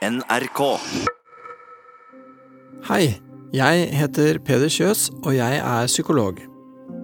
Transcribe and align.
NRK. 0.00 0.60
Hei, 2.88 3.18
jeg 3.52 3.82
heter 3.92 4.38
Peder 4.40 4.72
Kjøs, 4.72 5.10
og 5.20 5.34
jeg 5.36 5.58
er 5.60 5.90
psykolog. 5.90 6.40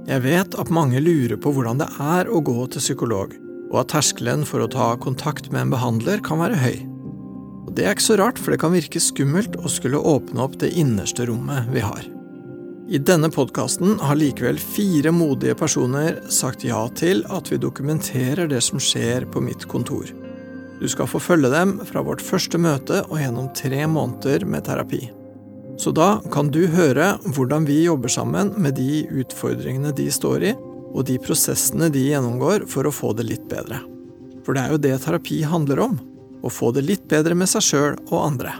Jeg 0.08 0.24
vet 0.24 0.56
at 0.56 0.72
mange 0.72 1.02
lurer 1.04 1.36
på 1.36 1.52
hvordan 1.52 1.82
det 1.82 1.90
er 2.00 2.32
å 2.32 2.40
gå 2.40 2.56
til 2.72 2.80
psykolog, 2.80 3.36
og 3.68 3.76
at 3.82 3.92
terskelen 3.92 4.48
for 4.48 4.64
å 4.64 4.70
ta 4.72 4.88
kontakt 4.96 5.52
med 5.52 5.66
en 5.66 5.76
behandler 5.76 6.24
kan 6.24 6.40
være 6.40 6.56
høy. 6.64 6.76
Og 7.68 7.74
Det 7.76 7.84
er 7.84 7.92
ikke 7.92 8.08
så 8.08 8.16
rart, 8.16 8.40
for 8.40 8.56
det 8.56 8.62
kan 8.64 8.72
virke 8.72 9.02
skummelt 9.02 9.60
å 9.60 9.68
skulle 9.68 10.00
åpne 10.00 10.46
opp 10.48 10.56
det 10.64 10.72
innerste 10.80 11.28
rommet 11.28 11.68
vi 11.76 11.84
har. 11.84 12.00
I 12.88 12.96
denne 12.96 13.28
podkasten 13.28 13.98
har 14.00 14.16
likevel 14.16 14.56
fire 14.56 15.12
modige 15.12 15.58
personer 15.58 16.22
sagt 16.32 16.64
ja 16.64 16.86
til 16.96 17.26
at 17.28 17.52
vi 17.52 17.60
dokumenterer 17.60 18.48
det 18.48 18.64
som 18.64 18.80
skjer 18.80 19.28
på 19.28 19.44
mitt 19.44 19.68
kontor. 19.68 20.08
Du 20.80 20.88
skal 20.88 21.08
få 21.08 21.20
følge 21.22 21.50
dem 21.52 21.78
fra 21.88 22.02
vårt 22.04 22.24
første 22.24 22.60
møte 22.60 23.02
og 23.06 23.20
gjennom 23.20 23.48
tre 23.56 23.86
måneder 23.88 24.44
med 24.48 24.66
terapi. 24.66 25.06
Så 25.80 25.92
da 25.92 26.20
kan 26.32 26.48
du 26.52 26.62
høre 26.72 27.16
hvordan 27.36 27.66
vi 27.68 27.82
jobber 27.84 28.12
sammen 28.12 28.54
med 28.60 28.78
de 28.78 29.04
utfordringene 29.22 29.92
de 29.96 30.08
står 30.12 30.48
i, 30.52 30.54
og 30.96 31.04
de 31.08 31.18
prosessene 31.20 31.90
de 31.92 32.06
gjennomgår 32.08 32.64
for 32.72 32.88
å 32.88 32.94
få 32.94 33.12
det 33.16 33.26
litt 33.28 33.44
bedre. 33.50 33.82
For 34.44 34.56
det 34.56 34.62
er 34.62 34.72
jo 34.72 34.84
det 34.84 34.94
terapi 35.04 35.42
handler 35.44 35.82
om 35.88 35.98
å 36.46 36.52
få 36.52 36.70
det 36.76 36.86
litt 36.86 37.04
bedre 37.10 37.36
med 37.36 37.50
seg 37.50 37.64
sjøl 37.66 38.00
og 38.06 38.18
andre. 38.22 38.54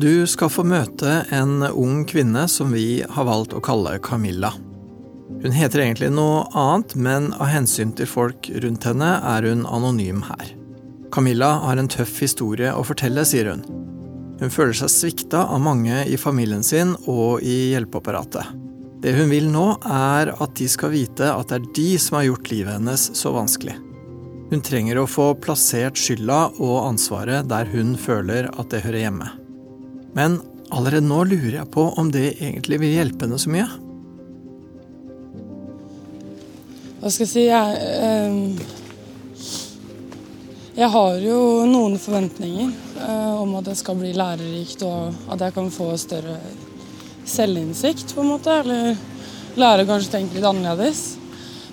Du 0.00 0.24
skal 0.30 0.52
få 0.52 0.62
møte 0.64 1.24
en 1.34 1.64
ung 1.66 2.04
kvinne 2.08 2.46
som 2.48 2.70
vi 2.72 3.02
har 3.02 3.26
valgt 3.26 3.56
å 3.56 3.64
kalle 3.64 3.98
Camilla. 4.04 4.52
Hun 5.40 5.54
heter 5.54 5.84
egentlig 5.84 6.10
noe 6.12 6.42
annet, 6.58 6.96
men 6.98 7.30
av 7.38 7.48
hensyn 7.52 7.94
til 7.96 8.08
folk 8.10 8.50
rundt 8.64 8.86
henne 8.88 9.12
er 9.24 9.46
hun 9.48 9.62
anonym 9.68 10.24
her. 10.26 10.50
Camilla 11.14 11.54
har 11.64 11.80
en 11.80 11.88
tøff 11.90 12.18
historie 12.22 12.72
å 12.74 12.82
fortelle, 12.86 13.24
sier 13.26 13.50
hun. 13.50 13.62
Hun 14.40 14.52
føler 14.52 14.76
seg 14.76 14.92
svikta 14.92 15.44
av 15.52 15.60
mange 15.62 16.04
i 16.08 16.16
familien 16.20 16.62
sin 16.64 16.94
og 17.10 17.42
i 17.44 17.72
hjelpeapparatet. 17.74 18.56
Det 19.00 19.14
hun 19.16 19.30
vil 19.32 19.48
nå, 19.52 19.66
er 19.84 20.32
at 20.36 20.56
de 20.60 20.68
skal 20.68 20.92
vite 20.92 21.28
at 21.32 21.48
det 21.48 21.60
er 21.60 21.68
de 21.76 21.88
som 22.00 22.18
har 22.18 22.28
gjort 22.28 22.50
livet 22.52 22.76
hennes 22.76 23.06
så 23.16 23.32
vanskelig. 23.32 23.76
Hun 24.50 24.64
trenger 24.66 24.98
å 24.98 25.08
få 25.08 25.30
plassert 25.40 25.98
skylda 26.00 26.40
og 26.58 26.78
ansvaret 26.88 27.48
der 27.48 27.68
hun 27.70 27.94
føler 28.00 28.50
at 28.50 28.72
det 28.72 28.82
hører 28.84 29.04
hjemme. 29.06 29.28
Men 30.16 30.40
allerede 30.74 31.06
nå 31.06 31.22
lurer 31.30 31.60
jeg 31.60 31.70
på 31.72 31.86
om 32.00 32.10
det 32.12 32.34
egentlig 32.40 32.80
vil 32.82 32.96
hjelpe 32.98 33.26
henne 33.26 33.38
så 33.40 33.52
mye. 33.52 33.68
Hva 37.00 37.08
skal 37.08 37.24
jeg 37.24 37.32
si 37.32 37.42
Jeg, 37.46 37.76
eh, 37.80 38.60
jeg 40.76 40.88
har 40.92 41.14
jo 41.24 41.36
noen 41.64 41.94
forventninger 42.00 42.68
eh, 43.00 43.34
om 43.40 43.54
at 43.56 43.70
det 43.70 43.76
skal 43.80 43.96
bli 43.96 44.10
lærerikt, 44.12 44.82
og 44.84 45.14
at 45.32 45.40
jeg 45.46 45.54
kan 45.56 45.70
få 45.72 45.96
større 46.00 46.36
selvinnsikt, 47.24 48.12
på 48.12 48.20
en 48.20 48.32
måte. 48.34 48.52
Eller 48.60 49.00
lære 49.56 49.86
kanskje 49.88 50.10
å 50.10 50.14
tenke 50.18 50.36
litt 50.36 50.48
annerledes. 50.50 51.00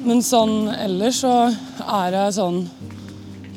Men 0.08 0.24
sånn 0.24 0.70
ellers 0.72 1.20
så 1.26 1.34
er 1.50 2.16
jeg 2.16 2.38
sånn 2.38 2.62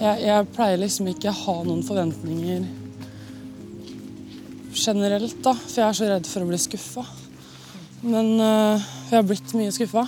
jeg, 0.00 0.14
jeg 0.24 0.50
pleier 0.56 0.80
liksom 0.80 1.10
ikke 1.12 1.30
å 1.30 1.38
ha 1.44 1.56
noen 1.68 1.84
forventninger 1.86 2.64
generelt, 4.74 5.38
da. 5.44 5.54
For 5.54 5.78
jeg 5.82 5.86
er 5.86 5.98
så 6.00 6.10
redd 6.10 6.26
for 6.30 6.42
å 6.42 6.50
bli 6.50 6.58
skuffa. 6.58 7.04
Men 8.00 8.32
uh, 8.41 8.91
jeg 9.10 9.18
har 9.20 9.28
blitt 9.28 9.54
mye 9.54 9.74
skuffa. 9.76 10.06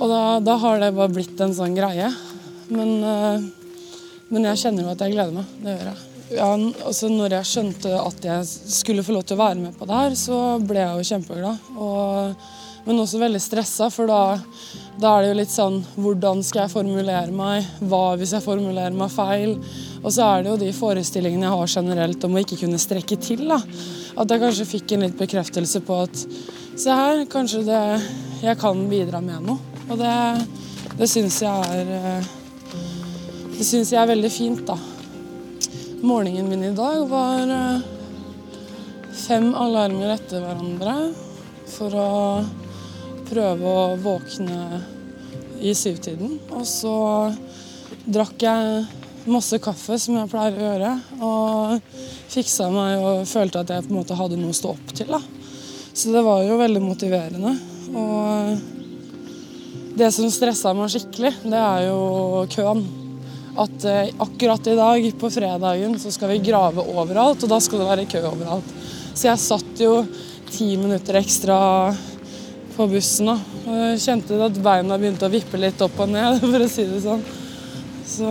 Og 0.00 0.08
da, 0.08 0.20
da, 0.40 0.56
har 0.62 0.80
det 0.80 0.94
bare 0.96 1.12
blitt 1.12 1.40
en 1.44 1.52
sånn 1.54 1.76
greie. 1.76 2.08
Men, 2.72 2.94
uh, 3.04 3.42
men 4.32 4.46
jeg 4.48 4.62
kjenner 4.62 4.86
jo 4.86 4.94
at 4.94 5.04
jeg 5.04 5.16
gleder 5.16 5.36
meg. 5.36 5.58
Det 5.60 5.74
gjør 5.74 5.90
jeg. 5.90 6.06
Ja, 6.30 6.46
altså 6.86 7.08
når 7.10 7.34
jeg 7.40 7.50
skjønte 7.50 7.92
at 7.98 8.22
jeg 8.22 8.46
skulle 8.46 9.02
få 9.02 9.16
lov 9.16 9.24
til 9.26 9.34
å 9.34 9.42
være 9.42 9.58
med 9.58 9.74
på 9.74 9.86
det 9.90 9.96
her, 9.98 10.12
så 10.18 10.38
ble 10.62 10.78
jeg 10.78 11.00
jo 11.00 11.08
kjempeglad. 11.08 11.70
Og, 11.74 12.44
men 12.86 13.02
også 13.02 13.18
veldig 13.18 13.40
stressa, 13.42 13.88
for 13.90 14.06
da, 14.08 14.38
da, 14.94 15.10
er 15.10 15.24
det 15.24 15.32
jo 15.32 15.38
litt 15.40 15.52
sånn 15.52 15.80
Hvordan 15.98 16.44
skal 16.46 16.62
jeg 16.62 16.72
formulere 16.76 17.34
meg? 17.34 17.66
Hva 17.82 18.14
hvis 18.20 18.36
jeg 18.36 18.46
formulerer 18.46 18.94
meg 18.94 19.10
feil? 19.12 19.56
Og 20.04 20.14
så 20.14 20.28
er 20.28 20.46
det 20.46 20.52
jo 20.52 20.60
de 20.62 20.70
forestillingene 20.76 21.48
jeg 21.48 21.58
har 21.58 21.74
generelt 21.74 22.28
om 22.28 22.38
å 22.38 22.44
ikke 22.44 22.60
kunne 22.62 22.80
strekke 22.80 23.18
til. 23.20 23.48
da. 23.50 23.58
At 24.14 24.30
jeg 24.30 24.44
kanskje 24.44 24.70
fikk 24.76 24.94
en 24.94 25.08
litt 25.08 25.18
bekreftelse 25.18 25.82
på 25.82 25.98
at 26.06 26.24
se 26.78 26.94
her, 26.94 27.26
kanskje 27.32 27.66
det, 27.66 27.82
jeg 28.46 28.56
kan 28.62 28.86
bidra 28.88 29.18
med 29.24 29.50
noe. 29.50 29.69
Og 29.90 29.98
det, 29.98 30.46
det 30.98 31.08
syns 31.10 31.40
jeg 31.42 31.70
er 31.74 31.88
eh, 31.96 32.28
Det 33.56 33.66
syns 33.66 33.90
jeg 33.90 33.98
er 33.98 34.10
veldig 34.12 34.30
fint, 34.32 34.62
da. 34.68 34.76
Morgenen 36.06 36.46
min 36.48 36.62
i 36.70 36.76
dag 36.76 37.02
var 37.10 37.50
eh, 37.50 37.82
fem 39.26 39.50
alarmer 39.58 40.14
etter 40.14 40.44
hverandre 40.44 40.94
for 41.68 41.98
å 41.98 42.12
prøve 43.28 43.74
å 43.82 43.84
våkne 44.00 44.80
i 45.60 45.74
syvtiden. 45.76 46.38
Og 46.54 46.64
så 46.66 46.96
drakk 48.06 48.40
jeg 48.46 49.28
masse 49.30 49.58
kaffe, 49.62 49.98
som 50.00 50.16
jeg 50.16 50.30
pleier 50.32 50.56
å 50.56 50.66
gjøre, 50.70 50.96
og 51.20 51.94
fiksa 52.32 52.70
meg 52.72 53.02
og 53.04 53.28
følte 53.28 53.60
at 53.60 53.74
jeg 53.74 53.86
på 53.86 53.92
en 53.92 54.00
måte 54.00 54.16
hadde 54.18 54.38
noe 54.40 54.54
å 54.54 54.60
stå 54.62 54.72
opp 54.72 54.94
til. 54.96 55.12
da. 55.12 55.20
Så 55.92 56.14
det 56.14 56.24
var 56.24 56.46
jo 56.46 56.58
veldig 56.62 56.82
motiverende. 56.82 57.58
Og 57.90 58.79
det 59.98 60.10
som 60.14 60.30
stressa 60.32 60.72
meg 60.76 60.92
skikkelig, 60.92 61.34
det 61.50 61.60
er 61.60 61.86
jo 61.88 62.46
køen 62.54 62.84
at 63.60 63.84
eh, 63.84 64.12
akkurat 64.22 64.66
i 64.66 64.76
dag, 64.78 65.06
på 65.20 65.30
fredagen, 65.30 65.98
så 65.98 66.12
skal 66.14 66.30
vi 66.32 66.42
grave 66.50 66.84
overalt, 66.94 67.42
og 67.42 67.50
da 67.50 67.58
skal 67.62 67.82
det 67.82 67.88
være 67.88 68.08
kø 68.10 68.22
overalt. 68.30 68.74
Så 69.12 69.26
jeg 69.26 69.42
satt 69.42 69.82
jo 69.82 69.94
ti 70.50 70.72
minutter 70.80 71.18
ekstra 71.20 71.58
på 72.76 72.86
bussen 72.90 73.28
da. 73.32 73.36
og 73.66 73.80
jeg 73.80 74.02
kjente 74.04 74.38
at 74.46 74.60
beina 74.62 74.98
begynte 74.98 75.26
å 75.26 75.32
vippe 75.32 75.58
litt 75.60 75.82
opp 75.84 75.98
og 76.00 76.12
ned, 76.14 76.38
for 76.52 76.64
å 76.64 76.70
si 76.70 76.86
det 76.88 77.02
sånn. 77.04 77.24
Så 78.10 78.30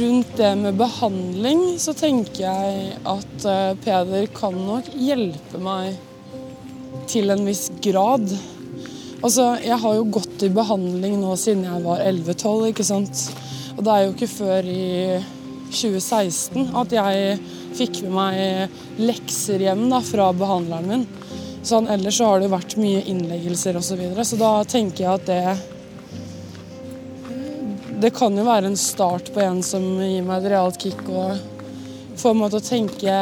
rundt 0.00 0.32
det 0.38 0.52
med 0.60 0.78
behandling 0.78 1.62
så 1.82 1.94
tenker 1.96 2.46
jeg 2.46 2.94
at 3.08 3.46
eh, 3.48 3.74
Peder 3.82 4.30
kan 4.36 4.54
nok 4.54 4.88
hjelpe 4.94 5.60
meg 5.62 5.98
til 7.10 7.34
en 7.34 7.44
viss 7.46 7.68
grad. 7.82 8.26
Altså, 9.20 9.58
Jeg 9.60 9.76
har 9.76 9.94
jo 9.98 10.04
gått 10.16 10.42
i 10.46 10.48
behandling 10.48 11.18
nå 11.20 11.34
siden 11.36 11.66
jeg 11.66 11.84
var 11.84 12.00
11-12, 12.00 12.70
ikke 12.70 12.86
sant. 12.88 13.24
Og 13.76 13.84
det 13.84 13.92
er 13.92 14.04
jo 14.06 14.14
ikke 14.14 14.28
før 14.32 14.70
i 14.72 15.20
2016 15.70 16.70
at 16.80 16.94
jeg 16.96 17.36
fikk 17.76 18.00
med 18.06 18.14
meg 18.16 19.00
lekser 19.00 19.60
hjem 19.62 19.84
da, 19.92 20.00
fra 20.04 20.30
behandleren 20.36 20.88
min. 20.88 21.04
Sånn, 21.60 21.90
ellers 21.92 22.16
så 22.16 22.30
har 22.30 22.40
det 22.40 22.48
jo 22.48 22.54
vært 22.54 22.78
mye 22.80 23.02
innleggelser 23.12 23.76
osv. 23.76 23.90
Så, 23.90 23.98
videre, 24.00 24.24
så 24.24 24.40
da 24.40 24.52
tenker 24.64 25.04
jeg 25.04 25.12
at 25.12 25.28
det 25.28 25.44
Det 28.00 28.14
kan 28.16 28.32
jo 28.32 28.46
være 28.46 28.70
en 28.70 28.80
start 28.80 29.28
på 29.34 29.42
en 29.44 29.60
som 29.60 29.84
gir 30.00 30.24
meg 30.24 30.40
et 30.40 30.52
realt 30.54 30.80
kick 30.80 31.02
og 31.12 31.36
får 32.16 32.34
meg 32.38 32.48
til 32.48 32.60
å 32.62 32.64
tenke 32.64 33.16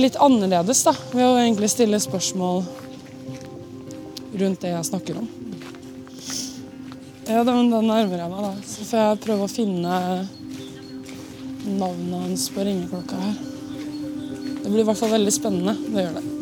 litt 0.00 0.16
annerledes, 0.16 0.80
da. 0.88 0.96
Ved 1.12 1.26
å 1.26 1.36
egentlig 1.36 1.68
stille 1.72 2.00
spørsmål 2.00 2.64
rundt 4.40 4.62
det 4.64 4.72
jeg 4.72 4.88
snakker 4.90 5.20
om. 5.22 5.28
Ja, 7.26 7.42
da, 7.42 7.52
da 7.52 7.80
nærmer 7.82 8.20
jeg 8.20 8.30
meg, 8.30 8.44
da. 8.44 8.52
Så 8.62 8.86
får 8.86 9.02
jeg 9.02 9.22
prøve 9.24 9.48
å 9.48 9.50
finne 9.50 9.98
navnet 11.66 12.22
hans 12.22 12.46
på 12.54 12.62
ringeklokka 12.66 13.18
her. 13.18 13.36
Det 14.62 14.70
blir 14.70 14.84
i 14.84 14.86
hvert 14.86 15.00
fall 15.00 15.14
veldig 15.16 15.34
spennende. 15.34 15.76
Det 15.90 16.06
gjør 16.06 16.18
det. 16.20 16.35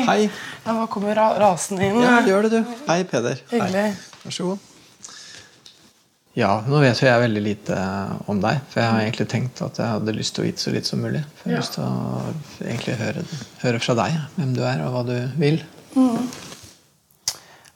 Hei. 0.00 0.06
Hei. 0.06 0.30
Jeg 0.64 0.74
bare 0.74 0.88
kommer 0.92 1.14
ra 1.18 1.28
rasende 1.40 1.86
inn. 1.88 2.00
Ja, 2.02 2.18
gjør 2.26 2.48
det, 2.48 2.50
du. 2.58 2.74
Hei, 2.88 3.02
Peder. 3.04 3.40
Hyggelig. 3.52 3.84
Hei. 3.86 4.18
Vær 4.24 4.36
så 4.36 4.48
god. 4.50 4.66
Ja, 6.38 6.50
nå 6.62 6.78
vet 6.80 7.00
jo 7.02 7.08
jeg 7.08 7.20
veldig 7.24 7.40
lite 7.42 7.76
om 8.30 8.38
deg. 8.40 8.60
For 8.70 8.80
jeg 8.80 8.90
har 8.94 9.00
egentlig 9.02 9.26
tenkt 9.32 9.60
at 9.66 9.80
jeg 9.82 9.90
hadde 9.96 10.14
lyst 10.14 10.36
til 10.36 10.44
å 10.44 10.46
vite 10.46 10.62
så 10.62 10.72
litt 10.74 10.86
som 10.88 11.00
mulig. 11.02 11.24
For 11.40 11.50
jeg 11.50 11.56
har 11.56 11.58
Ja. 11.58 11.64
lyst 11.64 11.74
til 11.74 11.84
å 11.84 12.68
egentlig 12.68 12.96
høre, 13.00 13.24
høre 13.64 13.80
fra 13.82 13.94
deg 13.98 14.20
hvem 14.36 14.54
du 14.54 14.62
er, 14.62 14.84
og 14.86 14.92
hva 14.94 15.02
du 15.06 15.16
vil. 15.42 15.58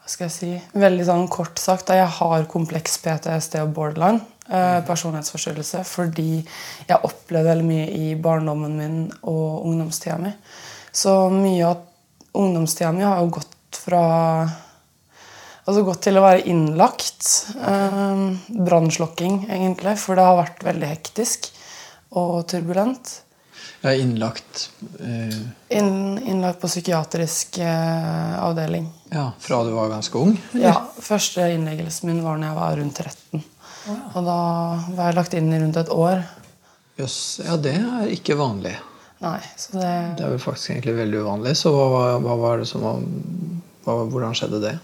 Hva 0.04 0.06
skal 0.12 0.28
jeg 0.28 0.34
si? 0.36 0.50
Veldig 0.78 1.04
sånn 1.08 1.28
kort 1.32 1.58
sagt, 1.58 1.86
da 1.88 1.94
jeg 1.98 2.10
har 2.20 2.44
kompleks 2.50 2.96
PTSD 3.02 3.58
og 3.62 3.74
borderline. 3.74 4.20
Eh, 4.46 4.80
personlighetsforstyrrelse. 4.84 5.82
Fordi 5.88 6.44
jeg 6.88 6.98
opplevde 7.02 7.48
veldig 7.48 7.64
mye 7.64 7.86
i 7.90 8.14
barndommen 8.14 8.76
min 8.76 8.98
og 9.22 9.64
ungdomstida 9.66 10.18
mi. 10.20 10.32
Så 10.92 11.30
mye 11.32 11.64
av 11.66 11.78
ungdomstida 12.34 12.92
mi 12.92 13.04
har 13.06 13.22
jo 13.22 13.32
gått 13.40 13.81
fra 13.84 14.04
Altså 15.64 15.81
gått 15.81 16.02
til 16.04 16.19
å 16.20 16.22
være 16.26 16.42
innlagt. 16.52 17.25
Eh, 17.56 18.25
Brannslokking, 18.69 19.46
egentlig, 19.48 19.94
for 19.96 20.19
det 20.19 20.26
har 20.26 20.36
vært 20.36 20.60
veldig 20.66 20.90
hektisk 20.90 21.48
og 22.20 22.42
turbulent. 22.52 23.14
Jeg 23.81 23.88
er 23.98 24.02
innlagt 24.02 24.66
eh, 25.00 25.40
In, 25.76 25.88
innlagt 26.20 26.60
på 26.60 26.69
psykiatrisk 26.69 27.58
eh, 27.64 28.36
avdeling. 28.44 28.90
ja, 29.12 29.31
fra 29.40 29.62
du 29.64 29.72
var 29.72 29.88
ganske 29.92 30.20
ung? 30.20 30.36
Ja, 30.52 30.76
Første 31.00 31.48
innleggelsen 31.52 32.12
min 32.12 32.22
var 32.25 32.36
når 32.36 32.50
jeg 32.50 32.60
var 32.60 32.78
rundt 32.81 33.00
13. 33.00 33.44
Og 34.14 34.20
da 34.25 34.38
var 34.96 35.10
jeg 35.10 35.16
lagt 35.19 35.36
inn 35.36 35.52
i 35.52 35.60
rundt 35.60 35.81
et 35.81 35.92
år. 35.92 36.26
Jøss, 37.00 37.40
ja, 37.44 37.56
det 37.56 37.75
er 37.81 38.12
ikke 38.12 38.36
vanlig. 38.40 38.76
Nei, 39.22 39.38
så 39.56 39.78
det 39.78 39.93
Det 40.19 40.25
er 40.26 40.34
vel 40.34 40.43
faktisk 40.43 40.70
egentlig 40.75 40.96
veldig 40.99 41.22
uvanlig. 41.22 41.55
Så 41.56 41.72
hva, 41.75 42.19
hva 42.22 42.34
var 42.40 42.61
det 42.61 42.66
som 42.70 42.82
var 42.84 43.00
hva, 43.84 44.00
Hvordan 44.11 44.34
skjedde 44.37 44.61
det? 44.64 44.75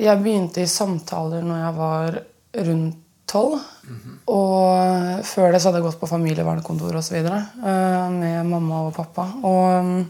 Jeg 0.00 0.20
begynte 0.20 0.62
i 0.62 0.68
samtaler 0.68 1.44
når 1.44 1.62
jeg 1.64 1.76
var 1.78 2.18
rundt 2.68 2.98
tolv. 3.30 3.60
Og 4.30 5.24
før 5.26 5.52
det 5.52 5.60
så 5.60 5.70
hadde 5.70 5.80
jeg 5.80 5.86
gått 5.88 6.00
på 6.00 6.10
familievernkontor 6.10 6.98
osv. 7.00 7.18
med 7.22 8.48
mamma 8.48 8.84
og 8.88 8.94
pappa. 8.96 9.26
Og 9.46 10.00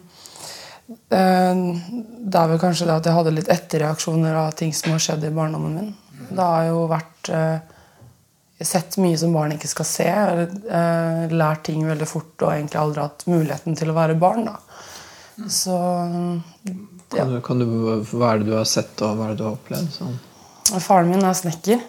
eh, 0.90 1.60
det 1.60 2.40
er 2.40 2.52
vel 2.52 2.62
kanskje 2.62 2.88
det 2.88 2.96
at 2.96 3.08
jeg 3.08 3.18
hadde 3.18 3.34
litt 3.36 3.52
etterreaksjoner 3.52 4.40
av 4.44 4.54
ting 4.58 4.72
som 4.76 4.94
har 4.94 5.04
skjedd 5.04 5.28
i 5.28 5.34
barndommen 5.34 5.76
min. 5.76 5.92
Det 6.30 6.40
har 6.40 6.68
jo 6.70 6.86
vært 6.90 7.32
eh, 7.34 7.78
sett 8.66 8.96
mye 9.00 9.18
som 9.18 9.32
barn 9.32 9.54
ikke 9.54 9.70
skal 9.70 9.86
se. 9.88 10.08
Eh, 10.08 11.32
lært 11.32 11.64
ting 11.68 11.84
veldig 11.88 12.08
fort 12.08 12.44
og 12.44 12.52
egentlig 12.52 12.80
aldri 12.80 13.04
hatt 13.04 13.26
muligheten 13.30 13.78
til 13.78 13.92
å 13.92 13.96
være 13.96 14.18
barn. 14.20 14.48
da. 14.50 14.58
Så 15.48 15.76
Kan 17.10 17.32
du, 17.32 17.40
kan 17.42 17.58
du, 17.58 17.66
hva 18.12 18.34
er 18.34 18.42
det 18.42 18.50
du 18.50 18.56
har 18.58 18.68
sett, 18.68 18.92
og 19.02 19.16
hva 19.16 19.30
er 19.30 19.32
det 19.32 19.40
du 19.40 19.46
har 19.48 19.56
opplevd? 19.56 19.94
Sånn? 19.96 20.18
Faren 20.78 21.10
min 21.10 21.24
er 21.26 21.34
snekker. 21.34 21.80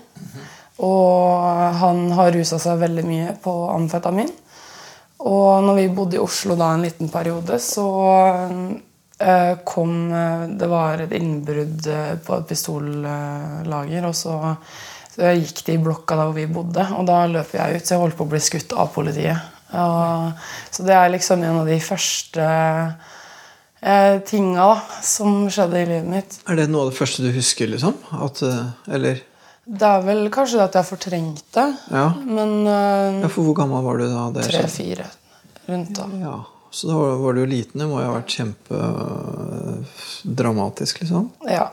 Og 0.82 1.76
han 1.82 2.08
har 2.18 2.32
rusa 2.34 2.58
seg 2.62 2.80
veldig 2.82 3.04
mye 3.06 3.36
på 3.44 3.54
amfetamin. 3.70 4.32
Og 5.22 5.68
når 5.68 5.78
vi 5.78 5.90
bodde 5.94 6.18
i 6.18 6.24
Oslo 6.24 6.56
da 6.58 6.72
en 6.74 6.88
liten 6.88 7.12
periode, 7.14 7.60
så 7.62 7.86
eh, 9.20 9.54
kom 9.68 9.94
eh, 10.10 10.48
Det 10.58 10.72
var 10.72 11.04
et 11.04 11.14
innbrudd 11.20 11.92
på 12.26 12.40
et 12.40 12.48
pistollager. 12.50 14.08
Og 14.10 14.18
så, 14.18 14.40
så 15.12 15.34
gikk 15.36 15.66
de 15.68 15.74
i 15.76 15.82
blokka 15.84 16.16
der 16.16 16.26
hvor 16.30 16.38
vi 16.38 16.46
bodde, 16.48 16.86
og 16.96 17.04
da 17.10 17.26
løp 17.28 17.52
jeg 17.56 17.76
ut. 17.76 17.88
Så 17.88 17.96
jeg 17.96 18.04
holdt 18.04 18.18
på 18.20 18.28
å 18.28 18.32
bli 18.32 18.40
skutt 18.44 18.72
av 18.80 18.88
politiet. 18.94 19.40
Og, 19.72 20.32
så 20.72 20.84
det 20.88 20.96
er 20.96 21.12
liksom 21.14 21.44
en 21.48 21.60
av 21.62 21.68
de 21.68 21.78
første 21.84 22.46
eh, 23.82 24.22
tinga 24.28 24.66
da, 24.72 24.78
som 25.04 25.50
skjedde 25.52 25.82
i 25.82 25.86
livet 25.90 26.10
mitt. 26.12 26.40
Er 26.48 26.56
det 26.60 26.68
noe 26.72 26.82
av 26.86 26.90
det 26.92 27.00
første 27.00 27.24
du 27.26 27.32
husker, 27.36 27.68
liksom? 27.72 27.94
At, 28.24 28.36
eh, 28.48 28.66
eller 28.92 29.16
Det 29.64 29.88
er 29.88 30.02
vel 30.08 30.22
kanskje 30.34 30.58
det 30.58 30.66
at 30.70 30.76
jeg 30.76 30.84
har 30.84 30.90
fortrengt 30.90 31.46
det. 31.56 31.70
Ja. 31.92 32.08
Men 32.26 32.50
uh, 32.68 33.22
ja, 33.22 33.28
for 33.30 33.42
hvor 33.46 33.56
gammel 33.62 33.82
var 33.86 33.96
du 34.02 34.06
da 34.10 34.32
tre-fire 34.42 35.06
rundt 35.68 35.96
da. 35.96 36.06
Ja, 36.20 36.46
Så 36.72 36.88
da 36.88 36.94
var, 36.98 37.16
var 37.22 37.34
du 37.34 37.40
jo 37.44 37.50
liten. 37.52 37.80
Det 37.80 37.88
må 37.88 38.02
jo 38.02 38.08
ha 38.10 38.14
vært 38.18 38.36
kjempedramatisk, 38.40 41.00
liksom. 41.04 41.24
Ja. 41.48 41.68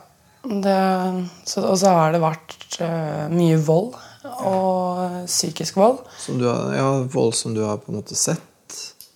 Og 0.47 1.79
så 1.79 1.95
har 1.95 2.15
det 2.15 2.21
vært 2.23 2.79
eh, 2.85 3.25
mye 3.33 3.59
vold. 3.65 3.97
Og 4.29 5.25
psykisk 5.27 5.79
vold. 5.79 6.03
Som 6.21 6.39
du 6.41 6.47
har, 6.51 6.75
ja, 6.77 6.89
Vold 7.11 7.35
som 7.39 7.55
du 7.57 7.63
har 7.65 7.79
på 7.81 7.93
en 7.93 8.01
måte 8.01 8.17
sett. 8.19 8.45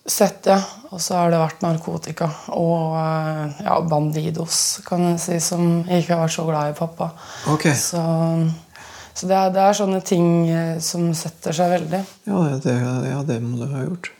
Sett, 0.05 0.47
ja. 0.49 0.57
Og 0.91 0.99
så 1.01 1.15
har 1.15 1.31
det 1.31 1.39
vært 1.39 1.61
narkotika. 1.63 2.27
Og 2.57 2.97
eh, 2.99 3.61
ja, 3.63 3.77
Bandidos, 3.87 4.81
kan 4.87 5.05
jeg 5.11 5.21
si, 5.23 5.39
som 5.43 5.83
ikke 5.85 6.15
har 6.15 6.25
vært 6.25 6.35
så 6.35 6.47
glad 6.49 6.73
i 6.73 6.77
pappa. 6.77 7.11
Ok, 7.53 7.69
Så, 7.77 8.03
så 9.13 9.29
det, 9.29 9.37
er, 9.37 9.53
det 9.55 9.63
er 9.63 9.79
sånne 9.79 10.01
ting 10.05 10.27
eh, 10.49 10.75
som 10.83 11.07
setter 11.17 11.55
seg 11.55 11.71
veldig. 11.77 12.03
Ja, 12.27 12.43
det, 12.63 12.77
ja, 13.09 13.23
det 13.27 13.39
må 13.45 13.61
du 13.61 13.67
ha 13.71 13.85
gjort. 13.85 14.11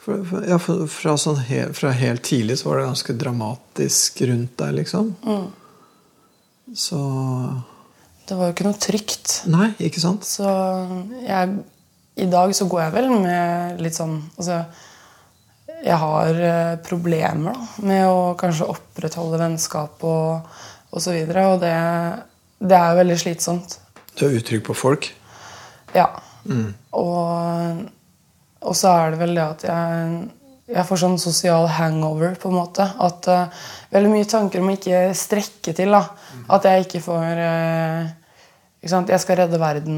For, 0.00 0.22
for, 0.24 0.44
ja, 0.48 0.56
for, 0.62 0.86
fra, 0.88 1.16
sånn 1.20 1.42
he, 1.50 1.66
fra 1.76 1.92
helt 1.92 2.24
tidlig 2.24 2.60
så 2.62 2.70
var 2.70 2.80
det 2.80 2.88
ganske 2.88 3.16
dramatisk 3.20 4.22
rundt 4.30 4.56
deg, 4.62 4.78
liksom. 4.80 5.12
Så 6.74 7.00
Det 8.28 8.36
var 8.38 8.48
jo 8.48 8.54
ikke 8.54 8.66
noe 8.68 8.78
trygt. 8.78 9.40
Nei, 9.50 9.72
ikke 9.82 10.02
sant? 10.02 10.26
Så 10.26 10.46
jeg, 11.24 11.58
i 12.22 12.28
dag 12.30 12.54
så 12.54 12.68
går 12.70 12.84
jeg 12.84 12.96
vel 12.98 13.10
med 13.16 13.82
litt 13.82 13.96
sånn 13.96 14.16
altså, 14.36 14.62
Jeg 15.80 15.98
har 16.02 16.42
eh, 16.50 16.74
problemer 16.86 17.56
da, 17.56 17.68
med 17.88 18.06
å 18.06 18.34
kanskje 18.38 18.68
opprettholde 18.70 19.40
vennskap 19.40 20.02
og, 20.06 20.50
og 20.90 21.02
så 21.02 21.14
videre. 21.16 21.46
Og 21.54 21.62
det, 21.62 21.76
det 22.60 22.78
er 22.78 22.98
veldig 23.00 23.18
slitsomt. 23.18 23.78
Du 24.14 24.26
er 24.28 24.36
utrygg 24.38 24.62
på 24.66 24.76
folk. 24.76 25.10
Ja. 25.96 26.10
Og, 26.96 27.80
og 28.60 28.76
så 28.76 28.92
er 28.92 29.14
det 29.14 29.20
vel 29.22 29.34
det 29.36 29.46
at 29.46 29.64
jeg, 29.66 30.20
jeg 30.70 30.86
får 30.86 31.02
sånn 31.02 31.18
sosial 31.20 31.68
hangover, 31.76 32.36
på 32.40 32.50
en 32.50 32.58
måte. 32.60 32.86
At 33.02 33.28
uh, 33.30 33.68
Veldig 33.90 34.10
mye 34.12 34.26
tanker 34.30 34.62
om 34.62 34.70
å 34.70 34.74
ikke 34.76 35.08
strekke 35.18 35.74
til. 35.74 35.90
da. 35.90 36.04
At 36.54 36.66
jeg 36.68 36.86
ikke 36.86 37.02
får 37.02 37.40
uh, 37.42 38.10
ikke 38.80 38.92
sant? 38.92 39.10
Jeg 39.12 39.20
skal 39.20 39.40
redde 39.42 39.60
verden, 39.60 39.96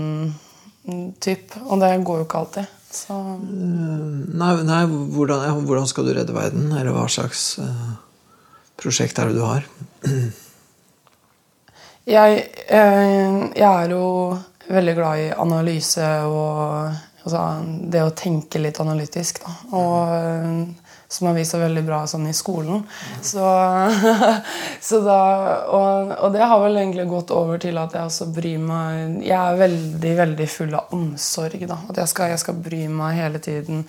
mm, 0.89 1.11
typ. 1.23 1.53
Og 1.69 1.83
det 1.83 1.93
går 2.07 2.23
jo 2.23 2.29
ikke 2.29 2.41
alltid. 2.41 2.79
Så 2.93 3.17
Nei, 3.17 4.53
nei 4.69 4.81
hvordan, 4.87 5.63
hvordan 5.65 5.87
skal 5.89 6.09
du 6.09 6.15
redde 6.17 6.35
verden? 6.37 6.73
Eller 6.77 6.93
hva 6.93 7.07
slags 7.09 7.55
uh, 7.63 7.93
prosjekt 8.81 9.21
er 9.21 9.31
det 9.31 9.39
du 9.39 9.45
har? 9.47 9.69
jeg, 12.17 12.43
eh, 12.67 13.39
jeg 13.55 13.69
er 13.69 13.95
jo 13.95 14.05
veldig 14.73 14.95
glad 14.99 15.23
i 15.23 15.31
analyse 15.45 16.09
og 16.27 17.12
altså, 17.23 17.43
det 17.93 18.05
å 18.05 18.15
tenke 18.17 18.61
litt 18.63 18.81
analytisk. 18.83 19.43
Da. 19.45 19.57
Og, 19.79 20.15
eh, 20.17 20.93
som 21.13 21.29
har 21.29 21.37
vist 21.37 21.53
seg 21.53 21.61
veldig 21.61 21.83
bra 21.85 21.99
sånn 22.09 22.25
i 22.31 22.33
skolen. 22.37 22.87
Så, 23.21 23.45
så 24.89 25.01
da, 25.05 25.19
og, 25.69 26.15
og 26.25 26.33
det 26.33 26.47
har 26.49 26.63
vel 26.63 26.79
egentlig 26.81 27.05
gått 27.11 27.35
over 27.37 27.61
til 27.61 27.81
at 27.83 27.93
jeg 27.97 28.09
også 28.09 28.31
bryr 28.33 28.63
meg 28.63 29.21
Jeg 29.27 29.37
er 29.37 29.61
veldig 29.61 30.15
veldig 30.23 30.49
full 30.49 30.73
av 30.79 30.97
omsorg. 30.97 31.67
Da. 31.69 31.79
At 31.93 32.01
jeg 32.01 32.13
skal, 32.15 32.33
jeg 32.33 32.43
skal 32.45 32.65
bry 32.65 32.87
meg 32.89 33.21
hele 33.21 33.43
tiden. 33.45 33.85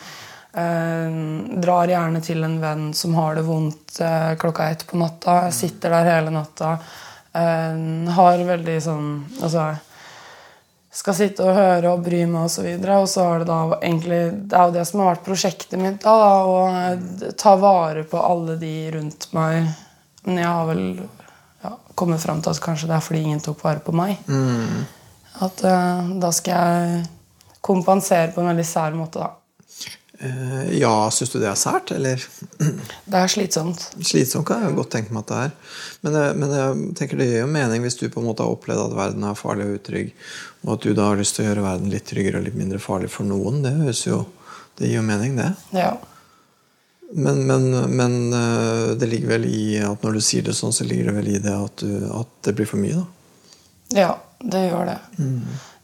Eh, 0.54 1.16
drar 1.64 1.90
gjerne 1.90 2.22
til 2.22 2.44
en 2.46 2.60
venn 2.62 2.92
som 2.94 3.16
har 3.18 3.40
det 3.40 3.48
vondt 3.48 4.02
eh, 4.04 4.36
klokka 4.44 4.70
ett 4.70 4.86
på 4.90 5.00
natta. 5.00 5.46
Jeg 5.48 5.58
sitter 5.62 5.96
der 5.96 6.12
hele 6.12 6.36
natta. 6.36 6.76
Eh, 7.32 7.80
har 8.20 8.46
veldig 8.46 8.78
sånn 8.84 9.08
Altså 9.42 9.72
skal 10.94 11.16
sitte 11.18 11.46
og 11.46 11.58
høre 11.58 11.92
og 11.94 12.04
bry 12.06 12.22
meg 12.30 12.46
osv. 12.46 12.68
Og, 12.76 12.86
så 12.86 12.98
og 13.00 13.10
så 13.10 13.26
har 13.26 13.42
det 13.42 13.50
da 13.50 13.60
egentlig 13.80 14.22
Det 14.52 14.58
er 14.58 14.70
jo 14.70 14.76
det 14.76 14.86
som 14.86 15.02
har 15.02 15.12
vært 15.14 15.26
prosjektet 15.26 15.82
mitt. 15.82 16.00
da, 16.04 16.14
da 16.22 16.32
Å 16.46 16.60
eh, 16.70 17.32
ta 17.40 17.56
vare 17.58 18.06
på 18.10 18.22
alle 18.22 18.58
de 18.62 18.74
rundt 18.94 19.30
meg. 19.34 19.72
Men 20.24 20.42
jeg 20.44 20.50
har 20.50 20.70
vel 20.70 20.86
ja, 21.64 21.74
kommet 21.96 22.22
fram 22.22 22.44
til 22.44 22.54
at 22.54 22.62
kanskje 22.64 22.92
det 22.92 22.98
er 22.98 23.06
fordi 23.06 23.24
ingen 23.26 23.42
tok 23.44 23.64
vare 23.66 23.82
på 23.84 23.96
meg. 23.96 24.22
At 25.44 25.64
uh, 25.66 26.14
da 26.22 26.30
skal 26.36 26.54
jeg 26.54 27.06
kompensere 27.64 28.32
på 28.36 28.44
en 28.44 28.52
veldig 28.52 28.66
sær 28.68 28.96
måte, 28.96 29.24
da. 29.24 29.43
Eh, 30.24 30.78
ja, 30.80 30.92
syns 31.12 31.34
du 31.34 31.40
det 31.42 31.50
er 31.52 31.58
sært, 31.60 31.92
eller? 31.92 32.22
Det 33.12 33.20
er 33.20 33.32
slitsomt. 33.32 33.82
Slitsomt 34.08 34.46
kan 34.48 34.62
jeg 34.64 34.76
godt 34.78 34.92
tenke 34.94 35.12
meg 35.12 35.26
at 35.26 35.32
det 35.34 35.40
er. 35.42 35.52
Men, 36.06 36.16
jeg- 36.20 36.38
men 36.40 36.54
jeg 36.56 36.96
tenker 37.00 37.20
det 37.20 37.28
gir 37.28 37.42
jo 37.42 37.50
mening 37.52 37.84
hvis 37.84 37.98
du 38.00 38.06
på 38.14 38.22
en 38.24 38.30
måte 38.30 38.46
har 38.46 38.54
opplevd 38.56 38.86
at 38.86 38.96
verden 38.98 39.26
er 39.28 39.36
farlig 39.40 39.68
og 39.68 39.76
utrygg, 39.82 40.14
og 40.64 40.72
at 40.78 40.86
du 40.88 40.94
da 40.96 41.10
har 41.10 41.20
lyst 41.20 41.36
til 41.36 41.44
å 41.44 41.50
gjøre 41.50 41.66
verden 41.66 41.92
litt 41.92 42.08
tryggere 42.08 42.40
og 42.40 42.48
litt 42.48 42.56
mindre 42.60 42.80
farlig 42.80 43.12
for 43.12 43.28
noen. 43.28 43.60
Det 43.66 43.76
jo 44.06 44.24
Det 44.80 44.88
gir 44.90 44.96
jo 45.02 45.06
mening, 45.06 45.36
det. 45.38 45.52
Ja. 45.76 45.92
Men, 47.14 47.44
men, 47.46 47.68
men 47.96 48.16
eh, 48.34 48.94
det 48.98 49.10
ligger 49.12 49.36
vel 49.36 49.44
i 49.46 49.78
at 49.86 50.02
når 50.02 50.16
du 50.18 50.22
sier 50.26 50.42
det 50.48 50.56
sånn, 50.58 50.74
så 50.74 50.88
ligger 50.88 51.12
det 51.12 51.18
vel 51.20 51.28
i 51.36 51.42
det 51.44 51.54
at, 51.54 51.84
du, 51.84 52.08
at 52.10 52.32
det 52.48 52.56
blir 52.58 52.66
for 52.72 52.82
mye, 52.82 53.04
da. 53.04 53.06
Ja, 53.94 54.14
det 54.42 54.64
gjør 54.72 54.88
det. 54.90 54.96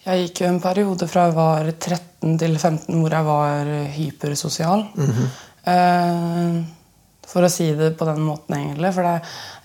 Jeg 0.10 0.24
gikk 0.26 0.42
jo 0.42 0.48
en 0.50 0.62
periode 0.64 1.06
fra 1.10 1.28
jeg 1.28 1.36
var 1.38 1.68
13 1.76 2.38
til 2.42 2.56
15 2.58 2.96
hvor 2.98 3.14
jeg 3.14 3.28
var 3.28 3.68
hypersosial. 3.94 4.86
eh, 5.70 6.56
for 7.30 7.46
å 7.46 7.50
si 7.54 7.68
det 7.78 7.92
på 8.00 8.08
den 8.10 8.24
måten, 8.26 8.56
egentlig. 8.58 8.90
For 8.96 9.06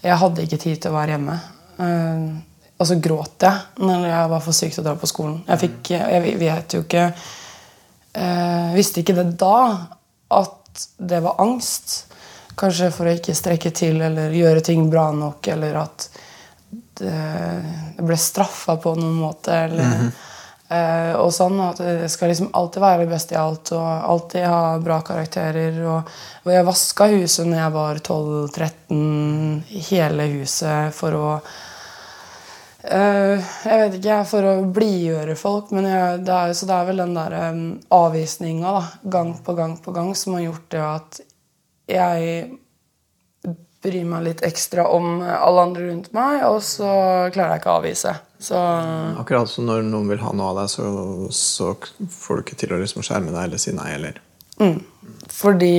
jeg 0.04 0.18
hadde 0.20 0.44
ikke 0.44 0.58
tid 0.60 0.82
til 0.82 0.92
å 0.92 0.98
være 0.98 1.14
hjemme. 1.16 1.36
Eh, 1.80 2.26
og 2.74 2.88
så 2.90 2.98
gråt 3.00 3.46
jeg 3.46 3.86
når 3.86 4.04
jeg 4.10 4.32
var 4.34 4.42
for 4.44 4.56
syk 4.58 4.74
til 4.74 4.82
å 4.82 4.86
dra 4.90 4.94
på 5.00 5.08
skolen. 5.08 5.38
Jeg, 5.48 5.62
fikk, 5.62 5.92
jeg 5.94 6.36
vet 6.42 6.74
jo 6.76 6.82
ikke 6.82 7.04
eh, 7.08 8.74
Visste 8.74 9.00
ikke 9.00 9.16
det 9.16 9.28
da 9.40 9.56
at 10.34 10.84
det 10.98 11.22
var 11.24 11.40
angst. 11.40 12.02
Kanskje 12.58 12.90
for 12.92 13.08
å 13.08 13.14
ikke 13.16 13.34
strekke 13.34 13.72
til 13.74 14.02
eller 14.02 14.34
gjøre 14.34 14.60
ting 14.66 14.84
bra 14.92 15.08
nok, 15.14 15.46
eller 15.54 15.80
at 15.80 16.08
det, 17.00 17.16
det 17.96 18.04
ble 18.06 18.18
straffa 18.20 18.76
på 18.82 18.92
noen 18.98 19.16
måte. 19.22 19.56
Eller, 19.64 20.04
Eh, 20.04 20.30
og 21.20 21.30
sånn 21.34 21.58
at 21.64 21.80
Jeg 21.82 22.10
skal 22.12 22.30
liksom 22.32 22.50
alltid 22.56 22.82
være 22.84 23.06
best 23.10 23.32
i 23.34 23.38
alt 23.38 23.72
og 23.76 23.84
alltid 23.84 24.46
ha 24.48 24.78
bra 24.82 25.00
karakterer. 25.06 25.76
Og 25.84 26.50
jeg 26.52 26.66
vaska 26.66 27.08
huset 27.12 27.48
når 27.48 27.58
jeg 27.60 27.74
var 27.76 28.00
12-13, 28.00 29.62
hele 29.90 30.28
huset, 30.38 30.96
for 30.96 31.18
å 31.18 31.28
uh, 31.38 33.36
Jeg 33.38 33.80
vet 33.82 33.98
ikke, 34.00 34.18
for 34.32 34.50
å 34.50 34.56
blidgjøre 34.80 35.36
folk. 35.40 35.70
Men 35.76 35.90
jeg, 35.90 36.24
det 36.26 36.40
er, 36.40 36.56
så 36.56 36.68
det 36.70 36.80
er 36.80 36.90
vel 36.90 37.04
den 37.04 37.16
der 37.18 37.38
um, 37.50 37.62
avvisninga 38.00 38.74
gang 39.16 39.36
på 39.44 39.56
gang 39.58 39.78
på 39.84 39.96
gang 39.96 40.12
som 40.18 40.38
har 40.38 40.48
gjort 40.48 40.68
det 40.74 40.84
at 40.88 41.24
jeg 41.84 42.46
bryr 43.84 44.06
meg 44.08 44.24
litt 44.24 44.44
ekstra 44.46 44.86
om 44.88 45.18
alle 45.20 45.66
andre 45.68 45.88
rundt 45.90 46.12
meg, 46.16 46.44
og 46.48 46.62
så 46.64 46.88
klarer 47.34 47.54
jeg 47.54 47.62
ikke 47.62 47.72
å 47.72 47.80
avvise. 47.82 48.14
Så 48.44 48.58
Akkurat 49.20 49.48
som 49.48 49.68
når 49.68 49.86
noen 49.88 50.10
vil 50.12 50.20
ha 50.20 50.32
noe 50.36 50.50
av 50.52 50.62
deg, 50.62 50.72
så, 50.72 50.88
så 51.32 51.72
får 52.12 52.40
du 52.40 52.44
ikke 52.44 52.58
til 52.60 52.74
å 52.76 52.80
liksom 52.82 53.04
skjerme 53.06 53.32
deg 53.32 53.46
eller 53.46 53.62
si 53.62 53.72
nei, 53.76 53.94
eller 53.96 54.20
mm. 54.60 54.76
Fordi 55.32 55.76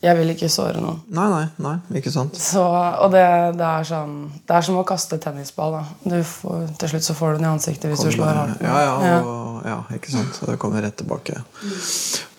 jeg 0.00 0.16
vil 0.16 0.32
ikke 0.32 0.48
såre 0.48 0.80
noen. 0.80 1.02
Nei, 1.12 1.26
nei, 1.28 1.46
nei, 1.60 1.74
ikke 2.00 2.12
sant. 2.12 2.36
Så, 2.40 2.62
og 2.64 3.10
det, 3.12 3.24
det, 3.58 3.66
er 3.66 3.84
sånn 3.84 4.14
Det 4.48 4.54
er 4.56 4.64
som 4.64 4.78
å 4.80 4.84
kaste 4.88 5.18
tennisball. 5.20 5.76
Får, 6.08 6.62
til 6.80 6.92
slutt 6.94 7.04
så 7.04 7.16
får 7.18 7.34
du 7.34 7.40
den 7.40 7.48
i 7.48 7.50
ansiktet 7.50 7.92
hvis 7.92 8.00
Kommer, 8.00 8.14
du 8.14 8.16
slår 8.16 8.38
hardt. 8.38 8.62
Ja, 8.64 8.78
ja, 8.86 9.18
og, 9.20 9.58
ja, 9.68 9.76
ikke 9.96 10.14
sant. 10.14 10.40
Det 10.48 10.56
kommer 10.62 10.84
rett 10.86 10.96
tilbake. 11.00 11.42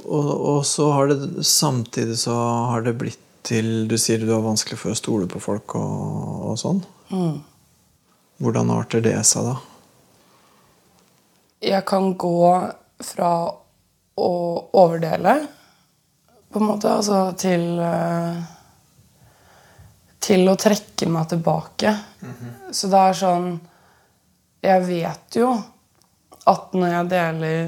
Og, 0.07 0.31
og 0.55 0.63
så 0.65 0.89
har 0.95 1.11
det 1.11 1.45
samtidig 1.45 2.17
så 2.23 2.33
har 2.73 2.87
det 2.87 2.97
blitt 2.97 3.21
til 3.45 3.87
Du 3.89 3.97
sier 3.97 4.21
du 4.21 4.29
har 4.33 4.41
vanskelig 4.45 4.77
for 4.77 4.93
å 4.93 4.97
stole 4.97 5.29
på 5.29 5.41
folk 5.41 5.77
og, 5.77 6.49
og 6.49 6.57
sånn. 6.61 6.81
Mm. 7.13 7.39
Hvordan 8.41 8.71
arter 8.73 9.03
det 9.05 9.17
seg, 9.29 9.45
da? 9.45 9.57
Jeg 11.61 11.85
kan 11.85 12.13
gå 12.17 12.45
fra 13.05 13.33
å 14.21 14.31
overdele, 14.81 15.35
på 16.51 16.59
en 16.59 16.67
måte, 16.67 16.89
altså 16.91 17.29
til 17.39 17.77
uh, 17.79 18.41
Til 20.21 20.43
å 20.51 20.55
trekke 20.59 21.07
meg 21.09 21.29
tilbake. 21.29 21.93
Mm 22.21 22.33
-hmm. 22.33 22.73
Så 22.73 22.87
det 22.87 22.97
er 22.97 23.13
sånn 23.13 23.59
Jeg 24.61 24.85
vet 24.85 25.35
jo 25.35 25.63
at 26.45 26.73
når 26.73 26.87
jeg 26.87 27.09
deler 27.09 27.67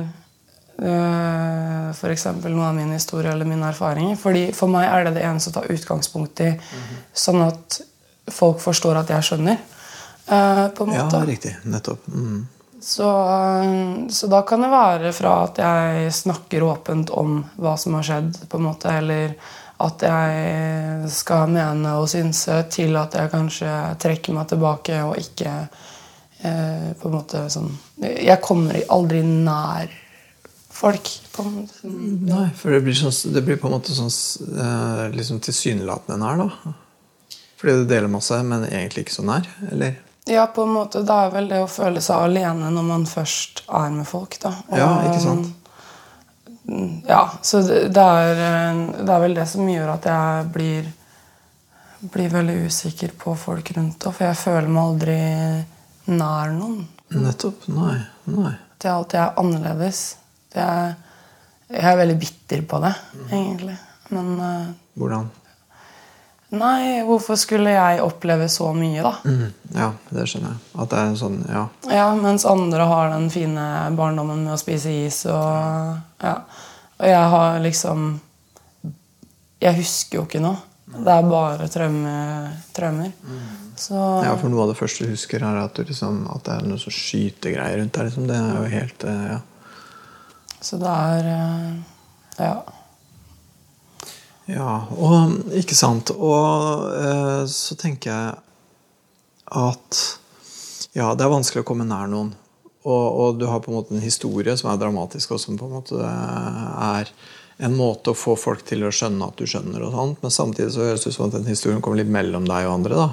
uh, 0.81 1.89
f.eks. 1.91 2.25
noe 2.25 2.67
av 2.67 2.75
min 2.75 2.91
historie 2.91 3.31
eller 3.31 3.45
mine 3.45 3.67
erfaringer 3.67 4.15
fordi 4.15 4.51
For 4.51 4.67
meg 4.67 4.89
er 4.89 5.03
det 5.03 5.13
det 5.13 5.23
eneste 5.23 5.49
å 5.49 5.53
ta 5.53 5.63
utgangspunkt 5.73 6.39
i, 6.39 6.49
mm 6.49 6.59
-hmm. 6.59 6.97
sånn 7.13 7.41
at 7.41 7.81
folk 8.31 8.59
forstår 8.59 8.95
at 8.97 9.09
jeg 9.09 9.23
skjønner. 9.23 9.57
Uh, 10.27 10.67
på 10.67 10.83
en 10.83 10.89
måte. 10.89 11.17
Ja, 11.17 11.25
riktig. 11.25 11.55
Nettopp. 11.63 12.07
Mm. 12.07 12.47
Så, 12.81 13.09
uh, 13.27 14.07
så, 14.09 14.27
da 14.27 14.41
kan 14.41 14.61
det 14.63 14.69
være 14.71 15.11
fra 15.15 15.33
at 15.47 15.59
jeg 15.59 16.13
snakker 16.15 16.63
åpent 16.63 17.11
om 17.11 17.41
hva 17.59 17.75
som 17.79 17.97
har 17.99 18.07
skjedd, 18.07 18.37
på 18.49 18.59
en 18.59 18.67
måte, 18.69 18.91
eller 18.91 19.35
at 19.83 20.05
jeg 20.05 21.09
skal 21.11 21.49
mene 21.51 21.97
og 21.99 22.07
synse, 22.11 22.61
til 22.71 22.95
at 22.95 23.17
jeg 23.19 23.31
kanskje 23.33 23.71
trekker 23.99 24.35
meg 24.35 24.47
tilbake 24.47 24.99
og 25.03 25.17
ikke 25.19 25.55
eh, 26.39 26.93
på 27.01 27.09
en 27.09 27.15
måte 27.17 27.41
sånn 27.51 27.67
Jeg 27.99 28.37
kommer 28.45 28.77
aldri 28.93 29.23
nær 29.25 29.91
folk. 30.71 31.09
På 31.33 31.43
en 31.43 31.57
måte. 31.57 31.89
Nei, 31.89 32.45
for 32.55 32.71
det 32.71 32.79
blir, 32.85 32.95
sånn, 32.95 33.33
det 33.35 33.43
blir, 33.43 33.59
på 33.59 33.67
en 33.67 33.75
måte 33.75 33.97
sånn 33.97 34.13
liksom 35.17 35.41
tilsynelatende 35.43 36.21
nær, 36.21 36.45
da. 36.45 36.77
Fordi 37.59 37.81
du 37.81 37.85
deler 37.89 38.11
masse, 38.11 38.39
men 38.43 38.69
egentlig 38.69 39.07
ikke 39.07 39.17
så 39.17 39.27
nær? 39.27 39.49
eller? 39.71 39.99
Ja, 40.25 40.45
på 40.47 40.63
en 40.63 40.69
måte. 40.69 41.01
Det 41.03 41.13
er 41.13 41.33
vel 41.33 41.49
det 41.51 41.59
å 41.63 41.67
føle 41.67 42.01
seg 42.03 42.29
alene 42.29 42.71
når 42.71 42.87
man 42.87 43.05
først 43.09 43.65
er 43.67 43.91
med 43.91 44.07
folk. 44.07 44.37
da. 44.41 44.53
Og, 44.69 44.77
ja, 44.79 44.89
ikke 45.09 45.19
sant? 45.23 45.51
Ja, 47.07 47.25
så 47.43 47.59
det 47.67 48.03
er, 48.03 48.37
det 49.03 49.09
er, 49.11 49.19
vel 49.19 49.35
det 49.35 49.47
som 49.51 49.67
gjør 49.67 49.97
at 49.97 50.07
jeg 50.07 50.45
blir, 50.55 50.87
blir 52.13 52.31
veldig 52.31 52.55
usikker 52.69 53.11
på 53.19 53.35
folk 53.39 53.73
rundt. 53.75 54.07
For 54.07 54.29
jeg 54.29 54.39
føler 54.39 54.71
meg 54.71 54.83
aldri 54.83 55.19
nær 56.15 56.55
noen. 56.55 56.85
Nettopp. 57.13 57.67
Nei. 57.75 57.97
Nei. 58.31 58.55
Det 58.79 58.89
er 58.89 58.95
alltid 58.95 59.19
er 59.19 59.39
annerledes. 59.43 60.01
Er, 60.53 60.95
jeg 61.67 61.85
er 61.91 61.99
veldig 61.99 62.17
bitter 62.21 62.63
på 62.69 62.79
det, 62.83 62.93
egentlig. 63.27 63.75
Men 64.13 64.33
uh, 64.39 64.67
Hvordan? 64.99 65.31
Nei, 66.53 67.01
hvorfor 67.07 67.37
skulle 67.39 67.71
jeg 67.73 68.01
oppleve 68.03 68.45
så 68.51 68.67
mye, 68.77 69.01
da? 69.01 69.13
Mm, 69.25 69.53
ja, 69.73 69.87
det 70.13 70.25
skjønner 70.29 70.51
jeg. 70.51 70.59
At 70.83 70.91
det 70.91 70.99
er 70.99 71.07
en 71.09 71.17
sånn, 71.17 71.39
ja. 71.49 71.63
Ja, 71.89 72.09
Mens 72.19 72.45
andre 72.45 72.85
har 72.89 73.09
den 73.15 73.25
fine 73.33 73.63
barndommen 73.97 74.43
med 74.45 74.53
å 74.53 74.59
spise 74.61 74.91
is 75.05 75.23
og 75.25 75.97
Ja. 76.21 76.35
Og 76.99 77.07
jeg 77.09 77.29
har 77.33 77.57
liksom 77.63 78.19
Jeg 79.63 79.75
husker 79.79 80.19
jo 80.19 80.25
ikke 80.27 80.43
noe. 80.43 80.59
Det 80.93 81.09
er 81.09 81.23
bare 81.25 81.67
traumer. 81.73 83.11
Så 83.79 83.97
Ja, 84.23 84.35
for 84.37 84.49
noe 84.53 84.67
av 84.67 84.73
det 84.73 84.77
første 84.77 85.07
du 85.07 85.13
husker, 85.15 85.41
er 85.41 85.57
at, 85.63 85.79
liksom, 85.81 86.27
at 86.35 86.43
det 86.45 86.53
er 86.53 86.67
noe 86.69 86.77
sånn 86.77 86.93
skytegreier 86.93 87.79
rundt 87.81 87.93
der. 87.97 88.11
Liksom. 88.11 88.27
Det 88.29 88.37
er 88.37 88.53
jo 88.59 88.69
helt 88.75 89.03
eh, 89.09 89.25
Ja. 89.31 89.39
Så 90.61 90.77
det 90.79 90.93
er 90.93 91.31
eh, 91.33 91.73
Ja. 92.45 92.55
Ja, 94.51 94.83
og 94.99 95.53
ikke 95.55 95.75
sant. 95.77 96.11
Og 96.11 96.87
eh, 96.99 97.43
så 97.49 97.77
tenker 97.79 98.11
jeg 98.11 98.33
at 99.53 100.01
ja, 100.93 101.13
det 101.15 101.25
er 101.25 101.31
vanskelig 101.31 101.63
å 101.63 101.67
komme 101.67 101.87
nær 101.87 102.09
noen. 102.11 102.33
Og, 102.83 103.05
og, 103.07 103.37
du 103.39 103.47
har 103.47 103.61
på 103.63 103.71
en 103.71 103.77
måte 103.79 103.95
en 103.95 104.03
historie 104.03 104.55
som 104.59 104.69
er 104.73 104.81
dramatisk, 104.81 105.31
og 105.31 105.39
som 105.39 105.55
på 105.59 105.69
en 105.69 105.77
måte 105.77 105.99
er 106.03 107.11
en 107.63 107.77
måte 107.77 108.11
å 108.11 108.17
få 108.17 108.35
folk 108.39 108.65
til 108.67 108.83
å 108.83 108.91
skjønne 108.91 109.29
at 109.29 109.39
du 109.39 109.47
skjønner. 109.47 109.85
og 109.85 109.93
sånt, 109.95 110.19
Men 110.25 110.35
samtidig 110.35 110.73
så 110.75 110.89
høres 110.89 111.05
det 111.05 111.13
ut 111.13 111.15
som 111.15 111.29
at 111.29 111.37
den 111.37 111.47
historien 111.47 111.81
kommer 111.81 112.01
litt 112.01 112.11
mellom 112.11 112.49
deg 112.49 112.67
og 112.67 112.73
andre. 112.79 112.99
da. 112.99 113.09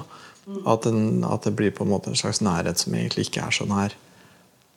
At, 0.67 0.83
den, 0.83 1.23
at, 1.23 1.45
det 1.45 1.55
blir 1.55 1.71
på 1.71 1.85
en 1.85 1.93
måte 1.93 2.11
en 2.11 2.19
slags 2.19 2.41
nærhet 2.43 2.81
som 2.81 2.95
egentlig 2.97 3.29
ikke 3.29 3.45
er 3.45 3.55
så 3.55 3.67
nær 3.69 3.95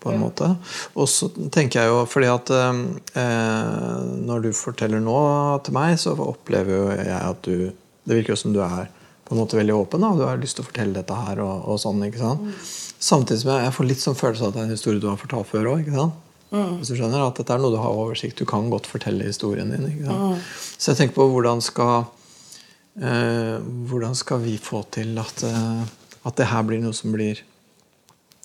på 0.05 0.13
en 0.13 0.21
måte. 0.21 0.51
Og 0.95 1.09
så 1.11 1.31
tenker 1.53 1.81
jeg 1.81 1.93
jo 1.93 2.03
fordi 2.09 2.29
at 2.31 2.53
eh, 2.55 4.03
når 4.29 4.45
du 4.45 4.51
forteller 4.57 5.01
nå 5.03 5.17
til 5.65 5.77
meg, 5.77 5.97
så 6.01 6.15
opplever 6.15 6.77
jo 6.77 6.85
jeg 6.93 7.17
at 7.21 7.49
du 7.49 7.73
Det 8.05 8.19
virker 8.19 8.35
jo 8.35 8.37
som 8.37 8.53
du 8.53 8.59
er 8.61 8.91
på 9.25 9.33
en 9.33 9.41
måte 9.41 9.57
veldig 9.57 9.73
åpen. 9.73 10.03
da, 10.05 10.11
Du 10.13 10.27
har 10.27 10.37
lyst 10.37 10.59
til 10.59 10.65
å 10.65 10.69
fortelle 10.69 10.93
dette 10.93 11.15
her. 11.17 11.41
og, 11.41 11.63
og 11.73 11.79
sånn, 11.81 12.03
ikke 12.05 12.21
sant? 12.21 12.43
Mm. 12.45 12.59
Samtidig 13.01 13.41
som 13.41 13.51
jeg, 13.55 13.65
jeg 13.65 13.75
får 13.79 13.89
litt 13.89 14.03
sånn 14.03 14.19
følelse 14.19 14.45
av 14.45 14.51
at 14.51 14.55
det 14.55 14.61
er 14.61 14.67
en 14.69 14.77
historie 14.77 15.01
du 15.01 15.09
har 15.09 15.17
fortalt 15.21 15.49
før 15.49 15.71
òg. 15.73 15.89
Mm. 16.55 16.75
Hvis 16.79 16.93
du 16.93 16.99
skjønner 16.99 17.25
at 17.25 17.41
dette 17.41 17.57
er 17.57 17.63
noe 17.63 17.73
du 17.73 17.81
har 17.81 17.97
oversikt 17.97 18.39
Du 18.39 18.45
kan 18.47 18.69
godt 18.71 18.87
fortelle 18.87 19.27
historien 19.27 19.73
din. 19.73 19.89
ikke 19.89 20.05
sant? 20.11 20.37
Mm. 20.37 20.45
Så 20.77 20.93
jeg 20.93 21.01
tenker 21.01 21.17
på 21.17 21.27
hvordan 21.33 21.65
skal 21.65 21.95
eh, 23.01 23.57
hvordan 23.91 24.15
skal 24.15 24.45
vi 24.45 24.59
få 24.61 24.85
til 24.95 25.17
at, 25.19 25.43
eh, 25.49 25.83
at 26.29 26.37
det 26.39 26.51
her 26.53 26.63
blir 26.69 26.85
noe 26.85 26.95
som 26.97 27.15
blir 27.15 27.41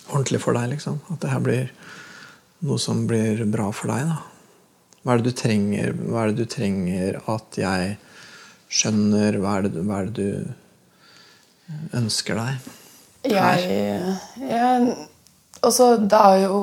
ordentlig 0.09 0.41
for 0.43 0.57
deg. 0.57 0.69
liksom. 0.75 0.99
At 1.13 1.21
det 1.23 1.31
her 1.31 1.43
blir 1.45 1.71
noe 2.67 2.79
som 2.81 3.05
blir 3.07 3.45
bra 3.51 3.69
for 3.71 3.91
deg. 3.91 4.09
da. 4.09 4.19
Hva 5.03 5.13
er 5.13 5.21
det 5.21 5.31
du 5.31 5.37
trenger, 5.39 5.93
hva 5.95 6.23
er 6.23 6.33
det 6.33 6.43
du 6.43 6.51
trenger 6.51 7.21
at 7.31 7.59
jeg 7.59 7.93
skjønner? 8.69 9.39
Hva 9.39 9.57
er 9.57 9.67
det, 9.67 9.85
hva 9.87 10.01
er 10.01 10.09
det 10.09 10.15
du 10.19 11.95
ønsker 11.99 12.39
deg? 12.39 12.73
Jeg, 13.29 14.17
jeg 14.39 14.97
Altså, 15.59 15.97
det 15.99 16.15
er 16.15 16.45
jo 16.45 16.59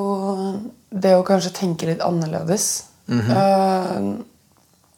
det 0.88 1.12
å 1.18 1.24
kanskje 1.26 1.52
tenke 1.58 1.88
litt 1.88 2.00
annerledes. 2.00 2.86
Mm 3.06 3.20
-hmm. 3.20 4.24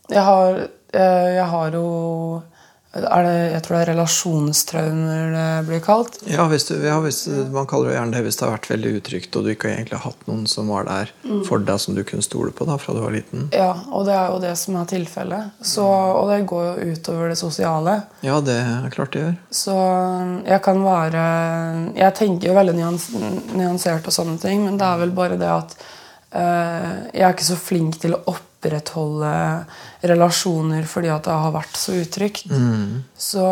jeg, 0.08 0.22
har, 0.22 0.68
jeg 0.92 1.44
har 1.44 1.72
jo 1.74 2.42
det, 2.88 3.32
jeg 3.52 3.60
tror 3.66 3.74
det 3.76 3.80
er 3.82 3.90
relasjonstraumer 3.92 5.34
det 5.34 5.48
blir 5.68 5.82
kalt. 5.84 6.14
Ja, 6.24 6.46
hvis 6.48 6.64
du, 6.70 6.74
ja 6.80 6.96
hvis 7.04 7.26
man 7.52 7.68
kaller 7.68 7.90
det 7.90 7.98
gjerne 7.98 8.16
det 8.16 8.22
hvis 8.24 8.38
det 8.40 8.46
har 8.46 8.54
vært 8.54 8.70
veldig 8.70 8.92
utrygt, 8.98 9.36
og 9.36 9.44
du 9.44 9.50
ikke 9.52 9.68
egentlig 9.74 9.98
har 9.98 10.06
hatt 10.06 10.24
noen 10.30 10.46
som 10.48 10.72
var 10.72 10.88
der 10.88 11.12
mm. 11.20 11.42
for 11.48 11.60
deg, 11.60 11.82
som 11.84 11.98
du 11.98 12.00
kunne 12.08 12.24
stole 12.24 12.54
på 12.56 12.64
da, 12.68 12.78
fra 12.80 12.96
du 12.96 13.02
var 13.04 13.12
liten. 13.12 13.50
Ja, 13.52 13.74
og 13.92 14.08
det 14.08 14.16
er 14.16 14.32
jo 14.32 14.40
det 14.42 14.54
som 14.60 14.80
er 14.80 14.88
tilfellet. 14.88 15.60
Og 15.84 16.32
det 16.32 16.40
går 16.48 16.64
jo 16.70 16.96
utover 16.96 17.34
det 17.34 17.38
sosiale. 17.40 17.98
Ja, 18.24 18.40
det 18.44 18.56
er 18.56 18.90
klart 18.94 19.12
det 19.12 19.24
gjør. 19.26 19.36
Så 19.52 19.76
jeg 20.48 20.60
kan 20.64 20.80
være 20.84 21.22
Jeg 21.98 22.14
tenker 22.16 22.50
jo 22.50 22.56
veldig 22.56 22.74
nyans, 22.78 23.08
nyansert 23.52 24.08
og 24.08 24.14
sånne 24.14 24.40
ting, 24.40 24.64
men 24.64 24.80
det 24.80 24.88
er 24.88 25.00
vel 25.04 25.14
bare 25.16 25.38
det 25.40 25.48
at 25.52 25.76
uh, 26.32 26.92
jeg 27.12 27.24
er 27.24 27.34
ikke 27.36 27.52
så 27.52 27.60
flink 27.60 28.00
til 28.00 28.16
å 28.16 28.24
opp 28.32 28.47
opprettholde 28.58 29.64
relasjoner 30.02 30.86
fordi 30.86 31.10
at 31.14 31.26
det 31.26 31.36
har 31.44 31.54
vært 31.54 31.78
så 31.78 31.94
utrygt. 32.02 32.50
Mm. 32.50 33.04
Så 33.14 33.44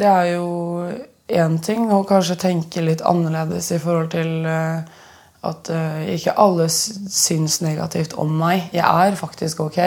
det 0.00 0.08
er 0.08 0.30
jo 0.36 0.88
én 1.28 1.58
ting 1.60 1.90
å 1.92 2.04
kanskje 2.08 2.38
tenke 2.40 2.84
litt 2.84 3.04
annerledes 3.04 3.70
i 3.76 3.80
forhold 3.82 4.10
til 4.14 4.46
uh, 4.48 4.80
at 5.44 5.70
uh, 5.70 6.00
ikke 6.14 6.36
alle 6.40 6.68
syns 6.72 7.60
negativt 7.60 8.16
om 8.16 8.32
meg. 8.40 8.70
Jeg 8.72 8.84
er 8.88 9.18
faktisk 9.20 9.60
ok. 9.68 9.78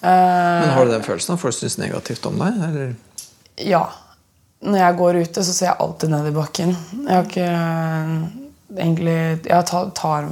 Uh, 0.00 0.08
Men 0.08 0.72
Har 0.72 0.88
du 0.88 0.94
den 0.94 1.04
følelsen 1.04 1.36
at 1.36 1.42
folk 1.42 1.56
syns 1.56 1.76
negativt 1.78 2.24
om 2.26 2.40
deg? 2.40 2.62
Eller? 2.70 2.94
Ja. 3.60 3.84
Når 4.64 4.80
jeg 4.80 4.96
går 4.96 5.18
ute, 5.20 5.44
så 5.44 5.52
ser 5.52 5.70
jeg 5.70 5.80
alltid 5.80 6.12
ned 6.12 6.26
i 6.28 6.36
bakken. 6.36 6.72
Jeg 7.04 7.12
har 7.12 7.28
ikke 7.28 7.52
egentlig 8.70 9.20
Jeg 9.48 9.64
tar, 9.66 9.88
tar 9.96 10.26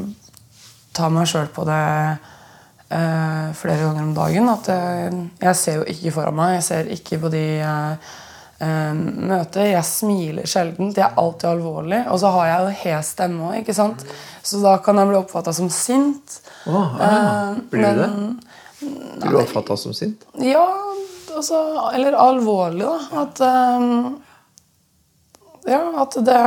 tar 0.99 1.15
meg 1.15 1.29
sjøl 1.31 1.49
på 1.55 1.65
det 1.69 1.85
eh, 2.89 3.53
flere 3.55 3.83
ganger 3.83 4.03
om 4.03 4.15
dagen. 4.15 4.49
At 4.53 4.69
eh, 4.73 5.21
jeg 5.43 5.57
ser 5.61 5.79
jo 5.81 5.87
ikke 5.93 6.15
foran 6.17 6.39
meg. 6.39 6.57
Jeg 6.59 6.67
ser 6.69 6.91
ikke 6.95 7.21
på 7.25 7.31
de 7.33 7.45
eh, 7.65 8.13
eh, 8.65 8.93
møter. 9.33 9.71
Jeg 9.73 9.87
smiler 9.89 10.49
sjelden. 10.49 10.93
Jeg 10.97 11.07
er 11.07 11.19
alltid 11.21 11.51
alvorlig. 11.53 12.03
Og 12.13 12.21
så 12.23 12.33
har 12.37 12.51
jeg 12.51 12.61
jo 12.61 12.77
hes 12.83 13.13
stemme 13.17 13.51
òg, 13.51 13.59
ikke 13.63 13.77
sant. 13.77 14.05
Så 14.43 14.63
da 14.65 14.79
kan 14.85 15.01
jeg 15.01 15.11
bli 15.11 15.21
oppfatta 15.21 15.55
som 15.57 15.71
sint. 15.73 16.41
Oh, 16.67 16.97
ja. 17.01 17.11
Eh, 17.11 17.61
Blir 17.73 17.93
du 17.93 18.03
det? 18.05 18.13
Blir 18.79 19.35
du 19.35 19.43
oppfatta 19.43 19.77
som 19.77 19.95
sint? 19.97 20.25
Ja, 20.39 20.65
altså 21.35 21.91
Eller 21.95 22.17
alvorlig, 22.19 22.87
da. 22.87 23.23
At 23.25 23.45
eh, 23.45 24.09
Ja, 25.69 25.83
at 26.01 26.15
det, 26.25 26.43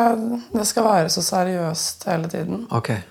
det 0.50 0.64
skal 0.66 0.88
være 0.88 1.10
så 1.14 1.22
seriøst 1.22 2.08
hele 2.10 2.30
tiden. 2.32 2.64
Okay. 2.74 3.04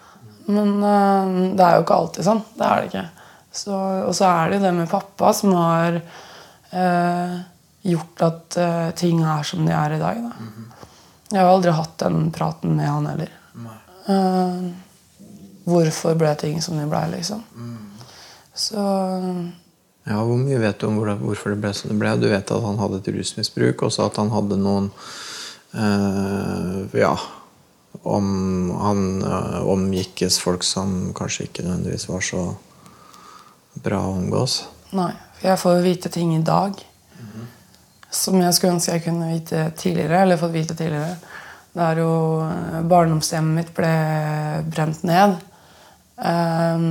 Men 0.51 0.81
uh, 0.83 1.55
det 1.55 1.63
er 1.63 1.77
jo 1.77 1.85
ikke 1.85 1.99
alltid 2.03 2.27
sånn. 2.27 2.41
Det 2.57 2.67
er 2.67 2.81
det 2.81 2.89
ikke. 2.91 3.03
Så, 3.52 3.75
og 4.07 4.14
så 4.14 4.28
er 4.30 4.50
det 4.50 4.61
jo 4.61 4.64
det 4.66 4.75
med 4.76 4.90
pappa 4.90 5.33
som 5.35 5.54
har 5.59 5.99
eh, 5.99 7.38
gjort 7.83 8.23
at 8.23 8.59
eh, 8.62 8.90
ting 8.99 9.25
er 9.26 9.47
som 9.47 9.64
de 9.66 9.75
er 9.75 9.97
i 9.97 10.02
dag. 10.02 10.21
Da. 10.23 10.52
Jeg 11.30 11.42
har 11.42 11.50
aldri 11.50 11.75
hatt 11.75 11.97
den 12.02 12.30
praten 12.35 12.76
med 12.78 12.90
han 12.90 13.09
heller. 13.11 13.33
Eh, 14.11 14.61
hvorfor 15.71 16.14
ble 16.19 16.35
ting 16.38 16.62
som 16.62 16.78
de 16.78 16.87
ble, 16.90 17.02
liksom. 17.16 17.42
Så 18.54 18.85
Ja, 20.09 20.23
Hvor 20.25 20.38
mye 20.40 20.59
vet 20.59 20.80
du 20.80 20.87
om 20.88 20.97
hvordan, 20.99 21.21
hvorfor 21.23 21.52
det 21.52 21.61
ble 21.62 21.75
som 21.76 21.90
det 21.90 21.99
ble? 22.00 22.14
Du 22.19 22.28
vet 22.30 22.50
at 22.50 22.64
han 22.64 22.80
hadde 22.80 22.99
et 23.02 23.11
rusmisbruk, 23.14 23.83
også 23.87 24.07
at 24.09 24.16
han 24.19 24.33
hadde 24.33 24.59
noen 24.59 24.88
eh, 25.75 26.99
Ja 26.99 27.14
om 28.07 28.71
Han 28.80 29.23
eh, 29.23 29.61
omgikkes 29.69 30.38
folk 30.40 30.64
som 30.64 31.12
kanskje 31.16 31.49
ikke 31.49 31.66
nødvendigvis 31.66 32.09
var 32.09 32.25
så 32.25 32.45
bra 33.75 34.03
å 34.07 34.15
omgås. 34.19 34.62
Nei. 34.97 35.12
For 35.39 35.49
jeg 35.53 35.61
får 35.62 35.77
jo 35.77 35.85
vite 35.87 36.12
ting 36.12 36.35
i 36.37 36.45
dag 36.45 36.79
som 38.11 38.41
jeg 38.43 38.55
skulle 38.57 38.75
ønske 38.77 38.97
jeg 38.97 39.05
kunne 39.07 39.31
vite 39.31 39.69
tidligere. 39.79 40.25
Eller 40.25 40.41
fått 40.41 40.55
vite 40.55 40.77
tidligere. 40.77 41.15
Det 41.71 41.87
er 41.87 42.03
jo 42.03 42.12
eh, 42.43 42.81
Barndomshjemmet 42.91 43.57
mitt 43.61 43.73
ble 43.77 43.93
brent 44.67 45.05
ned. 45.07 45.39
Ehm, 46.27 46.91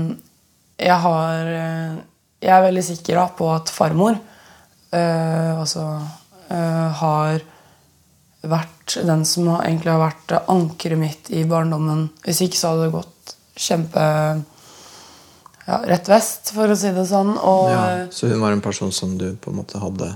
Jeg 0.80 0.96
har 1.04 1.50
eh, 1.52 1.98
Jeg 2.40 2.54
er 2.56 2.64
veldig 2.64 2.84
sikker 2.88 3.20
på 3.36 3.50
at 3.52 3.70
farmor 3.70 4.16
eh, 4.16 5.60
altså, 5.60 5.84
har 6.50 7.42
vært 8.42 8.96
den 9.06 9.26
som 9.28 9.50
egentlig 9.60 9.92
har 9.92 10.00
vært 10.02 10.32
ankeret 10.48 10.98
mitt 10.98 11.28
i 11.36 11.44
barndommen. 11.44 12.08
Hvis 12.24 12.40
ikke 12.42 12.58
så 12.58 12.72
hadde 12.72 12.88
det 12.88 12.96
gått 12.96 13.36
kjempe 13.60 14.06
ja, 15.70 15.82
rett 15.86 16.10
vest, 16.10 16.50
for 16.56 16.72
å 16.72 16.78
si 16.78 16.90
det 16.96 17.06
sånn. 17.10 17.36
Og 17.38 17.70
Ja, 17.70 17.84
så 18.10 18.32
hun 18.32 18.42
var 18.42 18.56
en 18.56 18.66
person 18.66 18.92
som 18.96 19.18
du 19.20 19.32
på 19.38 19.54
en 19.54 19.62
måte 19.62 19.82
hadde 19.82 20.16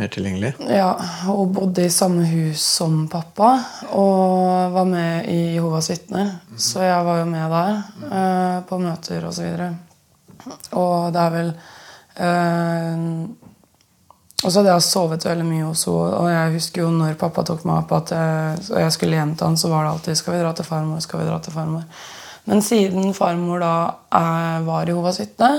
mer 0.00 0.08
tilgjengelig? 0.08 0.54
Ja, 0.70 0.92
og 1.28 1.52
bodde 1.54 1.84
i 1.84 1.92
samme 1.92 2.24
hus 2.30 2.62
som 2.78 3.02
pappa. 3.10 3.52
Og 3.90 4.72
var 4.74 4.88
med 4.88 5.28
i 5.28 5.56
Jehovas 5.56 5.90
vitner. 5.90 6.38
Så 6.56 6.84
jeg 6.84 7.04
var 7.06 7.20
jo 7.20 7.28
med 7.28 7.52
der 7.56 7.82
eh, 8.08 8.56
på 8.68 8.80
møter 8.80 9.26
og 9.26 9.36
så 9.36 9.44
videre. 9.44 9.70
Og 10.78 11.12
det 11.12 11.20
er 11.20 11.32
vel 11.34 11.50
eh, 12.24 13.02
Og 14.40 14.46
så 14.46 14.62
hadde 14.62 14.72
jeg 14.72 14.86
sovet 14.86 15.26
veldig 15.26 15.44
mye 15.44 15.66
hos 15.66 15.84
henne. 15.84 16.14
Og 16.22 16.30
jeg 16.32 16.54
husker 16.56 16.86
jo 16.86 16.94
når 16.94 17.18
pappa 17.20 17.44
tok 17.44 17.66
meg 17.68 17.82
opp 17.82 17.92
at 17.98 18.14
jeg, 18.16 18.64
og 18.70 18.80
jeg 18.86 18.96
skulle 18.96 19.20
hjem 19.20 19.36
til 19.36 19.50
han, 19.50 19.60
så 19.60 19.68
var 19.68 19.84
det 19.84 19.92
alltid 19.92 20.16
'Skal 20.16 20.34
vi 20.34 20.40
dra 20.40 20.52
til 20.52 20.64
farmor?' 20.64 21.00
skal 21.00 21.20
vi 21.20 21.28
dra 21.28 21.38
til 21.38 21.52
farmor. 21.52 21.84
Men 22.50 22.64
siden 22.66 23.12
farmor 23.14 23.62
da 23.62 23.74
eh, 24.10 24.60
var 24.66 24.88
Jehovas 24.90 25.20
vitne, 25.20 25.52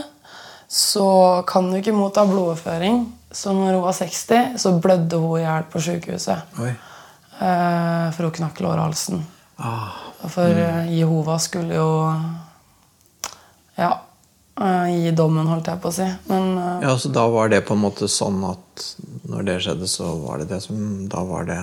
så 0.67 1.07
kan 1.47 1.69
hun 1.69 1.79
ikke 1.79 1.95
motta 1.95 2.25
blodoverføring. 2.27 3.05
Så 3.31 3.53
når 3.55 3.77
hun 3.77 3.85
var 3.85 3.95
60, 3.95 4.57
så 4.59 4.73
blødde 4.75 5.19
hun 5.23 5.39
i 5.39 5.45
hjel 5.45 5.69
på 5.71 5.79
sykehuset. 5.83 6.59
Oi. 6.59 6.73
Eh, 7.39 8.07
for 8.11 8.27
hun 8.27 8.35
knakk 8.35 8.59
lårhalsen. 8.59 9.23
Ah, 9.55 9.95
For 10.27 10.51
mm. 10.51 10.91
Jehova 10.91 11.39
skulle 11.39 11.79
jo 11.79 11.91
ja, 13.79 13.91
eh, 14.59 14.87
gi 14.91 15.11
dommen, 15.15 15.47
holdt 15.47 15.71
jeg 15.71 15.79
på 15.79 15.93
å 15.93 15.95
si. 15.95 16.07
Men 16.27 16.57
eh, 16.57 16.87
ja, 16.89 16.95
så 16.99 17.15
da 17.15 17.23
var 17.31 17.55
det 17.55 17.63
på 17.67 17.77
en 17.77 17.85
måte 17.87 18.11
sånn 18.11 18.43
at 18.51 18.87
når 19.31 19.47
det 19.47 19.61
skjedde, 19.63 19.87
så 19.87 20.11
var 20.25 20.43
det 20.43 20.51
det 20.51 20.59
som 20.67 21.07
Da 21.07 21.23
var 21.23 21.47
det 21.47 21.61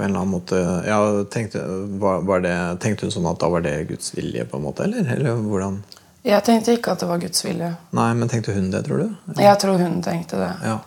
på 0.00 0.06
en 0.06 0.10
eller 0.14 0.22
annen 0.22 0.32
måte 0.32 0.58
ja, 0.88 0.98
tenkte, 1.28 1.60
var, 2.00 2.40
det, 2.40 2.54
tenkte 2.80 3.04
hun 3.04 3.12
sånn 3.12 3.28
at 3.28 3.40
da 3.42 3.50
var 3.52 3.60
det 3.66 3.74
Guds 3.90 4.14
vilje, 4.16 4.46
på 4.48 4.56
en 4.56 4.64
måte? 4.64 4.86
Eller, 4.88 5.04
eller 5.12 5.36
hvordan? 5.44 5.82
jeg 6.24 6.44
tenkte 6.44 6.72
ikke 6.76 6.92
at 6.94 7.00
det 7.04 7.08
var 7.08 7.20
Guds 7.20 7.44
vilje. 7.44 7.68
Nei, 7.96 8.08
men 8.16 8.28
tenkte 8.32 8.52
hun 8.56 8.70
det, 8.72 8.80
tror 8.88 9.02
du? 9.04 9.12
Jeg 9.40 9.60
tror 9.60 9.78
hun 9.80 10.00
tenkte 10.04 10.40
det. 10.40 10.50
Ja. 10.64 10.78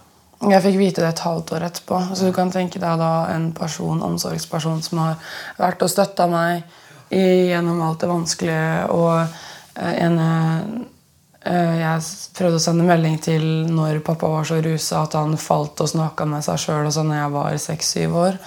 Jeg 0.49 0.61
fikk 0.65 0.75
vite 0.81 1.01
det 1.05 1.11
et 1.13 1.21
halvt 1.23 1.53
år 1.55 1.65
etterpå. 1.69 1.99
Så 2.17 2.27
du 2.27 2.33
kan 2.35 2.51
tenke 2.51 2.81
deg 2.81 2.97
da 2.99 3.11
en 3.31 3.51
person, 3.55 4.01
omsorgsperson 4.03 4.81
som 4.83 4.99
har 4.99 5.15
vært 5.61 5.85
og 5.85 5.89
støtta 5.93 6.27
meg 6.29 6.65
i- 7.13 7.49
gjennom 7.53 7.79
alt 7.85 8.01
det 8.03 8.09
vanskelige. 8.11 8.89
Og 8.91 9.21
eh, 9.77 9.93
en 10.03 10.19
eh, 10.19 11.79
Jeg 11.79 12.03
prøvde 12.37 12.59
å 12.59 12.63
sende 12.63 12.85
melding 12.87 13.17
til 13.23 13.43
når 13.73 14.03
pappa 14.05 14.29
var 14.31 14.45
så 14.47 14.61
rusa 14.63 15.01
at 15.03 15.17
han 15.19 15.33
falt 15.37 15.81
og 15.83 15.89
snakka 15.91 16.27
med 16.29 16.43
seg 16.45 16.61
sjøl 16.61 16.91
sånn 16.93 17.09
da 17.11 17.17
jeg 17.23 17.33
var 17.33 17.57
seks-syv 17.65 18.15
år. 18.27 18.37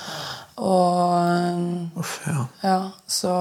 Og 0.56 1.98
Uff, 2.00 2.14
ja. 2.24 2.42
ja, 2.62 2.76
så, 3.06 3.32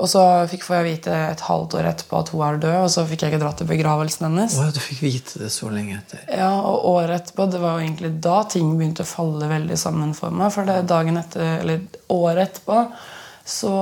og 0.00 0.06
så 0.08 0.22
fikk 0.48 0.64
jeg 0.72 0.86
vite 0.86 1.12
et 1.12 1.42
halvt 1.44 1.76
år 1.76 1.90
etterpå 1.90 2.16
at 2.16 2.32
hun 2.32 2.44
er 2.46 2.60
død, 2.62 2.76
og 2.86 2.88
så 2.94 3.04
fikk 3.08 3.26
jeg 3.26 3.34
ikke 3.34 3.42
dratt 3.42 3.60
til 3.60 3.68
begravelsen 3.68 4.26
hennes. 4.28 4.56
Å, 4.56 4.70
du 4.72 4.80
fikk 4.80 5.02
vite 5.04 5.42
det 5.42 5.50
så 5.52 5.68
lenge 5.72 5.98
etter. 5.98 6.24
Ja, 6.32 6.54
og 6.64 6.86
året 6.94 7.18
etterpå, 7.18 7.48
det 7.52 7.60
var 7.60 7.76
jo 7.76 7.84
egentlig 7.84 8.14
da 8.24 8.38
ting 8.48 8.72
begynte 8.78 9.04
å 9.04 9.10
falle 9.10 9.52
veldig 9.52 9.78
sammen 9.80 10.16
for 10.16 10.32
meg. 10.32 10.48
For 10.54 10.68
det 10.68 10.80
dagen 10.88 11.20
etter, 11.20 11.58
eller 11.60 11.84
året 12.16 12.46
etterpå 12.48 12.82
så 13.50 13.76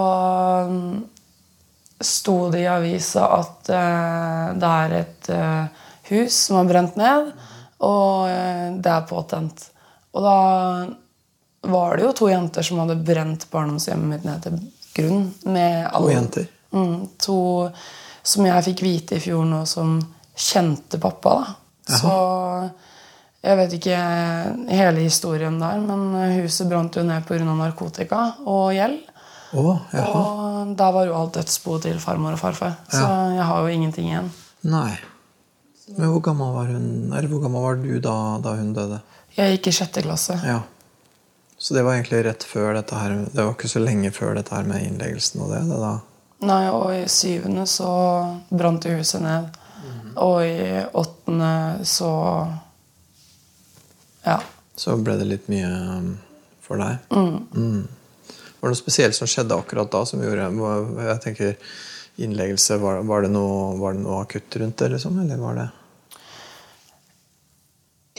mm, 0.67 0.93
sto 2.01 2.39
det 2.51 2.65
i 2.65 2.71
avisa 2.71 3.27
at 3.39 3.71
uh, 3.75 4.45
det 4.59 4.77
er 4.83 5.01
et 5.03 5.35
uh, 5.35 5.91
hus 6.11 6.45
som 6.47 6.59
har 6.59 6.71
brent 6.71 6.99
ned, 6.99 7.35
og 7.87 8.31
uh, 8.31 8.71
det 8.79 8.95
er 8.95 9.11
påtent. 9.11 9.69
Og 10.17 10.25
da 10.27 10.39
var 11.63 11.97
det 11.97 12.05
jo 12.07 12.13
to 12.13 12.29
jenter 12.31 12.63
som 12.63 12.79
hadde 12.83 12.99
brent 13.05 13.49
barndomshjemmet 13.51 14.09
mitt 14.13 14.27
ned 14.29 14.43
til 14.45 14.59
grunn. 14.99 15.25
Med 15.45 15.89
To 15.95 16.11
jenter? 16.11 16.47
Mm, 16.75 17.09
to 17.19 17.39
som 18.29 18.47
jeg 18.47 18.65
fikk 18.67 18.83
vite 18.85 19.17
i 19.17 19.23
fjor 19.25 19.47
nå, 19.49 19.63
som 19.67 19.99
kjente 20.39 21.01
pappa. 21.01 21.35
da. 21.89 21.99
Så 21.99 22.15
jeg 23.49 23.57
vet 23.57 23.77
ikke 23.79 23.99
hele 24.69 25.05
historien 25.07 25.59
der, 25.61 25.79
men 25.81 26.11
huset 26.43 26.69
brant 26.69 26.97
jo 26.99 27.05
ned 27.07 27.25
pga. 27.27 27.45
narkotika 27.47 28.25
og 28.45 28.75
gjeld. 28.77 28.99
Oh. 29.57 29.79
Og 29.97 30.75
der 30.77 30.93
var 30.93 31.07
jo 31.09 31.15
alt 31.17 31.39
dødsbo 31.39 31.79
til 31.81 32.01
farmor 32.03 32.37
og 32.37 32.43
farfar. 32.43 32.75
Så 32.93 33.05
jeg 33.33 33.47
har 33.49 33.63
jo 33.65 33.73
ingenting 33.73 34.11
igjen. 34.11 34.29
Nei. 34.69 34.99
Men 35.97 36.11
hvor 36.13 36.21
gammel 36.21 36.51
var 36.53 36.67
hun 36.69 37.15
Eller 37.17 37.29
hvor 37.31 37.41
gammel 37.41 37.63
var 37.65 37.79
du 37.81 37.95
da, 38.05 38.17
da 38.45 38.51
hun 38.59 38.75
døde? 38.77 38.99
Jeg 39.39 39.55
gikk 39.57 39.71
i 39.71 39.73
sjette 39.79 40.03
klasse. 40.05 40.37
Ja. 40.45 40.59
Så 41.59 41.75
det 41.75 41.83
var 41.83 41.97
egentlig 41.97 42.23
rett 42.25 42.45
før 42.47 42.77
dette 42.77 42.95
her 42.95 43.17
Det 43.33 43.43
var 43.43 43.51
ikke 43.57 43.71
så 43.71 43.83
lenge 43.83 44.13
før 44.15 44.37
dette 44.39 44.55
her 44.55 44.67
med 44.69 44.85
innleggelsen 44.87 45.43
og 45.43 45.51
det? 45.51 45.65
det 45.67 45.81
da. 45.83 45.95
Nei, 46.47 46.63
og 46.71 46.93
i 46.95 47.03
syvende 47.11 47.65
så 47.67 47.91
brant 48.49 48.87
jo 48.87 48.95
huset 49.01 49.25
ned. 49.25 49.49
Og 50.23 50.47
i 50.47 50.85
åttende 50.93 51.85
så 51.87 52.13
Ja. 54.25 54.39
Så 54.79 54.95
ble 55.03 55.17
det 55.19 55.27
litt 55.27 55.49
mye 55.51 55.67
um, 55.67 56.11
for 56.63 56.79
deg? 56.79 56.99
Mm. 57.11 57.89
Var 58.61 58.69
det 58.69 58.75
noe 58.75 58.79
spesielt 58.79 59.17
som 59.19 59.27
skjedde 59.31 59.59
akkurat 59.59 59.91
da? 59.91 60.05
som 60.07 60.23
gjorde 60.23 60.51
Jeg 61.03 61.21
tenker 61.25 61.57
Innleggelse, 62.19 62.79
var, 62.83 63.03
var, 63.07 63.23
det 63.23 63.31
noe, 63.31 63.77
var 63.79 63.95
det 63.95 64.03
noe 64.03 64.23
akutt 64.25 64.57
rundt 64.59 64.79
det? 64.79 64.89
liksom, 64.95 65.19
Eller 65.23 65.39
var 65.39 65.55
det 65.59 65.69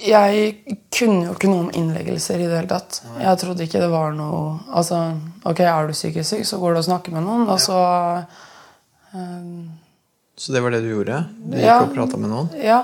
Jeg 0.05 0.77
kunne 0.95 1.25
jo 1.27 1.33
ikke 1.35 1.49
noe 1.51 1.65
om 1.67 1.71
innleggelser 1.75 2.39
i 2.39 2.47
det 2.47 2.55
hele 2.57 2.69
tatt. 2.71 3.01
Jeg 3.19 3.39
trodde 3.41 3.65
ikke 3.65 3.81
det 3.81 3.89
var 3.91 4.13
noe 4.15 4.59
Altså, 4.75 4.99
ok, 5.43 5.59
er 5.65 5.87
du 5.89 5.93
psykisk 5.97 6.29
syk, 6.29 6.45
så 6.47 6.59
går 6.61 6.73
du 6.77 6.79
og 6.81 6.85
snakker 6.87 7.15
med 7.15 7.25
noen, 7.27 7.47
og 7.49 7.59
så 7.59 7.79
Så 10.39 10.53
det 10.55 10.61
var 10.63 10.71
det 10.71 10.83
du 10.85 10.91
gjorde? 10.93 11.23
Du 11.43 11.57
gikk 11.57 11.65
Ja. 11.65 11.81
og 11.83 11.93
prata 11.95 12.17
med 12.17 12.29
noen? 12.31 12.49
Ja. 12.63 12.83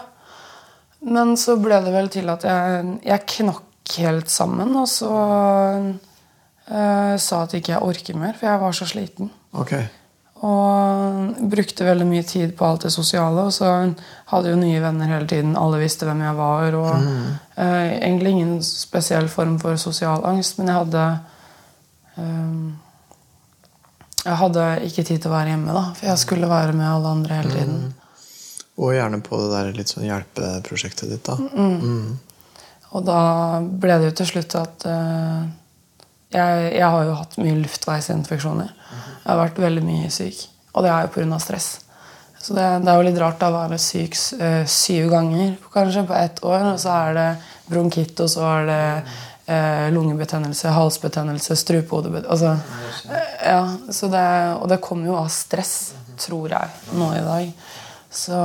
Men 1.05 1.35
så 1.37 1.55
ble 1.61 1.77
det 1.85 1.93
vel 1.93 2.09
til 2.09 2.29
at 2.33 2.43
jeg, 2.43 2.99
jeg 3.05 3.25
knakk 3.27 3.97
helt 4.01 4.29
sammen, 4.33 4.73
og 4.75 4.87
så 4.89 5.11
uh, 6.67 7.13
sa 7.21 7.43
at 7.43 7.53
ikke 7.53 7.75
jeg 7.75 7.81
orker 7.85 8.17
mer, 8.17 8.33
for 8.33 8.49
jeg 8.49 8.61
var 8.63 8.73
så 8.73 8.87
sliten. 8.89 9.29
Ok. 9.53 9.75
Og 10.43 11.35
brukte 11.49 11.85
veldig 11.87 12.05
mye 12.09 12.23
tid 12.27 12.51
på 12.57 12.65
alt 12.67 12.83
det 12.85 12.91
sosiale. 12.93 13.45
Og 13.47 13.53
så 13.55 13.69
hadde 14.31 14.51
jo 14.51 14.57
nye 14.59 14.81
venner 14.83 15.07
hele 15.13 15.27
tiden. 15.31 15.55
Alle 15.57 15.79
visste 15.79 16.05
hvem 16.05 16.21
jeg 16.25 16.35
var. 16.37 16.75
Og 16.75 16.91
eh, 17.55 17.95
egentlig 18.01 18.33
ingen 18.35 18.57
spesiell 18.65 19.29
form 19.31 19.55
for 19.63 19.79
sosial 19.79 20.25
angst, 20.27 20.59
men 20.59 20.67
jeg 20.73 20.81
hadde 20.81 21.05
eh, 22.19 22.57
Jeg 24.25 24.39
hadde 24.41 24.61
ikke 24.89 25.03
tid 25.05 25.21
til 25.21 25.29
å 25.29 25.35
være 25.35 25.51
hjemme, 25.53 25.73
da, 25.75 25.83
for 25.95 26.09
jeg 26.09 26.17
skulle 26.17 26.49
være 26.49 26.73
med 26.73 26.87
alle 26.89 27.09
andre 27.15 27.35
hele 27.39 27.51
tiden. 27.53 27.81
Og 28.75 28.95
gjerne 28.95 29.19
på 29.23 29.37
det 29.39 29.51
der 29.53 29.75
litt 29.77 29.91
sånn 29.93 30.07
hjelpeprosjektet 30.07 31.11
ditt, 31.13 31.29
da. 31.29 31.35
Og 32.95 33.03
da 33.05 33.19
ble 33.61 33.99
det 34.01 34.09
jo 34.09 34.15
til 34.19 34.27
slutt 34.33 34.55
at 34.59 34.85
eh, 34.89 35.45
jeg, 36.35 36.67
jeg 36.75 36.91
har 36.95 37.07
jo 37.07 37.15
hatt 37.21 37.39
mye 37.41 37.55
luftveisinfeksjoner. 37.63 38.69
Jeg 39.25 39.31
har 39.31 39.41
vært 39.41 39.63
veldig 39.63 39.83
mye 39.85 40.11
syk. 40.13 40.45
Og 40.75 40.85
det 40.85 40.91
er 40.91 41.07
jo 41.07 41.13
pga. 41.15 41.39
stress. 41.41 41.69
Så 42.45 42.53
det, 42.53 42.65
det 42.85 42.91
er 42.91 42.99
jo 42.99 43.05
litt 43.07 43.17
rart 43.17 43.41
å 43.41 43.53
være 43.55 43.77
syk 43.81 44.17
eh, 44.37 44.65
syv 44.69 45.07
ganger 45.09 45.55
kanskje 45.73 46.03
på 46.05 46.13
ett 46.19 46.43
år. 46.45 46.67
Og 46.75 46.81
så 46.83 46.91
er 46.93 47.15
det 47.17 47.29
bronkitt, 47.71 48.19
og 48.21 48.29
så 48.29 48.43
er 48.51 48.67
det 48.69 48.81
eh, 49.49 49.87
lungebetennelse, 49.95 50.73
halsbetennelse, 50.75 51.57
strupehodebetennelse 51.57 52.51
altså, 52.51 53.09
eh, 53.09 53.33
ja, 53.49 53.63
det, 54.13 54.27
Og 54.59 54.69
det 54.69 54.81
kommer 54.85 55.09
jo 55.09 55.17
av 55.17 55.31
stress, 55.33 55.95
tror 56.21 56.53
jeg, 56.53 56.75
nå 56.93 57.09
i 57.17 57.25
dag. 57.25 57.49
Så, 58.15 58.37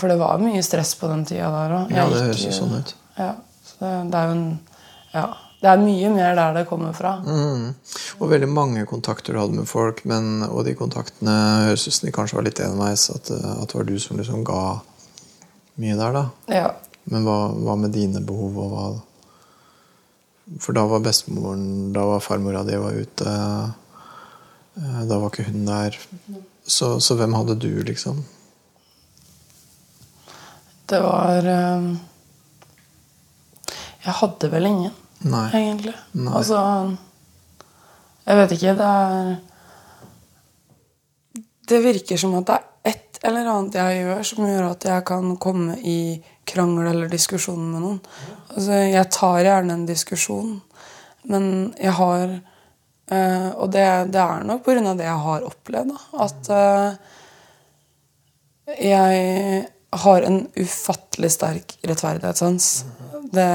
for 0.00 0.10
det 0.10 0.18
var 0.18 0.40
mye 0.42 0.62
stress 0.64 0.96
på 0.98 1.10
den 1.12 1.26
tida 1.28 1.52
der 1.52 1.76
òg. 1.82 1.92
Ja, 1.94 2.08
det 2.10 2.24
høres 2.24 2.46
jo 2.48 2.54
sånn 2.56 2.78
ut. 2.80 2.94
Ja, 3.18 3.34
så 3.68 3.76
det, 3.82 3.96
det 4.10 4.22
er 4.22 4.30
jo 4.30 4.38
en 4.38 4.46
Ja. 5.14 5.28
Det 5.64 5.70
er 5.70 5.80
mye 5.80 6.08
mer 6.12 6.34
der 6.36 6.56
det 6.58 6.66
kommer 6.68 6.92
fra. 6.92 7.14
Mm. 7.24 7.70
Og 8.20 8.28
veldig 8.28 8.48
mange 8.52 8.82
kontakter 8.90 9.32
du 9.32 9.38
hadde 9.40 9.56
med 9.62 9.68
folk, 9.70 10.02
men, 10.10 10.42
og 10.44 10.66
de 10.66 10.74
kontaktene 10.76 11.32
høres 11.70 11.86
ut 11.88 11.94
som 11.96 12.04
de 12.10 12.12
kanskje 12.12 12.36
var 12.36 12.44
litt 12.44 12.60
enveis. 12.60 13.06
At, 13.14 13.30
eh, 13.32 13.54
at 13.62 13.70
det 13.72 13.78
var 13.78 13.86
du 13.88 13.94
som 14.02 14.18
liksom 14.20 14.42
ga 14.44 14.58
mye 15.80 15.96
der, 15.96 16.12
da. 16.18 16.24
Ja. 16.52 16.68
Men 17.08 17.24
hva, 17.24 17.38
hva 17.64 17.78
med 17.80 17.94
dine 17.96 18.20
behov? 18.24 18.58
og 18.60 18.74
hva 18.74 18.84
For 20.60 20.76
da 20.76 20.84
var 20.88 21.00
bestemoren 21.04 21.92
Da 21.96 22.04
var 22.08 22.20
farmora 22.20 22.62
di 22.68 22.76
var 22.80 22.92
ute. 23.00 23.32
eh, 24.76 25.00
Da 25.08 25.18
var 25.18 25.30
ikke 25.32 25.46
hun 25.48 25.64
der. 25.68 25.96
Så, 26.66 26.98
så 27.00 27.16
hvem 27.16 27.32
hadde 27.36 27.56
du, 27.60 27.70
liksom? 27.88 28.20
Det 30.92 31.00
var 31.00 31.46
eh, 31.48 31.88
Jeg 34.04 34.14
hadde 34.20 34.50
vel 34.52 34.66
ingen, 34.68 34.92
Nei. 35.24 35.48
egentlig. 35.56 35.94
Nei. 36.12 36.34
Altså 36.36 36.58
Jeg 38.26 38.36
vet 38.40 38.54
ikke. 38.56 38.74
Det 38.78 38.92
er 38.92 39.34
Det 41.68 41.80
virker 41.84 42.20
som 42.20 42.34
at 42.40 42.46
det 42.46 42.54
er 42.58 42.92
et 42.92 43.18
eller 43.24 43.48
annet 43.48 43.78
jeg 43.80 44.02
gjør 44.02 44.22
som 44.28 44.46
gjør 44.48 44.70
at 44.70 44.84
jeg 44.84 45.04
kan 45.08 45.36
komme 45.40 45.78
i 45.80 46.22
krangel 46.44 46.90
eller 46.90 47.08
diskusjon 47.08 47.62
med 47.72 47.80
noen. 47.80 48.00
Altså, 48.52 48.72
jeg 48.84 49.10
tar 49.16 49.38
gjerne 49.46 49.72
en 49.72 49.86
diskusjon, 49.88 50.50
men 51.32 51.46
jeg 51.80 51.94
har 51.96 52.24
eh, 52.28 53.48
Og 53.56 53.70
det, 53.72 53.86
det 54.12 54.20
er 54.20 54.44
nok 54.44 54.64
pga. 54.66 54.92
det 54.92 55.06
jeg 55.08 55.24
har 55.24 55.48
opplevd, 55.48 55.94
da. 55.94 56.24
At 56.26 56.50
eh, 56.52 57.14
jeg 58.92 59.66
har 60.04 60.22
en 60.28 60.38
ufattelig 60.56 61.30
sterk 61.32 61.76
rettferdighetssans. 61.86 62.68
Det 63.32 63.48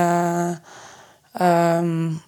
ehm, 1.44 2.20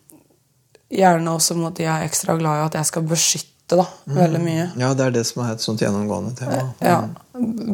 Gjerne 0.92 1.32
også 1.32 1.56
mot 1.56 1.72
de 1.72 1.86
jeg 1.86 2.04
er 2.04 2.10
ekstra 2.10 2.36
glad 2.36 2.58
i, 2.60 2.64
at 2.68 2.74
jeg 2.76 2.88
skal 2.90 3.06
beskytte 3.08 3.78
da, 3.80 3.86
veldig 4.12 4.42
mye. 4.44 4.66
Ja, 4.76 4.90
det 4.98 5.06
er 5.06 5.14
det 5.16 5.22
som 5.30 5.46
er 5.46 5.54
et 5.54 5.64
sånt 5.64 5.80
gjennomgående 5.80 6.34
tema. 6.36 6.66
Ja, 6.84 6.98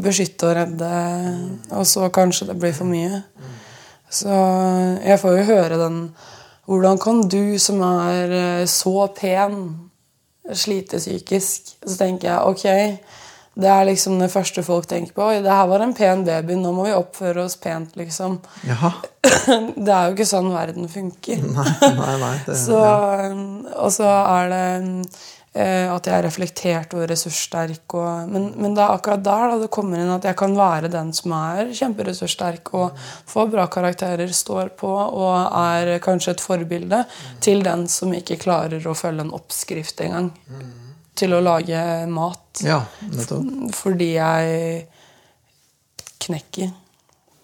Beskytte 0.05 0.51
og 0.51 0.53
redde, 0.59 0.89
og 1.73 1.87
så 1.89 2.11
kanskje 2.13 2.51
det 2.51 2.59
blir 2.61 2.75
for 2.77 2.85
mye. 2.85 3.23
Så 4.13 4.29
jeg 5.01 5.17
får 5.19 5.39
jo 5.39 5.47
høre 5.49 5.79
den 5.81 6.01
Hvordan 6.67 6.99
kan 6.99 7.21
du 7.31 7.57
som 7.63 7.79
er 7.81 8.31
eh, 8.35 8.65
så 8.67 9.07
pen, 9.15 9.61
slite 10.51 10.99
psykisk? 10.99 11.77
Så 11.79 11.95
tenker 11.95 12.27
jeg 12.27 12.43
ok, 12.43 12.65
det 13.57 13.69
er 13.73 13.87
liksom 13.87 14.19
det 14.21 14.29
første 14.29 14.61
folk 14.65 14.85
tenker 14.89 15.15
på. 15.15 15.29
Oi, 15.31 15.39
det 15.41 15.53
her 15.53 15.69
var 15.69 15.81
en 15.81 15.95
pen 15.97 16.21
baby, 16.27 16.57
nå 16.59 16.73
må 16.75 16.85
vi 16.85 16.93
oppføre 16.93 17.47
oss 17.47 17.57
pent, 17.61 17.95
liksom. 17.97 18.37
Jaha. 18.67 18.93
Det 19.27 19.91
er 19.91 20.05
jo 20.07 20.13
ikke 20.13 20.27
sånn 20.27 20.51
verden 20.53 20.87
funker. 20.91 21.41
Nei, 21.41 21.71
nei, 21.97 22.13
nei. 22.21 22.35
Det, 22.45 22.55
Så, 22.67 22.77
og 23.73 23.89
så 23.91 24.07
er 24.07 24.53
det 24.53 24.61
eh, 25.57 25.89
at 25.89 26.07
jeg 26.07 26.15
er 26.15 26.25
reflektert 26.27 26.95
og 26.95 27.05
ressurssterk. 27.09 27.97
Og, 27.97 28.29
men, 28.31 28.49
men 28.61 28.77
det 28.77 28.85
er 28.85 28.93
akkurat 28.93 29.25
der 29.25 29.45
da, 29.51 29.59
det 29.63 29.71
kommer 29.73 29.99
inn 29.99 30.13
at 30.15 30.27
jeg 30.29 30.37
kan 30.39 30.55
være 30.57 30.93
den 30.93 31.11
som 31.17 31.33
er 31.39 31.73
kjemperessurssterk 31.75 32.73
og 32.77 33.07
får 33.33 33.53
bra 33.57 33.67
karakterer, 33.73 34.31
står 34.31 34.75
på 34.79 34.91
og 34.91 35.37
er 35.59 35.97
kanskje 36.03 36.37
et 36.37 36.45
forbilde 36.45 37.03
til 37.43 37.65
den 37.65 37.87
som 37.91 38.13
ikke 38.15 38.39
klarer 38.45 38.85
å 38.85 38.95
følge 38.97 39.27
en 39.27 39.33
oppskrift 39.37 40.05
engang. 40.05 40.31
Til 41.17 41.33
å 41.33 41.39
lage 41.41 41.79
mat. 42.11 42.61
ja, 42.65 42.81
nettopp. 43.09 43.73
Fordi 43.75 44.11
jeg 44.15 44.87
knekker. 46.27 46.69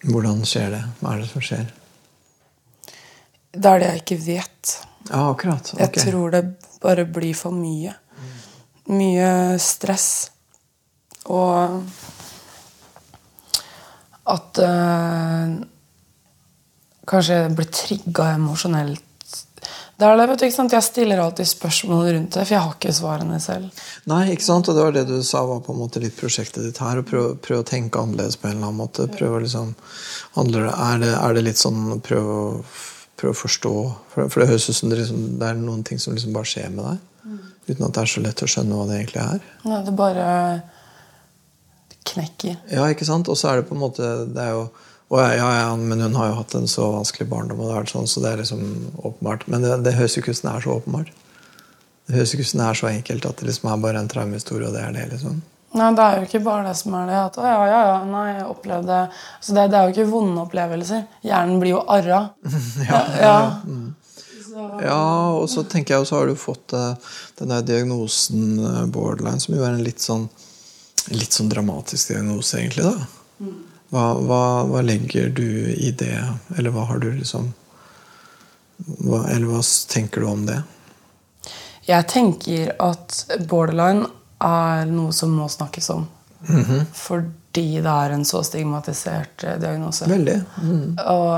Hvordan 0.04 0.44
skjer 0.48 0.70
det? 0.76 0.82
Hva 1.00 1.14
er 1.16 1.24
det 1.24 1.30
som 1.32 1.42
skjer? 1.46 1.72
Det 3.54 3.70
er 3.70 3.80
det 3.82 3.90
jeg 3.92 4.02
ikke 4.04 4.20
vet. 4.26 4.74
Ja, 5.10 5.22
akkurat. 5.30 5.74
Jeg 5.80 5.92
tror 5.94 6.34
det 6.34 6.44
bare 6.84 7.06
blir 7.06 7.36
for 7.38 7.56
mye. 7.56 7.94
Mye 8.92 9.60
stress. 9.64 10.10
Og 11.32 11.84
at 14.34 14.60
eh, 14.64 15.54
Kanskje 17.04 17.36
jeg 17.36 17.56
blir 17.58 17.68
trigga 17.76 18.26
emosjonelt. 18.38 19.04
Det 20.04 20.10
er 20.10 20.18
det, 20.20 20.24
vet 20.28 20.42
du, 20.42 20.44
ikke 20.50 20.56
sant? 20.58 20.74
Jeg 20.76 20.84
stiller 20.84 21.20
alltid 21.24 21.48
spørsmål 21.48 22.02
rundt 22.10 22.36
det, 22.36 22.42
for 22.44 22.52
jeg 22.52 22.64
har 22.66 22.74
ikke 22.76 22.92
svarene 22.98 23.38
selv. 23.40 23.84
Nei, 24.12 24.34
ikke 24.34 24.44
sant? 24.44 24.68
Og 24.68 24.76
det 24.76 24.84
var 24.84 24.96
det 24.98 25.04
du 25.08 25.22
sa 25.24 25.46
var 25.48 25.62
på 25.64 25.72
en 25.72 25.80
måte 25.80 26.02
litt 26.04 26.18
prosjektet 26.18 26.66
ditt 26.66 26.82
her. 26.84 27.00
Å 27.00 27.06
prøve, 27.08 27.38
prøve 27.40 27.64
å 27.64 27.68
tenke 27.70 28.02
annerledes 28.02 28.36
på 28.36 28.50
en 28.50 28.58
eller 28.58 28.68
annen 28.68 28.82
måte. 28.82 29.06
Prøve 29.14 29.40
å 29.40 29.44
liksom, 29.46 29.72
handler 30.36 30.68
er, 30.74 31.00
det, 31.06 31.14
er 31.16 31.38
det 31.38 31.46
litt 31.48 31.62
sånn 31.62 31.80
å 31.96 31.98
prøve 32.04 32.36
å, 32.42 32.50
prøve 33.22 33.32
å 33.32 33.40
forstå 33.46 33.74
For, 34.12 34.28
for 34.28 34.44
det 34.44 34.50
høres 34.50 34.68
ut 34.68 34.80
som 34.82 34.92
det, 34.92 35.00
liksom, 35.06 35.24
det 35.40 35.54
er 35.54 35.64
noen 35.64 35.88
ting 35.88 36.04
som 36.04 36.18
liksom 36.18 36.36
bare 36.36 36.52
skjer 36.52 36.76
med 36.76 36.84
deg. 36.90 37.40
Uten 37.70 37.88
at 37.88 37.96
det 37.96 38.04
er 38.04 38.12
så 38.12 38.28
lett 38.28 38.44
å 38.44 38.50
skjønne 38.58 38.76
hva 38.76 38.90
det 38.90 39.00
egentlig 39.00 39.24
er. 39.24 39.52
Nei, 39.64 39.82
det 39.88 39.96
bare 40.04 40.26
knekker. 42.12 42.58
Ja, 42.76 42.90
ikke 42.92 43.08
sant? 43.08 43.32
Og 43.32 43.40
så 43.40 43.54
er 43.54 43.62
det 43.62 43.70
på 43.70 43.78
en 43.78 43.86
måte 43.86 44.10
det 44.28 44.50
er 44.50 44.58
jo, 44.58 44.66
og 45.14 45.20
ja, 45.22 45.34
ja, 45.38 45.50
ja, 45.60 45.74
men 45.78 46.02
hun 46.02 46.16
har 46.18 46.32
jo 46.32 46.38
hatt 46.40 46.56
en 46.58 46.70
så 46.70 46.88
vanskelig 46.90 47.28
barndom, 47.30 47.60
og 47.62 47.68
det 47.68 47.76
har 47.76 47.84
vært 47.84 47.92
sånn, 47.94 48.08
så 48.10 48.24
det 48.24 48.32
er 48.32 48.40
liksom 48.42 48.64
åpenbart. 48.98 49.44
Men 49.52 49.62
det, 49.62 49.76
det 49.86 49.94
høres 50.00 50.16
jo 50.18 50.24
ikke 50.24 50.34
ut 50.34 50.40
som 50.40 50.50
det 50.50 50.54
er 50.56 50.64
så 50.66 50.78
åpenbart. 50.80 51.12
Det 52.08 52.16
høres 52.18 52.34
ikke 52.34 52.46
ut 52.48 52.50
som 52.50 52.62
det 52.64 52.70
er 52.70 52.80
så 52.80 52.88
enkelt 52.90 53.28
at 53.30 53.42
det 53.42 53.50
liksom 53.52 53.68
er 53.70 53.84
bare 53.84 54.02
en 54.02 54.10
traumehistorie, 54.10 54.72
og 54.72 54.74
det 54.74 54.82
er 54.82 54.96
det. 54.96 55.04
liksom. 55.12 55.36
Nei, 55.78 55.90
det 55.98 56.06
er 56.06 56.18
jo 56.18 56.26
ikke 56.28 56.42
bare 56.46 56.66
det 56.66 56.74
som 56.80 56.96
er 56.98 57.12
det. 57.12 57.20
At, 57.28 57.38
å, 57.38 57.46
ja, 57.46 57.60
ja, 57.70 57.82
ja, 57.92 58.00
nei, 58.10 58.24
jeg 58.32 58.48
opplevde 58.50 59.02
altså 59.10 59.58
det, 59.58 59.66
det 59.74 59.78
er 59.78 59.86
jo 59.86 59.94
ikke 59.94 60.08
vonde 60.12 60.46
opplevelser. 60.48 61.04
Hjernen 61.26 61.62
blir 61.62 61.76
jo 61.76 61.84
arra. 61.94 62.24
ja, 62.90 63.04
ja. 63.22 63.36
Ja, 64.84 65.04
og 65.34 65.48
så 65.50 65.64
tenker 65.66 65.96
jeg, 65.96 66.04
jo 66.04 66.10
så 66.10 66.20
har 66.20 66.30
du 66.30 66.38
fått 66.38 66.74
eh, 66.78 67.14
den 67.40 67.54
der 67.54 67.64
diagnosen 67.66 68.58
eh, 68.62 68.82
borderline, 68.94 69.42
som 69.42 69.56
jo 69.58 69.66
er 69.66 69.74
en 69.74 69.86
litt 69.86 70.02
sånn, 70.02 70.28
litt 71.14 71.34
sånn 71.34 71.50
dramatisk 71.50 72.14
diagnose, 72.14 72.60
egentlig. 72.62 72.86
da. 72.86 73.54
Hva, 73.94 74.08
hva, 74.18 74.44
hva 74.66 74.82
legger 74.82 75.30
du 75.30 75.70
i 75.70 75.92
det, 75.94 76.18
eller 76.58 76.74
hva 76.74 76.88
har 76.90 77.02
du 77.04 77.12
liksom 77.14 77.52
hva, 79.06 79.20
Eller 79.30 79.46
hva 79.52 79.60
tenker 79.90 80.24
du 80.24 80.28
om 80.32 80.48
det? 80.48 80.64
Jeg 81.86 82.08
tenker 82.10 82.72
at 82.82 83.20
borderline 83.46 84.08
er 84.44 84.88
noe 84.90 85.14
som 85.16 85.36
må 85.38 85.46
snakkes 85.52 85.92
om. 85.94 86.08
Fordi 86.94 87.66
det 87.84 87.92
er 87.92 88.16
en 88.16 88.26
så 88.28 88.42
stigmatisert 88.44 89.44
eh, 89.46 89.60
diagnose. 89.62 90.08
Veldig. 90.10 90.36
Mm. 90.64 90.98
Og, 90.98 91.30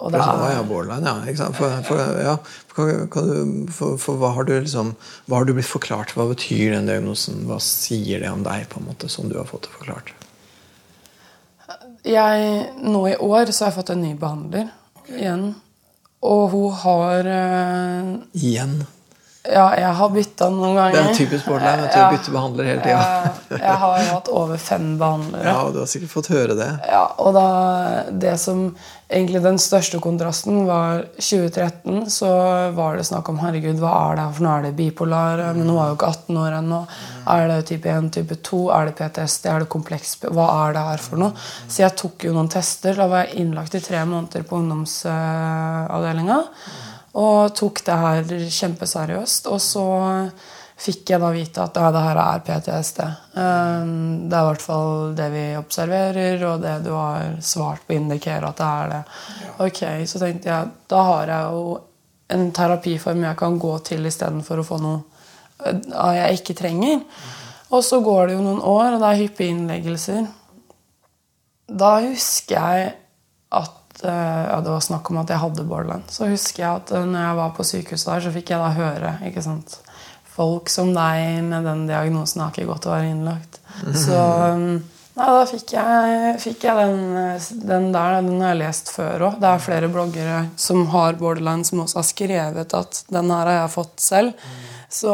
og 0.00 0.14
det 0.14 0.22
er 0.24 0.54
ja, 0.54 0.62
borderline, 0.66 1.12
ja. 1.28 1.50
For, 1.54 1.76
for, 1.86 2.00
ja, 2.24 2.36
du, 2.78 3.68
for, 3.76 4.00
for 4.00 4.22
hva 4.22 4.32
har 4.38 4.48
du 4.48 4.54
liksom 4.56 4.94
Hva 5.28 5.42
har 5.42 5.46
du 5.46 5.52
blitt 5.58 5.68
forklart? 5.68 6.16
Hva 6.16 6.30
betyr 6.32 6.72
den 6.78 6.88
diagnosen? 6.90 7.44
Hva 7.50 7.60
sier 7.62 8.24
det 8.24 8.32
om 8.32 8.46
deg, 8.46 8.66
på 8.72 8.80
en 8.80 8.88
måte, 8.88 9.10
som 9.12 9.28
du 9.30 9.36
har 9.38 9.50
fått 9.50 9.68
det 9.68 9.76
forklart? 9.76 10.14
Jeg, 12.06 12.70
Nå 12.82 13.02
i 13.08 13.16
år 13.16 13.50
så 13.52 13.64
har 13.66 13.72
jeg 13.72 13.78
fått 13.80 13.92
en 13.94 14.02
ny 14.04 14.14
behandler 14.18 14.70
igjen. 15.10 15.50
Og 16.20 16.42
hun 16.52 16.72
har 16.82 17.28
eh, 17.32 18.10
Igjen. 18.36 18.80
Ja, 19.48 19.70
jeg 19.72 19.92
har 19.96 20.10
bytta 20.12 20.50
noen 20.52 20.74
ganger. 20.76 20.92
Det 20.92 21.00
er 21.00 21.14
typisk 21.16 21.46
borderline. 21.48 21.86
Ja. 21.88 22.08
bytte 22.12 22.32
behandler 22.34 22.66
hele 22.68 22.82
tida. 22.84 23.04
Jeg, 23.48 23.60
jeg 23.62 23.76
har 23.82 24.02
hatt 24.10 24.26
over 24.36 24.58
fem 24.60 24.90
behandlere. 25.00 25.44
Ja, 25.48 25.62
du 25.72 25.78
har 25.80 25.86
sikkert 25.88 26.12
fått 26.12 26.28
høre 26.28 26.56
det. 26.58 26.66
Ja, 26.90 27.06
og 27.16 27.32
da, 27.38 27.44
det 28.12 28.34
som 28.42 28.66
egentlig 29.08 29.40
den 29.42 29.56
største 29.58 29.96
kontrasten 30.04 30.66
var 30.68 31.06
2013, 31.16 32.04
så 32.12 32.28
var 32.76 32.98
det 33.00 33.06
snakk 33.08 33.30
om 33.32 33.40
herregud, 33.40 33.80
hva 33.80 33.94
er 34.10 34.20
det 34.20 34.26
her 34.26 34.36
for 34.36 34.44
noe? 34.44 34.58
Er 34.58 34.68
det 34.68 34.74
bipolar? 34.76 35.42
Men 35.56 35.64
hun 35.72 35.78
var 35.78 35.88
jo 35.88 35.96
ikke 35.96 36.12
18 36.12 36.42
år 36.44 36.58
ennå. 36.58 36.82
Er 37.38 37.46
det 37.54 37.58
type 37.72 37.96
1, 37.96 38.12
type 38.18 38.38
2? 38.50 38.60
Er 38.76 38.90
det 38.90 38.94
PTSD? 39.00 39.48
Er 39.54 39.64
det 39.64 39.70
kompleks? 39.72 40.18
Hva 40.28 40.50
er 40.66 40.76
det 40.76 40.84
her 40.90 41.00
for 41.06 41.24
noe? 41.24 41.32
Så 41.64 41.80
jeg 41.86 41.96
tok 42.04 42.28
jo 42.28 42.36
noen 42.36 42.52
tester. 42.52 42.92
Da 43.00 43.08
var 43.08 43.24
jeg 43.24 43.40
innlagt 43.46 43.80
i 43.80 43.82
tre 43.88 44.04
måneder 44.04 44.44
på 44.44 44.60
ungdomsavdelinga. 44.60 46.42
Og 47.18 47.54
tok 47.58 47.82
det 47.86 47.98
her 48.04 48.32
kjempeseriøst. 48.54 49.48
Og 49.50 49.60
så 49.62 49.86
fikk 50.80 51.12
jeg 51.12 51.20
da 51.20 51.30
vite 51.34 51.64
at 51.64 51.76
ja, 51.76 51.90
det 51.92 52.02
her 52.04 52.20
er 52.22 52.42
PTSD. 52.46 53.00
Um, 53.34 53.90
det 54.30 54.36
er 54.36 54.44
i 54.44 54.48
hvert 54.48 54.64
fall 54.64 55.12
det 55.18 55.28
vi 55.34 55.44
observerer, 55.58 56.44
og 56.48 56.64
det 56.64 56.76
du 56.86 56.92
har 56.94 57.36
svart 57.44 57.84
på, 57.86 57.96
indikerer 57.98 58.48
at 58.48 58.60
det 58.60 58.70
er 58.70 58.92
det. 58.94 59.02
Ok, 59.66 59.82
Så 60.08 60.22
tenkte 60.22 60.48
jeg 60.48 60.70
da 60.88 61.02
har 61.10 61.34
jeg 61.34 61.52
jo 61.52 61.78
en 62.30 62.52
terapiform 62.54 63.24
jeg 63.26 63.38
kan 63.40 63.58
gå 63.58 63.74
til 63.90 64.06
istedenfor 64.06 64.62
å 64.62 64.66
få 64.66 64.78
noe 64.80 65.02
uh, 65.66 66.14
jeg 66.16 66.40
ikke 66.40 66.58
trenger. 66.62 67.04
Og 67.70 67.84
så 67.86 68.00
går 68.02 68.30
det 68.30 68.38
jo 68.38 68.46
noen 68.46 68.62
år, 68.64 68.94
og 68.94 69.02
det 69.02 69.10
er 69.10 69.20
hyppige 69.20 69.54
innleggelser. 69.54 70.24
Da 71.70 71.92
husker 72.02 72.56
jeg 72.56 72.94
at 73.60 73.76
ja, 74.04 74.60
det 74.64 74.72
var 74.72 74.84
snakk 74.84 75.10
om 75.10 75.20
at 75.22 75.32
jeg 75.32 75.42
hadde 75.42 75.66
borderline. 75.68 76.06
Så 76.12 76.30
husker 76.30 76.64
jeg 76.64 76.82
at 76.82 76.92
uh, 76.94 77.04
når 77.04 77.26
jeg 77.26 77.38
var 77.40 77.54
på 77.56 77.66
sykehuset 77.68 78.12
der, 78.12 78.24
så 78.24 78.34
fikk 78.34 78.54
jeg 78.54 78.62
da 78.62 78.70
høre 78.76 79.12
ikke 79.28 79.44
sant, 79.44 79.76
folk 80.30 80.72
som 80.72 80.94
deg 80.96 81.42
med 81.48 81.68
den 81.68 81.84
diagnosen 81.90 82.44
har 82.44 82.54
ikke 82.54 82.70
godt 82.70 82.88
å 82.88 82.94
være 82.94 83.12
innlagt. 83.12 83.60
Så 83.96 84.16
ja, 85.20 85.26
da 85.36 85.40
fikk 85.48 85.74
jeg, 85.74 86.34
fikk 86.40 86.64
jeg 86.64 86.76
den, 86.78 87.00
den, 87.66 87.88
der. 87.92 88.20
Den 88.24 88.40
har 88.40 88.54
jeg 88.54 88.60
lest 88.62 88.92
før 88.94 89.26
òg. 89.28 89.40
Det 89.42 89.48
er 89.50 89.64
flere 89.64 89.90
bloggere 89.92 90.38
som 90.60 90.86
har 90.94 91.18
borderline, 91.20 91.66
som 91.66 91.82
også 91.82 92.00
har 92.00 92.06
skrevet 92.08 92.76
at 92.78 93.02
den 93.12 93.32
her 93.34 93.50
har 93.50 93.58
jeg 93.58 93.74
fått 93.74 94.04
selv. 94.04 94.46
Så 94.90 95.12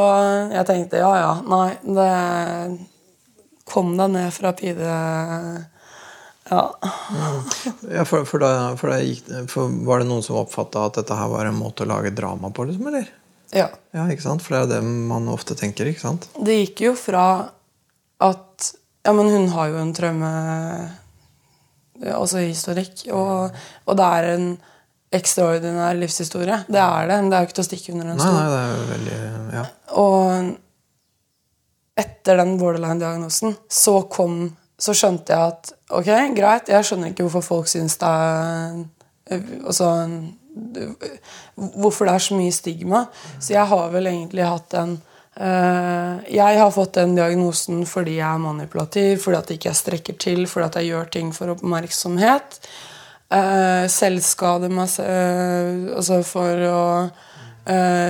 jeg 0.53 0.69
tenkte 0.69 1.01
ja, 1.03 1.11
ja. 1.21 1.33
Nei, 1.49 1.71
det 1.85 2.13
Kom 3.67 3.97
deg 3.99 4.13
ned 4.15 4.31
fra 4.31 4.53
pide... 4.55 4.93
Ja. 6.51 6.63
ja 7.91 8.05
for, 8.07 8.25
for, 8.29 8.43
da, 8.43 8.77
for, 8.79 8.93
da 8.93 9.01
gikk, 9.03 9.27
for, 9.51 9.73
Var 9.89 10.03
det 10.03 10.09
noen 10.11 10.23
som 10.23 10.39
oppfatta 10.41 10.85
at 10.87 11.01
dette 11.01 11.17
her 11.19 11.31
var 11.33 11.49
en 11.49 11.59
måte 11.59 11.83
å 11.83 11.91
lage 11.91 12.15
drama 12.15 12.53
på, 12.55 12.69
liksom, 12.69 12.87
eller? 12.93 13.09
Ja. 13.55 13.69
ja. 13.95 14.07
ikke 14.11 14.27
sant? 14.27 14.45
For 14.45 14.55
det 14.55 14.63
er 14.63 14.71
det 14.77 14.83
man 14.87 15.29
ofte 15.33 15.57
tenker. 15.59 15.89
ikke 15.91 16.05
sant? 16.05 16.29
Det 16.39 16.61
gikk 16.61 16.87
jo 16.89 16.95
fra 16.99 17.27
at 18.23 18.73
Ja, 19.07 19.13
men 19.15 19.29
hun 19.31 19.51
har 19.55 19.71
jo 19.71 19.79
en 19.79 19.93
traume 19.95 20.31
Altså 21.97 22.43
historikk. 22.43 23.07
Og, 23.15 23.55
og, 23.87 23.93
det 23.97 24.07
er 24.19 24.31
en 24.35 24.49
ekstraordinær 25.17 25.97
livshistorie. 25.97 26.59
Det 26.69 26.83
er 26.83 27.09
det. 27.09 27.19
Det 27.31 27.37
er 27.39 27.45
jo 27.45 27.49
ikke 27.49 27.57
til 27.57 27.65
å 27.65 27.69
stikke 27.71 27.95
under 27.95 28.11
en 28.13 28.21
stol. 28.21 28.35
Nei, 28.35 28.43
nei, 28.43 28.51
det 28.53 28.59
er 28.61 28.69
jo 28.75 28.87
veldig, 28.91 29.19
ja. 29.57 29.65
Og 30.03 30.21
etter 31.97 32.43
den 32.43 32.59
borderline-diagnosen 32.61 33.57
så 33.73 33.95
kom 34.13 34.51
Så 34.77 34.93
skjønte 34.93 35.33
jeg 35.33 35.55
at 35.55 35.73
ok, 35.97 36.11
greit, 36.37 36.69
jeg 36.69 36.85
skjønner 36.85 37.13
ikke 37.13 37.25
hvorfor 37.25 37.45
folk 37.45 37.71
syns 37.71 37.97
det 38.01 38.09
er 38.11 38.85
altså, 39.65 39.91
hvorfor 41.57 42.09
det 42.09 42.15
er 42.15 42.25
så 42.25 42.39
mye 42.39 42.55
stigma. 42.55 43.05
Så 43.39 43.55
jeg 43.55 43.67
har 43.73 43.93
vel 43.93 44.11
egentlig 44.11 44.47
hatt 44.47 44.77
en 44.79 44.97
uh, 44.97 46.25
Jeg 46.33 46.59
har 46.61 46.75
fått 46.75 46.97
den 46.99 47.17
diagnosen 47.17 47.85
fordi 47.89 48.19
jeg 48.19 48.29
er 48.29 48.43
manipulativ, 48.43 49.19
fordi 49.25 49.39
at 49.39 49.51
jeg 49.51 49.61
ikke 49.61 49.75
strekker 49.81 50.19
til, 50.21 50.47
fordi 50.47 50.67
at 50.67 50.81
jeg 50.81 50.93
gjør 50.93 51.11
ting 51.19 51.33
for 51.37 51.55
oppmerksomhet. 51.57 52.61
Uh, 53.27 53.87
selvskade 53.91 54.71
meg 54.71 55.01
uh, 55.03 55.97
altså 55.99 56.21
for 56.23 56.69
å 56.71 56.83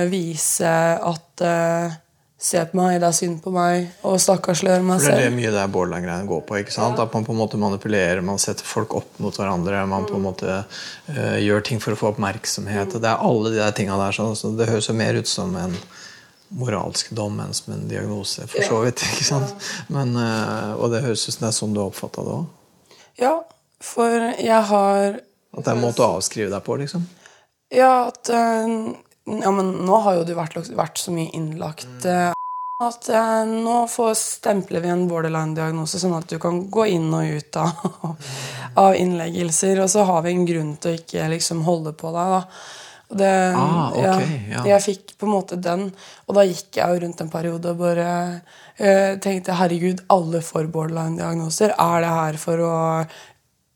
vise 0.07 0.69
at 0.69 1.41
Se 2.37 2.59
på 2.69 2.77
meg, 2.77 2.99
det 3.01 3.07
er 3.07 3.15
synd 3.17 3.39
på 3.41 3.49
meg, 3.49 3.87
og 4.05 4.19
stakkarsliggjøre 4.21 4.83
meg 4.85 4.99
selv. 5.01 5.17
Det 5.17 5.25
er 5.25 5.31
mye 5.33 5.51
det 5.55 5.61
borderline-greiene 5.73 6.29
går 6.29 6.43
på. 6.45 6.59
ikke 6.61 6.73
sant? 6.75 6.99
Ja. 6.99 7.07
At 7.07 7.15
man 7.17 7.23
på 7.25 7.33
en 7.33 7.39
måte 7.39 7.57
manipulerer, 7.57 8.21
man 8.21 8.37
setter 8.37 8.67
folk 8.67 8.93
opp 8.99 9.17
mot 9.23 9.33
hverandre. 9.33 9.79
Man 9.89 10.05
på 10.05 10.19
en 10.19 10.25
måte 10.27 10.59
uh, 10.61 11.37
gjør 11.41 11.65
ting 11.65 11.81
for 11.81 11.95
å 11.95 11.97
få 11.97 12.11
oppmerksomhet. 12.11 12.93
og 12.93 13.01
Det 13.01 13.09
er 13.09 13.25
alle 13.25 13.53
de 13.55 13.57
der 13.57 13.73
tinga 13.79 13.97
der. 13.97 14.19
Så 14.37 14.51
det 14.53 14.69
høres 14.69 14.89
jo 14.91 14.93
mer 14.99 15.17
ut 15.17 15.31
som 15.31 15.57
en 15.57 15.73
moralsk 16.61 17.09
dom 17.17 17.41
enn 17.41 17.57
som 17.57 17.73
en 17.73 17.87
diagnose, 17.89 18.45
for 18.53 18.69
så 18.69 18.83
vidt. 18.85 19.01
ikke 19.15 19.27
sant? 19.31 19.67
Men, 19.89 20.13
uh, 20.13 20.77
og 20.77 20.93
det 20.93 21.01
høres 21.07 21.25
ut 21.25 21.33
som 21.33 21.47
det 21.47 21.49
er 21.49 21.57
sånn 21.57 21.73
du 21.73 21.81
har 21.81 21.89
oppfatta 21.89 22.27
det 22.27 22.37
òg? 22.37 22.93
Ja, 23.17 23.33
for 23.81 24.13
jeg 24.37 24.61
har 24.69 25.17
At 25.17 25.65
det 25.65 25.73
er 25.73 25.73
en 25.73 25.81
måte 25.81 26.05
å 26.05 26.19
avskrive 26.19 26.53
deg 26.53 26.61
på, 26.69 26.77
liksom? 26.85 27.09
Ja, 27.73 28.11
at 28.13 28.29
uh, 28.29 28.93
ja, 29.27 29.51
men 29.51 29.71
nå 29.85 30.01
har 30.05 30.19
jo 30.19 30.25
du 30.27 30.33
vært, 30.37 30.57
vært 30.71 30.99
så 31.01 31.11
mye 31.11 31.31
innlagt 31.35 32.05
mm. 32.07 32.33
at 32.85 33.09
eh, 33.11 33.41
nå 33.49 33.81
får 33.91 34.13
stempler 34.19 34.83
vi 34.85 34.91
en 34.93 35.07
borderline-diagnose, 35.09 35.99
sånn 35.99 36.15
at 36.15 36.29
du 36.31 36.37
kan 36.39 36.61
gå 36.71 36.85
inn 36.95 37.09
og 37.11 37.35
ut 37.35 37.59
av, 37.59 38.17
av, 38.85 38.95
innleggelser. 38.95 39.83
Og 39.83 39.91
så 39.91 40.07
har 40.07 40.23
vi 40.23 40.35
en 40.35 40.47
grunn 40.47 40.75
til 40.79 40.93
å 40.93 40.99
ikke 41.01 41.27
liksom 41.35 41.65
holde 41.67 41.95
på 41.97 42.13
deg. 42.15 42.35
da. 42.37 42.43
Det, 43.07 43.33
ah, 43.55 43.93
okay, 43.95 44.39
ja. 44.51 44.61
Jeg 44.67 44.83
fikk 44.83 45.13
på 45.19 45.27
en 45.29 45.31
måte 45.31 45.55
den, 45.63 45.85
og 46.27 46.35
da 46.35 46.43
gikk 46.43 46.75
jeg 46.75 46.91
jo 46.91 47.03
rundt 47.05 47.21
en 47.23 47.29
periode 47.31 47.71
og 47.71 47.79
bare 47.79 48.07
eh, 48.75 49.13
tenkte 49.23 49.55
herregud, 49.55 50.03
alle 50.11 50.41
får 50.43 50.67
borderline-diagnoser. 50.73 51.75
Er 51.75 52.03
det 52.03 52.11
her 52.17 52.39
for 52.41 52.63
å 52.67 52.73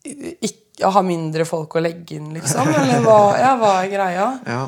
ikke 0.04 0.92
ha 0.92 1.02
mindre 1.06 1.46
folk 1.48 1.76
å 1.76 1.84
legge 1.84 2.18
inn, 2.18 2.32
liksom? 2.36 2.68
Eller 2.76 3.00
hva, 3.04 3.18
ja, 3.40 3.56
hva 3.60 3.74
er 3.82 3.92
greia? 3.92 4.30
Ja. 4.54 4.62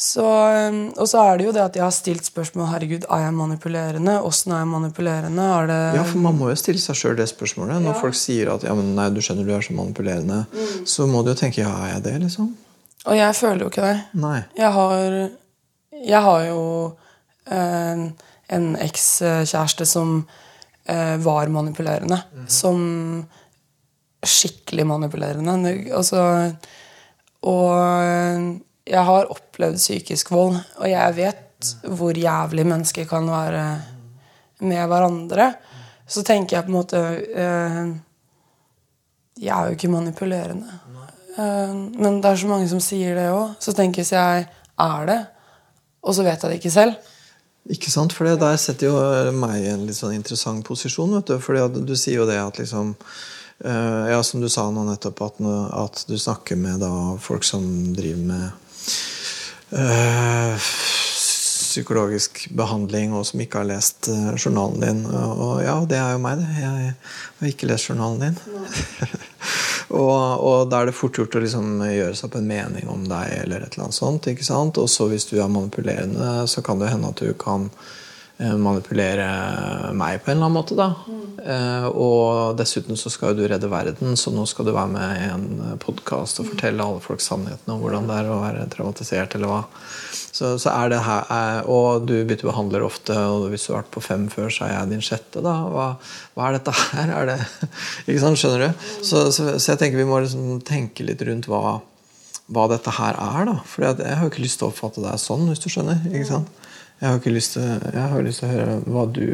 Så, 0.00 0.24
um, 0.24 0.78
og 0.96 1.08
så 1.10 1.20
er 1.28 1.36
det 1.36 1.44
jo 1.44 1.52
det 1.52 1.60
at 1.60 1.74
jeg 1.76 1.84
har 1.84 1.92
stilt 1.92 2.24
spørsmål 2.24 2.70
herregud, 2.70 3.02
er 3.04 3.26
jeg 3.26 3.34
manipulerende. 3.36 4.14
Åssen 4.24 4.54
er 4.56 4.62
jeg 4.62 4.70
manipulerende? 4.70 5.48
Er 5.58 5.66
det 5.68 5.80
ja, 5.98 6.04
for 6.08 6.22
Man 6.24 6.38
må 6.38 6.48
jo 6.48 6.56
stille 6.56 6.80
seg 6.80 6.96
sjøl 6.96 7.18
det 7.18 7.26
spørsmålet. 7.28 7.82
Når 7.84 7.92
ja. 7.92 7.98
folk 8.00 8.16
sier 8.16 8.48
at 8.54 8.64
ja, 8.64 8.72
men 8.78 8.94
nei, 8.96 9.10
du 9.12 9.20
skjønner 9.20 9.44
du 9.44 9.52
er 9.52 9.66
så 9.66 9.76
manipulerende, 9.76 10.38
mm. 10.48 10.86
så 10.88 11.04
må 11.10 11.20
du 11.20 11.34
jo 11.34 11.36
tenke 11.36 11.60
ja, 11.60 11.72
er 11.84 11.92
jeg 11.98 12.04
det? 12.06 12.14
liksom? 12.22 12.48
Og 13.10 13.18
jeg 13.18 13.36
føler 13.36 13.64
jo 13.64 13.68
ikke 13.68 13.90
det. 13.90 13.98
Nei. 14.22 14.38
Jeg 14.56 14.72
har, 14.78 15.18
jeg 16.00 16.22
har 16.28 16.46
jo 16.46 16.64
eh, 17.58 18.06
en 18.56 18.70
ekskjæreste 18.86 19.88
som 19.88 20.16
eh, 20.88 21.14
var 21.20 21.52
manipulerende. 21.52 22.22
Mm. 22.32 22.48
Som 22.48 22.80
skikkelig 24.24 24.88
manipulerende. 24.88 25.76
Altså, 25.96 26.24
og 27.44 28.64
jeg 28.90 29.06
har 29.06 29.30
opplevd 29.30 29.78
psykisk 29.78 30.32
vold, 30.34 30.58
og 30.78 30.90
jeg 30.90 31.16
vet 31.16 31.72
hvor 31.84 32.16
jævlig 32.16 32.64
mennesker 32.66 33.06
kan 33.08 33.28
være 33.30 33.64
med 34.66 34.86
hverandre. 34.88 35.52
Så 36.10 36.24
tenker 36.26 36.56
jeg 36.56 36.66
på 36.66 36.72
en 36.72 36.78
måte 36.78 37.00
eh, 37.44 37.90
Jeg 39.40 39.52
er 39.54 39.68
jo 39.68 39.76
ikke 39.76 39.92
manipulerende. 39.92 40.80
Eh, 41.36 41.74
men 42.00 42.20
det 42.20 42.32
er 42.32 42.40
så 42.40 42.50
mange 42.50 42.68
som 42.68 42.82
sier 42.82 43.14
det 43.18 43.28
òg. 43.30 43.54
Så 43.62 43.76
tenker 43.76 44.02
jeg 44.02 44.10
jeg 44.16 44.48
er 44.80 45.06
det, 45.06 45.20
og 46.02 46.16
så 46.16 46.24
vet 46.26 46.42
jeg 46.42 46.50
det 46.50 46.60
ikke 46.60 46.74
selv. 46.74 47.10
Ikke 47.70 47.92
sant? 47.92 48.14
For 48.16 48.24
der 48.24 48.56
setter 48.58 48.88
jo 48.88 49.34
meg 49.36 49.60
i 49.60 49.68
en 49.70 49.84
litt 49.86 49.98
sånn 49.98 50.16
interessant 50.16 50.64
posisjon. 50.66 51.12
vet 51.18 51.28
Du 51.28 51.38
Fordi 51.38 51.84
du 51.84 51.94
sier 51.94 52.22
jo 52.22 52.26
det 52.26 52.40
at 52.40 52.58
liksom 52.58 52.94
uh, 52.96 54.06
Ja, 54.10 54.22
som 54.24 54.40
du 54.40 54.48
sa 54.48 54.64
nå 54.72 54.86
nettopp, 54.88 55.20
at, 55.22 55.42
at 55.76 56.04
du 56.08 56.16
snakker 56.18 56.56
med 56.56 56.80
da, 56.80 56.90
folk 57.20 57.44
som 57.44 57.62
driver 57.94 58.24
med 58.32 58.69
psykologisk 61.70 62.48
behandling, 62.58 63.12
og 63.14 63.26
som 63.28 63.40
ikke 63.42 63.60
har 63.60 63.68
lest 63.68 64.08
øh, 64.10 64.34
journalen 64.34 64.80
din. 64.82 65.04
Og 65.06 65.60
ja, 65.62 65.76
det 65.86 65.98
er 66.00 66.16
jo 66.16 66.22
meg, 66.24 66.40
det. 66.40 66.48
Jeg 66.58 66.94
har 67.38 67.52
ikke 67.52 67.68
lest 67.70 67.90
journalen 67.92 68.24
din. 68.24 68.36
og, 70.02 70.18
og, 70.42 70.58
da 70.72 70.80
er 70.80 70.90
det 70.90 70.96
fort 70.98 71.14
gjort 71.20 71.38
å 71.38 71.44
liksom 71.44 71.84
gjøre 71.86 72.18
seg 72.18 72.26
opp 72.26 72.40
en 72.40 72.50
mening 72.50 72.90
om 72.90 73.06
deg, 73.06 73.36
eller 73.44 73.62
et 73.62 73.70
eller 73.76 73.86
annet 73.86 74.00
sånt. 74.00 74.26
ikke 74.32 74.46
sant? 74.46 74.82
Og 74.82 74.90
så 74.90 75.06
hvis 75.12 75.30
du 75.30 75.36
er 75.38 75.52
manipulerende, 75.52 76.32
så 76.50 76.64
kan 76.66 76.82
det 76.82 76.90
hende 76.90 77.14
at 77.14 77.22
du 77.22 77.30
kan 77.38 77.70
Eh, 78.40 78.56
manipulere 78.56 79.26
meg 79.92 80.22
på 80.24 80.30
en 80.30 80.38
eller 80.38 80.46
annen 80.46 80.54
måte. 80.56 80.76
da. 80.76 80.94
Mm. 81.40 81.86
Og 81.90 82.56
dessuten 82.58 82.98
så 83.00 83.10
skal 83.12 83.32
jo 83.32 83.42
du 83.42 83.48
redde 83.50 83.70
verden, 83.70 84.16
så 84.18 84.32
nå 84.34 84.44
skal 84.48 84.68
du 84.68 84.74
være 84.76 84.92
med 84.92 85.20
i 85.20 85.28
en 85.32 85.78
podkast 85.82 86.42
og 86.42 86.50
fortelle 86.52 86.84
alle 86.84 87.02
folk 87.04 87.22
sannheten 87.24 87.72
om 87.72 87.80
hvordan 87.82 88.08
det 88.10 88.18
er 88.20 88.30
å 88.30 88.40
være 88.42 88.66
traumatisert, 88.72 89.36
eller 89.38 89.52
hva. 89.52 89.62
Så, 90.30 90.54
så 90.62 90.70
er 90.72 90.92
det 90.92 91.00
her, 91.04 91.26
eh, 91.34 91.68
Og 91.70 92.06
du 92.06 92.14
bytter 92.24 92.48
behandler 92.48 92.84
ofte, 92.86 93.16
og 93.16 93.48
hvis 93.50 93.66
du 93.66 93.72
har 93.72 93.82
vært 93.82 93.92
på 93.96 94.04
fem 94.04 94.28
før, 94.32 94.48
så 94.52 94.66
er 94.66 94.74
jeg 94.74 94.92
din 94.92 95.04
sjette. 95.04 95.42
da. 95.44 95.54
Hva, 95.68 95.86
hva 96.36 96.48
er 96.48 96.58
dette 96.58 96.74
her? 96.78 97.12
Er 97.18 97.30
det, 97.32 97.38
ikke 98.08 98.22
sant, 98.22 98.40
Skjønner 98.40 98.66
du? 98.66 98.84
Så, 99.02 99.26
så, 99.34 99.50
så, 99.58 99.72
jeg 99.72 99.80
tenker 99.82 100.00
vi 100.00 100.08
må 100.08 100.20
liksom 100.22 100.60
tenke 100.66 101.04
litt 101.06 101.22
rundt 101.26 101.50
hva, 101.50 101.80
hva 102.50 102.66
dette 102.72 102.94
her 102.96 103.18
er. 103.18 103.48
da. 103.50 103.58
For 103.66 103.88
jeg 103.88 104.00
har 104.06 104.24
jo 104.24 104.32
ikke 104.32 104.44
lyst 104.46 104.62
til 104.62 104.68
å 104.68 104.72
oppfatte 104.72 105.04
deg 105.04 105.20
sånn, 105.20 105.48
hvis 105.50 105.64
du 105.64 105.70
skjønner. 105.72 106.04
ikke 106.12 106.30
sant? 106.30 106.52
Jeg 107.00 107.08
har, 107.08 107.16
ikke 107.20 107.32
lyst 107.32 107.56
til, 107.56 107.64
jeg 107.64 108.08
har 108.12 108.24
lyst 108.24 108.42
til 108.42 108.50
å 108.50 108.54
høre 108.54 108.78
hva 108.84 109.06
du 109.08 109.26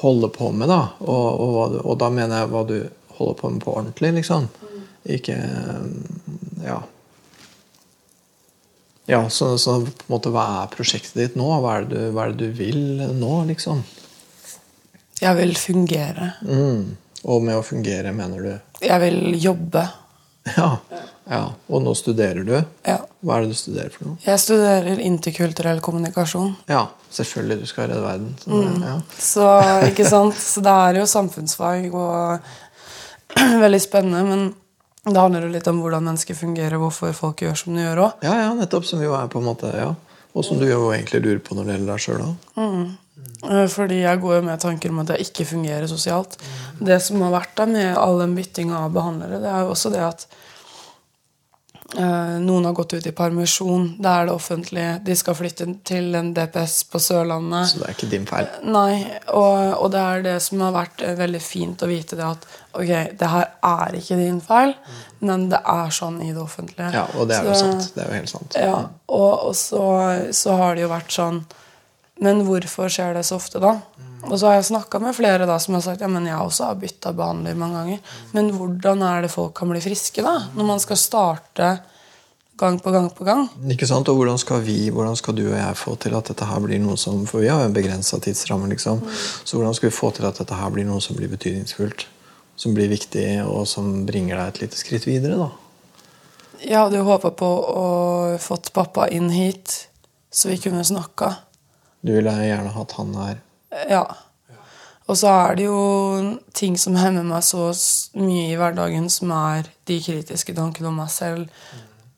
holder 0.00 0.28
på 0.34 0.50
med, 0.52 0.68
da. 0.68 0.82
Og, 1.04 1.40
og, 1.40 1.78
og, 1.82 1.94
da 2.00 2.10
mener 2.12 2.42
jeg 2.42 2.50
hva 2.52 2.62
du 2.68 2.76
holder 3.16 3.38
på 3.40 3.52
med 3.52 3.64
på 3.64 3.78
ordentlig, 3.80 4.12
liksom. 4.20 4.50
Ikke 5.16 5.38
Ja. 6.64 6.82
Ja, 9.06 9.20
så, 9.30 9.52
så, 9.58 9.76
på 9.86 10.06
en 10.08 10.14
måte, 10.16 10.32
Hva 10.34 10.44
er 10.64 10.70
prosjektet 10.72 11.14
ditt 11.14 11.36
nå? 11.38 11.46
Hva 11.62 11.76
er 11.76 11.84
det 11.86 12.00
du, 12.10 12.18
er 12.18 12.32
det 12.32 12.48
du 12.48 12.56
vil 12.58 12.80
nå, 13.14 13.44
liksom? 13.46 13.84
Jeg 15.20 15.38
vil 15.38 15.54
fungere. 15.56 16.32
Mm. 16.42 16.96
Og 17.30 17.44
med 17.46 17.56
å 17.56 17.62
fungere 17.64 18.10
mener 18.12 18.42
du? 18.42 18.80
Jeg 18.82 19.02
vil 19.04 19.38
jobbe. 19.40 19.86
Ja. 20.56 20.72
Ja, 21.28 21.52
Og 21.68 21.82
nå 21.82 21.92
studerer 21.98 22.44
du. 22.46 22.52
Ja. 22.86 22.98
Hva 23.24 23.36
er 23.38 23.42
det 23.46 23.48
du 23.50 23.58
studerer 23.58 23.90
for 23.90 24.04
noe? 24.06 24.18
Jeg 24.22 24.38
studerer 24.38 25.00
interkulturell 25.02 25.80
kommunikasjon. 25.82 26.52
Ja, 26.70 26.84
selvfølgelig. 27.10 27.60
Du 27.64 27.66
skal 27.66 27.88
redde 27.90 28.02
verden. 28.04 28.34
Så, 28.38 28.50
Mm. 28.50 28.82
ja. 28.86 29.00
Så, 29.18 29.46
ikke 29.88 30.06
sant? 30.08 30.34
Så 30.38 30.62
det 30.62 30.70
er 30.70 31.00
jo 31.00 31.06
samfunnsfag 31.10 31.88
og 31.94 32.38
veldig 33.64 33.80
spennende. 33.82 34.22
Men 34.24 34.54
det 35.12 35.18
handler 35.20 35.42
jo 35.48 35.52
litt 35.56 35.66
om 35.70 35.80
hvordan 35.82 36.06
mennesker 36.12 36.34
fungerer, 36.38 36.78
hvorfor 36.78 37.12
folk 37.14 37.42
gjør 37.42 37.56
som 37.58 37.74
de 37.74 37.82
gjør 37.82 38.04
òg. 38.06 38.12
ja, 38.22 38.36
ja, 38.44 38.52
nettopp. 38.54 38.84
Som 38.86 39.02
jo 39.02 39.14
er 39.18 39.26
på 39.28 39.38
en 39.42 39.48
måte 39.50 39.74
Ja. 39.74 39.94
Og 40.36 40.44
som 40.44 40.58
du 40.60 40.66
jo 40.68 40.90
egentlig 40.92 41.22
lurer 41.24 41.38
på 41.40 41.54
når 41.56 41.64
det 41.64 41.74
gjelder 41.78 41.92
deg 41.94 42.00
sjøl 42.04 42.22
òg. 42.22 42.96
Eh, 43.50 43.66
Fordi 43.72 44.02
jeg 44.02 44.20
går 44.20 44.34
jo 44.36 44.42
med 44.42 44.60
tanker 44.60 44.90
om 44.92 44.98
at 45.00 45.08
jeg 45.14 45.24
ikke 45.30 45.46
fungerer 45.48 45.86
sosialt. 45.88 46.36
Det 46.78 46.98
som 47.02 47.22
har 47.22 47.32
vært 47.40 47.54
der 47.56 47.66
med 47.66 47.96
all 47.96 48.18
den 48.20 48.34
byttinga 48.36 48.82
av 48.84 48.92
behandlere, 48.92 49.40
det 49.40 49.48
er 49.48 49.62
jo 49.64 49.70
også 49.72 49.90
det 49.94 50.02
at 50.04 50.26
noen 51.94 52.64
har 52.66 52.72
gått 52.74 52.96
ut 52.96 53.06
i 53.06 53.12
permisjon. 53.14 53.84
Det 54.02 54.10
er 54.10 54.26
det 54.26 54.34
offentlige. 54.34 54.92
De 55.06 55.14
skal 55.16 55.36
flytte 55.38 55.66
til 55.86 56.14
en 56.18 56.32
DPS 56.34 56.80
på 56.90 56.98
Sørlandet. 57.00 57.70
Så 57.70 57.78
det 57.80 57.86
er 57.86 57.94
ikke 57.94 58.08
din 58.10 58.26
feil. 58.26 58.48
Nei, 58.66 59.04
og, 59.30 59.76
og 59.78 59.90
det 59.94 60.02
er 60.02 60.24
det 60.26 60.36
som 60.42 60.64
har 60.66 60.74
vært 60.74 61.04
eh, 61.06 61.14
veldig 61.18 61.42
fint 61.42 61.84
å 61.86 61.90
vite 61.90 62.18
det 62.18 62.26
at 62.26 62.48
ok, 62.76 62.90
det 63.20 63.30
her 63.32 63.52
er 63.70 64.00
ikke 64.00 64.18
din 64.18 64.40
feil, 64.44 64.74
men 65.22 65.46
det 65.52 65.62
er 65.62 65.94
sånn 65.94 66.18
i 66.26 66.32
det 66.32 66.42
offentlige. 66.42 66.90
Ja, 66.96 67.06
og 67.14 67.30
det 67.30 67.38
er 67.38 67.52
jo 67.52 67.54
sant. 67.60 67.92
Det 67.94 68.02
er 68.02 68.10
jo 68.10 68.18
helt 68.18 68.34
sant. 68.34 68.58
Ja, 68.58 68.80
og, 69.06 69.30
og 69.52 69.54
så, 69.56 69.86
så 70.34 70.58
har 70.60 70.74
det 70.76 70.84
jo 70.84 70.92
vært 70.92 71.14
sånn 71.14 71.44
Men 72.24 72.44
hvorfor 72.46 72.88
skjer 72.92 73.18
det 73.18 73.26
så 73.28 73.36
ofte, 73.36 73.60
da? 73.60 73.76
Og 74.26 74.38
så 74.38 74.48
har 74.48 74.56
jeg 74.56 74.70
snakka 74.70 74.98
med 75.02 75.14
flere 75.14 75.46
da 75.46 75.58
som 75.62 75.76
har 75.76 75.84
sagt 75.84 76.02
ja, 76.02 76.08
men 76.10 76.24
jeg 76.26 76.38
også 76.40 76.70
har 76.70 76.78
bytta 76.80 77.12
behandler 77.14 77.58
mange 77.58 77.82
ganger. 77.82 78.14
Men 78.34 78.48
hvordan 78.56 79.04
er 79.06 79.26
det 79.26 79.34
folk 79.34 79.54
kan 79.58 79.70
bli 79.70 79.82
friske, 79.84 80.24
da? 80.24 80.38
Når 80.56 80.70
man 80.72 80.82
skal 80.82 80.98
starte 81.00 81.76
gang 82.56 82.78
på 82.80 82.90
gang 82.90 83.10
på 83.12 83.24
gang. 83.24 83.44
Ikke 83.70 83.88
sant? 83.88 84.08
Og 84.08 84.16
hvordan 84.16 84.38
skal 84.40 84.62
vi, 84.64 84.88
hvordan 84.90 85.16
skal 85.18 85.36
du 85.36 85.44
og 85.44 85.58
jeg 85.58 85.76
få 85.76 85.94
til 86.00 86.16
at 86.16 86.32
dette 86.32 86.48
her 86.48 86.62
blir 86.64 86.80
noe 86.80 86.96
som 87.00 87.26
For 87.28 87.44
vi 87.44 87.50
har 87.52 87.60
jo 87.62 87.68
en 87.70 87.76
begrensa 87.76 88.18
tidsramme, 88.22 88.70
liksom. 88.72 89.02
Så 89.44 89.58
hvordan 89.58 89.76
skal 89.76 89.90
vi 89.90 89.96
få 89.96 90.10
til 90.16 90.28
at 90.28 90.40
dette 90.40 90.56
her 90.56 90.72
blir 90.72 90.88
noe 90.88 91.02
som 91.04 91.18
blir 91.18 91.30
betydningsfullt? 91.32 92.06
Som 92.56 92.72
blir 92.72 92.88
viktig, 92.88 93.44
og 93.44 93.66
som 93.68 94.06
bringer 94.08 94.38
deg 94.40 94.48
et 94.48 94.62
lite 94.64 94.80
skritt 94.80 95.04
videre, 95.04 95.36
da? 95.36 95.50
Jeg 96.62 96.78
hadde 96.78 96.96
jo 96.96 97.04
håpa 97.04 97.34
på 97.36 97.50
å 97.68 97.88
fått 98.40 98.72
pappa 98.72 99.10
inn 99.12 99.28
hit, 99.28 99.90
så 100.32 100.48
vi 100.48 100.56
kunne 100.62 100.86
snakka. 100.88 101.34
Du 102.06 102.14
ville 102.14 102.32
gjerne 102.46 102.70
hatt 102.76 102.94
han 102.98 103.14
her. 103.18 103.42
Ja. 103.90 104.04
Og 105.06 105.18
så 105.18 105.30
er 105.30 105.58
det 105.58 105.66
jo 105.68 105.80
ting 106.56 106.74
som 106.78 106.96
hemmer 106.98 107.26
meg 107.26 107.44
så 107.46 107.68
mye 108.18 108.48
i 108.50 108.56
hverdagen, 108.58 109.06
som 109.12 109.30
er 109.34 109.68
de 109.86 109.98
kritiske 110.02 110.54
tankene 110.56 110.90
om 110.90 110.98
meg 110.98 111.12
selv, 111.14 111.50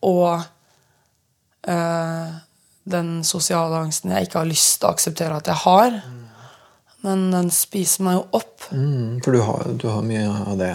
og 0.05 0.41
øh, 1.69 2.31
den 2.89 3.11
sosiale 3.27 3.83
angsten 3.83 4.15
jeg 4.15 4.25
ikke 4.25 4.41
har 4.41 4.49
lyst 4.49 4.79
til 4.79 4.89
å 4.89 4.93
akseptere 4.95 5.37
at 5.37 5.49
jeg 5.51 5.61
har. 5.65 5.99
Men 7.05 7.29
den 7.31 7.51
spiser 7.53 8.07
meg 8.07 8.17
jo 8.17 8.23
opp. 8.41 8.69
Mm, 8.73 9.19
for 9.23 9.35
du 9.37 9.43
har, 9.45 9.69
du 9.79 9.87
har 9.91 10.05
mye 10.05 10.25
av 10.41 10.57
det. 10.59 10.73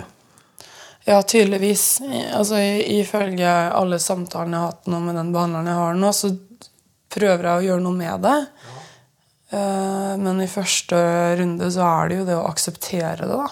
Ja, 1.05 1.19
tydeligvis. 1.23 2.01
Altså, 2.33 2.63
Ifølge 2.95 3.51
alle 3.51 3.99
samtalene 4.01 4.57
jeg 4.57 4.63
har 4.63 4.73
hatt 4.73 4.89
nå 4.89 5.03
med 5.05 5.19
den 5.19 5.35
behandleren 5.35 5.69
jeg 5.69 5.81
har 5.83 5.99
nå, 5.99 6.13
så 6.17 6.31
prøver 7.15 7.49
jeg 7.49 7.59
å 7.59 7.67
gjøre 7.69 7.85
noe 7.85 7.99
med 7.99 8.25
det. 8.25 8.39
Eh, 9.55 10.15
Men 10.19 10.41
i 10.43 10.49
første 10.51 10.97
runde 11.41 11.69
så 11.75 11.85
er 11.87 12.09
det 12.11 12.19
jo 12.23 12.25
det 12.29 12.37
å 12.39 12.47
akseptere 12.49 13.17
det, 13.29 13.29
da. 13.39 13.49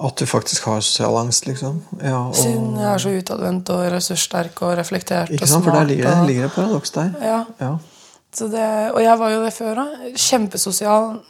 At 0.00 0.16
du 0.16 0.24
faktisk 0.24 0.64
har 0.64 0.80
sosial 0.80 1.16
angst, 1.20 1.44
liksom. 1.46 1.82
Ja, 2.00 2.22
og, 2.30 2.34
Siden 2.36 2.76
jeg 2.80 2.88
er 2.88 3.02
så 3.02 3.10
utadvendt 3.12 3.68
og 3.74 3.82
ressurssterk 3.92 4.62
og 4.64 4.76
reflektert 4.78 5.28
ikke 5.34 5.44
og 5.44 5.50
sant? 5.52 5.64
For 5.66 5.76
der 5.76 5.84
ligger 5.90 6.08
det 6.08 6.14
og- 6.22 6.26
ligger 6.30 6.44
et 6.48 6.54
paradoks 6.56 6.90
der. 6.96 7.10
Ja, 7.20 7.44
Ja. 7.60 7.74
så 8.32 8.48
det, 8.50 8.92
og 8.94 9.00
jeg 9.02 9.18
var 9.18 9.30
jo 9.30 9.44
det 9.44 9.52
før 9.52 9.74
òg. 9.84 10.16
Kjempesosial. 10.16 11.20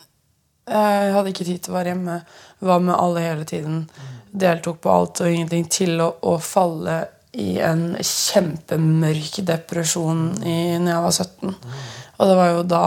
Jeg 0.69 1.13
hadde 1.13 1.29
ikke 1.33 1.45
tid 1.45 1.59
til 1.65 1.73
å 1.75 1.77
være 1.79 1.91
hjemme. 1.95 2.23
Var 2.61 2.79
med 2.79 2.95
alle 2.95 3.21
hele 3.21 3.45
tiden. 3.45 3.91
Deltok 4.33 4.81
på 4.81 4.91
alt 4.95 5.21
og 5.21 5.27
ingenting 5.27 5.69
til 5.69 5.99
å, 6.01 6.15
å 6.23 6.39
falle 6.41 7.09
i 7.35 7.59
en 7.59 7.97
kjempemørk 7.97 9.45
depresjon 9.47 10.43
i, 10.47 10.79
når 10.79 10.93
jeg 10.93 11.03
var 11.03 11.11
17. 11.11 11.55
Og 12.21 12.29
det 12.29 12.37
var 12.37 12.51
jo 12.55 12.63
da 12.63 12.85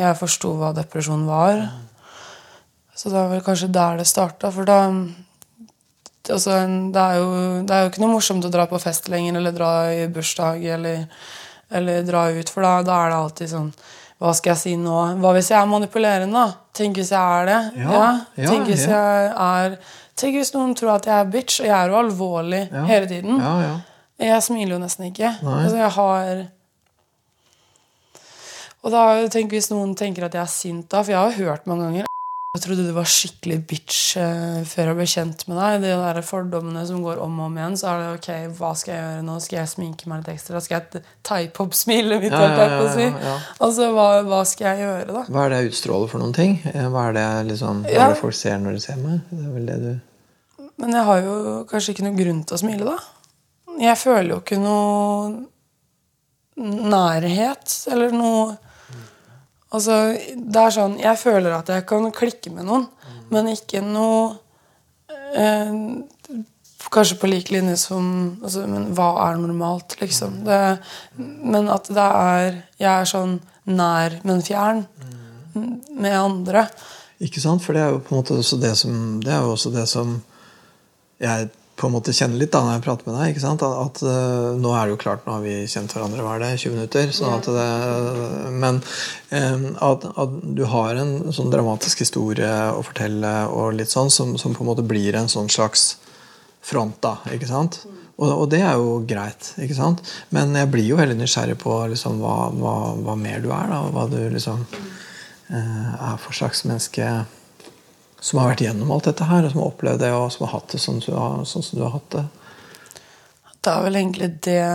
jeg 0.00 0.18
forsto 0.18 0.54
hva 0.58 0.72
depresjon 0.76 1.26
var. 1.28 1.62
Så 2.94 3.08
det 3.08 3.16
var 3.16 3.30
vel 3.32 3.44
kanskje 3.44 3.70
der 3.72 4.00
det 4.00 4.08
starta. 4.08 4.50
For 4.52 4.68
da 4.68 4.80
altså, 6.28 6.58
det, 6.92 7.00
er 7.00 7.20
jo, 7.20 7.30
det 7.66 7.76
er 7.76 7.84
jo 7.84 7.92
ikke 7.92 8.02
noe 8.02 8.14
morsomt 8.16 8.44
å 8.44 8.52
dra 8.52 8.66
på 8.70 8.80
fest 8.82 9.08
lenger 9.12 9.38
eller 9.40 9.56
dra 9.56 9.70
i 9.94 10.04
bursdag 10.12 10.66
eller, 10.76 11.06
eller 11.72 12.04
dra 12.06 12.26
ut, 12.34 12.52
for 12.52 12.66
da, 12.66 12.74
da 12.86 12.98
er 13.04 13.12
det 13.12 13.22
alltid 13.22 13.52
sånn 13.54 13.72
Hva 14.20 14.34
skal 14.36 14.52
jeg 14.52 14.60
si 14.60 14.74
nå? 14.76 14.98
Hva 15.22 15.32
hvis 15.32 15.48
jeg 15.52 15.56
er 15.56 15.70
manipulerende? 15.70 16.44
da? 16.44 16.66
Tenk 16.76 17.00
hvis 17.00 17.12
jeg 17.14 17.40
er 17.40 17.48
det? 17.48 17.60
Ja, 17.80 18.00
ja, 18.36 18.50
Tenk 18.50 18.68
hvis 18.68 18.84
ja. 18.84 19.00
jeg 19.00 19.32
er 19.46 19.78
Tenk 20.20 20.36
hvis 20.36 20.52
noen 20.52 20.74
tror 20.76 20.98
at 20.98 21.08
jeg 21.08 21.16
er 21.16 21.30
bitch, 21.32 21.62
og 21.62 21.70
jeg 21.70 21.76
er 21.78 21.88
jo 21.88 21.94
alvorlig 21.96 22.66
hele 22.90 23.06
tiden. 23.08 23.38
Ja, 23.40 23.52
ja. 23.64 23.76
Jeg 24.20 24.44
smiler 24.44 24.74
jo 24.74 24.80
nesten 24.82 25.06
ikke. 25.06 25.30
Altså, 25.40 25.78
jeg 25.80 25.92
har 25.94 26.42
Og 28.80 28.92
da 28.94 29.00
tenk 29.32 29.52
hvis 29.52 29.68
noen 29.72 29.92
tenker 29.98 30.24
at 30.28 30.36
jeg 30.38 30.40
er 30.44 30.52
sint 30.52 30.86
da, 30.92 31.02
for 31.04 31.12
jeg 31.12 31.20
har 31.20 31.34
jo 31.36 31.50
hørt 31.50 31.66
mange 31.68 31.84
ganger 31.88 32.06
Jeg 32.56 32.62
trodde 32.64 32.82
du 32.88 32.94
var 32.96 33.06
skikkelig 33.06 33.56
bitch 33.70 33.98
eh, 34.18 34.62
før 34.66 34.88
jeg 34.90 34.96
ble 34.98 35.04
kjent 35.06 35.44
med 35.46 35.58
deg. 35.60 35.74
De 35.84 35.90
der 36.00 36.18
fordommene 36.26 36.80
som 36.88 36.98
går 37.04 37.20
om 37.22 37.36
og 37.38 37.44
om 37.46 37.58
igjen. 37.60 37.76
Så 37.78 37.86
er 37.86 38.00
det 38.00 38.08
ok, 38.16 38.30
hva 38.58 38.70
skal 38.80 38.90
jeg 38.96 39.02
gjøre 39.04 39.26
nå? 39.28 39.36
Skal 39.44 39.58
jeg 39.60 39.70
sminke 39.70 40.08
meg 40.10 40.24
litt 40.24 40.32
ekstra? 40.32 40.62
Skal 40.64 40.80
jeg 40.80 41.02
type 41.28 41.62
opp 41.62 41.76
smilet 41.78 42.24
mitt? 42.24 42.34
Ja, 42.34 42.48
ja, 42.58 43.04
ja. 43.06 43.36
Altså, 43.62 43.86
hva, 43.94 44.06
hva 44.26 44.40
skal 44.50 44.66
jeg 44.72 44.82
gjøre, 44.82 45.04
da? 45.14 45.22
Hva 45.30 45.44
er 45.44 45.52
det 45.54 45.60
jeg 45.60 45.70
utstråler 45.70 46.10
for 46.10 46.24
noen 46.24 46.34
ting? 46.40 46.56
Eh, 46.72 46.88
Hva 46.90 47.04
er 47.12 47.14
det, 47.20 47.26
liksom, 47.52 47.84
hva 47.86 48.00
er 48.08 48.16
det 48.16 48.22
folk 48.24 48.38
ser 48.40 48.58
når 48.64 48.80
de 48.80 48.82
ser 48.88 48.98
meg? 49.04 49.20
Det 49.30 49.44
er 49.46 49.52
vel 49.54 49.68
det 49.70 49.78
du 49.84 50.66
Men 50.82 50.96
jeg 50.98 51.06
har 51.12 51.22
jo 51.28 51.36
kanskje 51.70 51.94
ikke 51.94 52.06
noen 52.08 52.18
grunn 52.18 52.42
til 52.50 52.56
å 52.58 52.62
smile, 52.64 52.96
da. 52.96 52.98
Jeg 53.84 53.94
føler 54.02 54.32
jo 54.34 54.40
ikke 54.42 54.58
noe 54.58 55.46
nærhet 56.58 57.78
eller 57.94 58.10
noe 58.16 58.56
Altså, 59.70 59.96
det 60.34 60.62
er 60.62 60.72
sånn 60.74 60.96
Jeg 60.98 61.18
føler 61.20 61.54
at 61.54 61.68
jeg 61.70 61.86
kan 61.86 62.08
klikke 62.14 62.50
med 62.54 62.66
noen, 62.66 62.88
men 63.30 63.52
ikke 63.52 63.82
noe 63.86 64.32
eh, 65.08 65.76
Kanskje 66.90 67.18
på 67.20 67.28
lik 67.30 67.52
linje 67.54 67.76
som 67.78 68.06
altså, 68.42 68.64
Men 68.66 68.88
hva 68.98 69.12
er 69.28 69.38
normalt, 69.38 69.94
liksom? 70.00 70.40
Det, 70.46 70.58
men 71.20 71.70
at 71.70 71.90
det 71.92 72.08
er 72.08 72.48
Jeg 72.80 72.90
er 72.90 73.10
sånn 73.10 73.38
nær, 73.70 74.16
men 74.26 74.42
fjern 74.42 74.86
med 75.54 76.14
andre. 76.14 76.64
Ikke 77.22 77.42
sant? 77.42 77.62
For 77.62 77.76
det 77.76 77.82
er 77.84 77.94
jo 77.94 78.00
på 78.02 78.14
en 78.14 78.20
måte 78.20 78.36
også 78.38 78.58
det 78.62 78.72
som 78.78 79.20
Det 79.22 79.32
er 79.34 79.44
jo 79.44 79.54
også 79.54 79.72
det 79.74 79.86
som 79.90 80.18
jeg 81.20 81.50
på 81.80 81.88
en 81.88 81.94
måte 81.94 82.12
kjenne 82.12 82.36
litt 82.36 82.52
da 82.52 82.60
når 82.64 82.74
jeg 82.76 82.84
prater 82.84 83.08
med 83.08 83.16
deg. 83.16 83.30
ikke 83.32 83.42
sant? 83.42 83.62
At, 83.64 83.78
at 83.86 84.02
eh, 84.04 84.58
Nå 84.60 84.74
er 84.76 84.86
det 84.86 84.94
jo 84.94 85.00
klart, 85.00 85.24
nå 85.24 85.38
har 85.38 85.44
vi 85.44 85.54
kjent 85.70 85.94
hverandre 85.96 86.26
hva 86.26 86.34
er 86.36 86.44
det, 86.44 86.50
20 86.60 86.76
minutter. 86.76 87.14
sånn 87.16 87.38
at 87.38 87.48
det, 87.56 87.70
Men 88.60 88.82
eh, 89.32 89.64
at, 89.88 90.04
at 90.24 90.36
du 90.60 90.66
har 90.68 91.00
en 91.00 91.14
sånn 91.32 91.52
dramatisk 91.52 92.04
historie 92.04 92.50
å 92.74 92.84
fortelle, 92.84 93.32
og 93.48 93.78
litt 93.78 93.92
sånn, 93.92 94.12
som, 94.12 94.36
som 94.40 94.56
på 94.56 94.64
en 94.64 94.70
måte 94.74 94.84
blir 94.86 95.16
en 95.16 95.32
sånn 95.32 95.48
slags 95.52 95.94
front. 96.60 97.00
da, 97.00 97.16
ikke 97.32 97.48
sant? 97.48 97.80
Og, 98.20 98.28
og 98.28 98.46
det 98.52 98.60
er 98.60 98.76
jo 98.76 99.00
greit. 99.08 99.54
ikke 99.64 99.78
sant? 99.78 100.04
Men 100.36 100.52
jeg 100.58 100.68
blir 100.72 100.90
jo 100.92 101.00
veldig 101.00 101.16
nysgjerrig 101.22 101.56
på 101.62 101.78
liksom, 101.94 102.20
hva, 102.20 102.50
hva, 102.52 102.76
hva 103.00 103.16
mer 103.16 103.40
du 103.40 103.48
er. 103.48 103.70
da, 103.72 103.82
Hva 103.94 104.04
du 104.12 104.18
liksom 104.28 104.66
eh, 104.68 105.92
er 105.96 106.20
for 106.20 106.36
slags 106.36 106.66
menneske 106.68 107.08
som 108.20 108.40
har 108.40 108.50
vært 108.52 108.64
gjennom 108.66 108.90
alt 108.92 109.08
dette 109.08 109.26
her, 109.28 109.44
og 109.44 109.52
som 109.52 109.62
har 109.62 109.70
opplevd 109.70 110.02
det, 110.04 110.10
og 110.12 110.26
som 110.32 110.46
har 110.46 110.52
hatt 110.58 110.74
det 110.74 110.80
sånn, 110.82 111.00
har, 111.16 111.44
sånn 111.48 111.64
som 111.64 111.78
du 111.78 111.84
har 111.86 111.94
hatt 111.96 112.10
det. 112.16 112.24
Det 113.60 113.72
er 113.72 113.84
vel 113.84 114.00
egentlig 114.00 114.28
det 114.46 114.66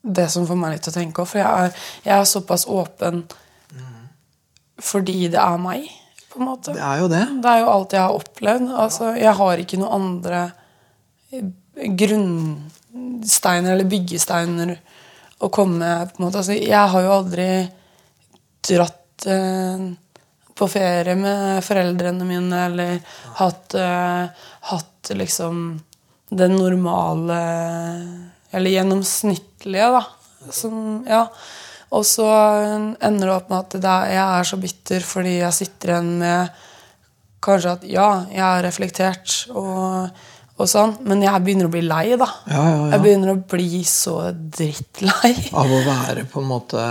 Det 0.00 0.28
som 0.32 0.46
får 0.48 0.56
meg 0.56 0.70
litt 0.72 0.84
til 0.86 0.94
å 0.94 0.96
tenke 0.96 1.22
òg. 1.22 1.28
For 1.28 1.42
jeg 1.42 1.64
er, 1.64 1.80
jeg 2.06 2.14
er 2.16 2.28
såpass 2.28 2.66
åpen 2.70 3.24
fordi 4.80 5.28
det 5.28 5.36
er 5.36 5.58
meg, 5.60 5.90
på 6.32 6.40
en 6.40 6.46
måte. 6.48 6.72
Det 6.72 6.80
er 6.80 7.02
jo 7.02 7.08
det. 7.12 7.24
Det 7.44 7.50
er 7.50 7.58
jo 7.60 7.66
alt 7.68 7.92
jeg 7.92 8.00
har 8.00 8.16
opplevd. 8.16 8.70
Altså, 8.84 9.10
jeg 9.20 9.34
har 9.36 9.60
ikke 9.60 9.80
noen 9.82 9.96
andre 9.98 10.38
grunnsteiner 12.00 13.74
eller 13.74 13.90
byggesteiner 13.90 14.72
å 15.40 15.50
komme 15.52 15.78
med. 15.82 16.14
på 16.14 16.20
en 16.20 16.26
måte. 16.26 16.40
Altså, 16.40 16.56
jeg 16.56 16.94
har 16.94 17.04
jo 17.04 17.12
aldri 17.12 17.48
dratt 18.70 19.28
eh, 19.28 19.84
på 20.60 20.68
ferie 20.70 21.16
med 21.18 21.64
foreldrene 21.64 22.26
mine 22.28 22.64
eller 22.68 22.98
hatt, 23.40 23.76
uh, 23.76 24.28
hatt 24.70 25.12
liksom 25.16 25.80
det 26.30 26.46
normale 26.52 27.40
Eller 28.50 28.70
gjennomsnittlige, 28.70 29.88
da. 29.94 30.02
Som, 30.50 31.04
ja. 31.06 31.24
Og 31.94 32.06
så 32.06 32.26
ender 33.02 33.28
det 33.28 33.34
opp 33.34 33.50
med 33.50 33.60
at 33.60 33.76
er, 33.78 34.10
jeg 34.14 34.24
er 34.24 34.48
så 34.48 34.58
bitter 34.58 35.06
fordi 35.06 35.36
jeg 35.40 35.56
sitter 35.56 35.94
igjen 35.94 36.10
med 36.22 36.66
kanskje 37.44 37.76
at 37.78 37.86
ja, 37.88 38.08
jeg 38.30 38.44
er 38.44 38.64
reflektert, 38.66 39.36
og, 39.56 40.10
og 40.58 40.68
sånn. 40.70 40.96
Men 41.08 41.24
jeg 41.24 41.42
begynner 41.44 41.70
å 41.70 41.72
bli 41.72 41.82
lei, 41.86 42.04
da. 42.20 42.28
Ja, 42.50 42.60
ja, 42.60 42.74
ja. 42.74 42.88
Jeg 42.94 43.04
begynner 43.06 43.32
å 43.32 43.40
bli 43.54 43.82
så 43.88 44.16
drittlei. 44.34 45.32
Av 45.56 45.72
å 45.72 45.82
være 45.86 46.26
på 46.30 46.42
en 46.42 46.50
måte 46.50 46.84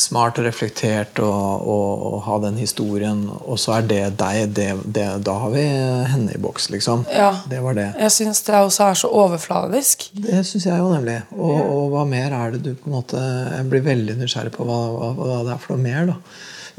smart 0.00 0.38
og 0.40 0.46
reflektert 0.48 1.20
og, 1.22 1.66
og, 1.68 2.04
og 2.10 2.22
ha 2.26 2.38
den 2.46 2.58
historien, 2.60 3.22
og 3.30 3.58
så 3.60 3.76
er 3.78 3.88
det 3.90 4.00
deg. 4.20 4.54
Det, 4.56 4.68
det, 4.84 5.06
da 5.26 5.36
har 5.42 5.52
vi 5.54 5.64
henne 6.12 6.36
i 6.36 6.40
boks, 6.40 6.70
liksom. 6.74 7.04
Ja. 7.12 7.32
Det 7.50 7.60
var 7.64 7.76
det. 7.78 7.88
Jeg 8.00 8.14
syns 8.16 8.42
det 8.46 8.56
også 8.58 8.86
er 8.86 9.00
så 9.02 9.10
overfladisk. 9.22 10.08
Det 10.16 10.44
syns 10.48 10.68
jeg 10.70 10.80
jo 10.80 10.88
nemlig. 10.92 11.18
Og, 11.36 11.58
og 11.60 11.84
hva 11.94 12.06
mer 12.08 12.36
er 12.36 12.56
det 12.56 12.62
du 12.64 12.72
på 12.74 12.90
en 12.90 12.96
måte 13.00 13.20
Jeg 13.20 13.68
blir 13.70 13.84
veldig 13.84 14.16
nysgjerrig 14.20 14.54
på 14.54 14.66
hva, 14.68 14.80
hva, 14.94 15.12
hva 15.18 15.42
det 15.46 15.54
er 15.54 15.62
for 15.62 15.76
noe 15.76 15.84
mer 15.84 16.10
da 16.14 16.18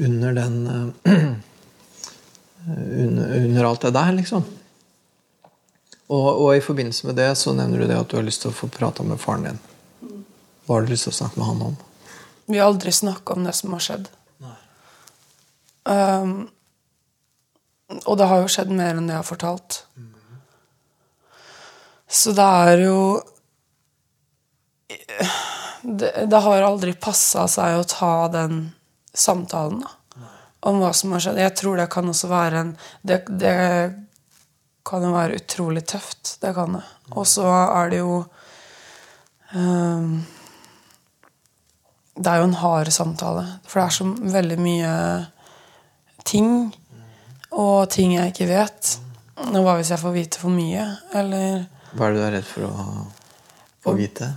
under 0.01 0.33
den 0.33 0.55
eh, 1.05 1.13
under, 3.05 3.35
under 3.35 3.63
alt 3.63 3.81
det 3.81 3.91
der, 3.91 4.11
liksom. 4.17 4.43
Og, 6.11 6.41
og 6.41 6.57
i 6.57 6.63
forbindelse 6.63 7.07
med 7.07 7.15
det 7.15 7.29
så 7.39 7.53
nevner 7.55 7.83
du 7.83 7.87
det 7.87 7.99
at 7.99 8.09
du 8.11 8.17
har 8.17 8.25
lyst 8.27 8.43
til 8.43 8.51
å 8.51 8.55
få 8.55 8.67
prata 8.71 9.05
med 9.07 9.21
faren 9.21 9.47
din. 9.47 9.61
Hva 10.65 10.77
har 10.77 10.85
du 10.85 10.91
lyst 10.91 11.07
til 11.07 11.13
å 11.13 11.19
snakke 11.21 11.39
med 11.39 11.47
han 11.47 11.63
om? 11.69 11.77
Vi 12.51 12.59
har 12.59 12.67
aldri 12.67 12.91
snakka 12.91 13.33
om 13.33 13.45
det 13.47 13.53
som 13.57 13.73
har 13.73 13.83
skjedd. 13.85 14.09
Um, 15.83 16.49
og 18.05 18.17
det 18.17 18.27
har 18.29 18.43
jo 18.43 18.51
skjedd 18.51 18.71
mer 18.75 18.95
enn 18.95 19.07
det 19.09 19.15
jeg 19.15 19.23
har 19.23 19.27
fortalt. 19.27 19.81
Så 22.11 22.33
det 22.35 22.47
er 22.67 22.85
jo 22.85 22.97
Det, 25.81 26.11
det 26.29 26.39
har 26.45 26.61
aldri 26.61 26.91
passa 26.93 27.47
seg 27.49 27.79
å 27.79 27.85
ta 27.89 28.27
den 28.29 28.59
samtalen 29.17 29.79
da, 29.81 30.27
om 30.69 30.77
hva 30.77 30.91
som 30.93 31.15
har 31.15 31.23
skjedd. 31.23 31.39
Jeg 31.41 31.55
tror 31.57 31.79
det 31.79 31.87
kan 31.89 32.11
også 32.11 32.29
være 32.29 32.59
en 32.59 32.75
Det, 33.01 33.23
det 33.41 33.55
kan 34.85 35.03
jo 35.07 35.13
være 35.13 35.39
utrolig 35.41 35.81
tøft. 35.89 36.35
Det 36.41 36.53
kan 36.53 36.77
det. 36.77 36.83
Og 37.15 37.25
så 37.27 37.47
er 37.49 37.89
det 37.89 38.03
jo 38.03 38.19
um, 39.55 40.21
det 42.21 42.31
er 42.31 42.41
jo 42.41 42.47
en 42.49 42.57
hard 42.61 42.91
samtale. 42.93 43.45
For 43.67 43.81
det 43.81 43.85
er 43.87 43.95
så 43.97 44.07
veldig 44.37 44.57
mye 44.61 44.93
ting. 46.27 46.51
Og 47.51 47.89
ting 47.91 48.15
jeg 48.15 48.33
ikke 48.33 48.49
vet. 48.51 48.95
Og 49.49 49.61
hva 49.65 49.77
hvis 49.79 49.91
jeg 49.93 50.01
får 50.01 50.15
vite 50.15 50.41
for 50.41 50.53
mye? 50.53 50.85
Eller 51.17 51.63
Hva 51.97 52.07
er 52.07 52.13
det 52.13 52.19
du 52.21 52.25
er 52.27 52.35
redd 52.37 52.47
for 52.47 52.67
å 52.69 52.91
få 53.83 53.95
vite? 53.97 54.33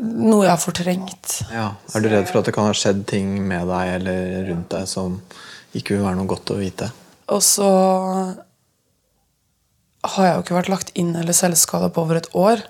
noe 0.00 0.46
jeg 0.46 0.52
har 0.54 0.60
fortrengt. 0.60 1.32
Ja. 1.52 1.66
Er 1.92 2.00
du 2.02 2.08
redd 2.08 2.28
for 2.30 2.40
at 2.40 2.48
det 2.48 2.54
kan 2.56 2.68
ha 2.68 2.76
skjedd 2.76 3.02
ting 3.10 3.34
med 3.44 3.66
deg 3.68 3.94
eller 3.98 4.46
rundt 4.48 4.70
deg 4.72 4.86
som 4.88 5.18
ikke 5.76 5.96
vil 5.96 6.06
være 6.06 6.16
noe 6.16 6.30
godt 6.30 6.52
å 6.54 6.60
vite? 6.60 6.88
Og 7.30 7.42
så 7.44 7.68
har 10.10 10.24
jeg 10.26 10.36
jo 10.38 10.44
ikke 10.44 10.56
vært 10.56 10.72
lagt 10.72 10.92
inn 10.98 11.12
eller 11.20 11.36
selvskada 11.36 11.90
på 11.92 12.04
over 12.06 12.20
et 12.20 12.30
år. 12.32 12.62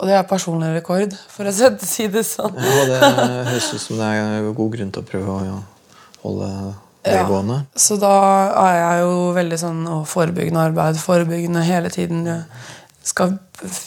Og 0.00 0.08
det 0.08 0.14
er 0.16 0.22
personlig 0.28 0.70
rekord, 0.78 1.12
for 1.28 1.44
å 1.44 1.52
si 1.52 2.06
det 2.08 2.22
sånn. 2.24 2.54
Ja, 2.56 2.84
det 2.88 3.00
høres 3.04 3.66
ut 3.74 3.82
som 3.84 3.98
det 4.00 4.06
er 4.16 4.46
god 4.56 4.72
grunn 4.76 4.92
til 4.94 5.02
å 5.04 5.08
prøve 5.10 5.34
å 5.34 5.42
ja, 5.44 5.58
holde 6.24 6.50
det 7.04 7.14
Ja. 7.18 7.26
gående. 7.28 7.58
Så 7.76 7.98
da 8.00 8.12
er 8.64 8.76
jeg 8.80 9.02
jo 9.04 9.32
veldig 9.36 9.58
sånn 9.60 9.82
å, 9.88 10.00
forebyggende 10.08 10.66
arbeid. 10.70 10.96
Forebyggende 11.00 11.62
hele 11.68 11.92
tiden. 11.92 12.24
Jeg 12.24 12.44
skal 13.12 13.38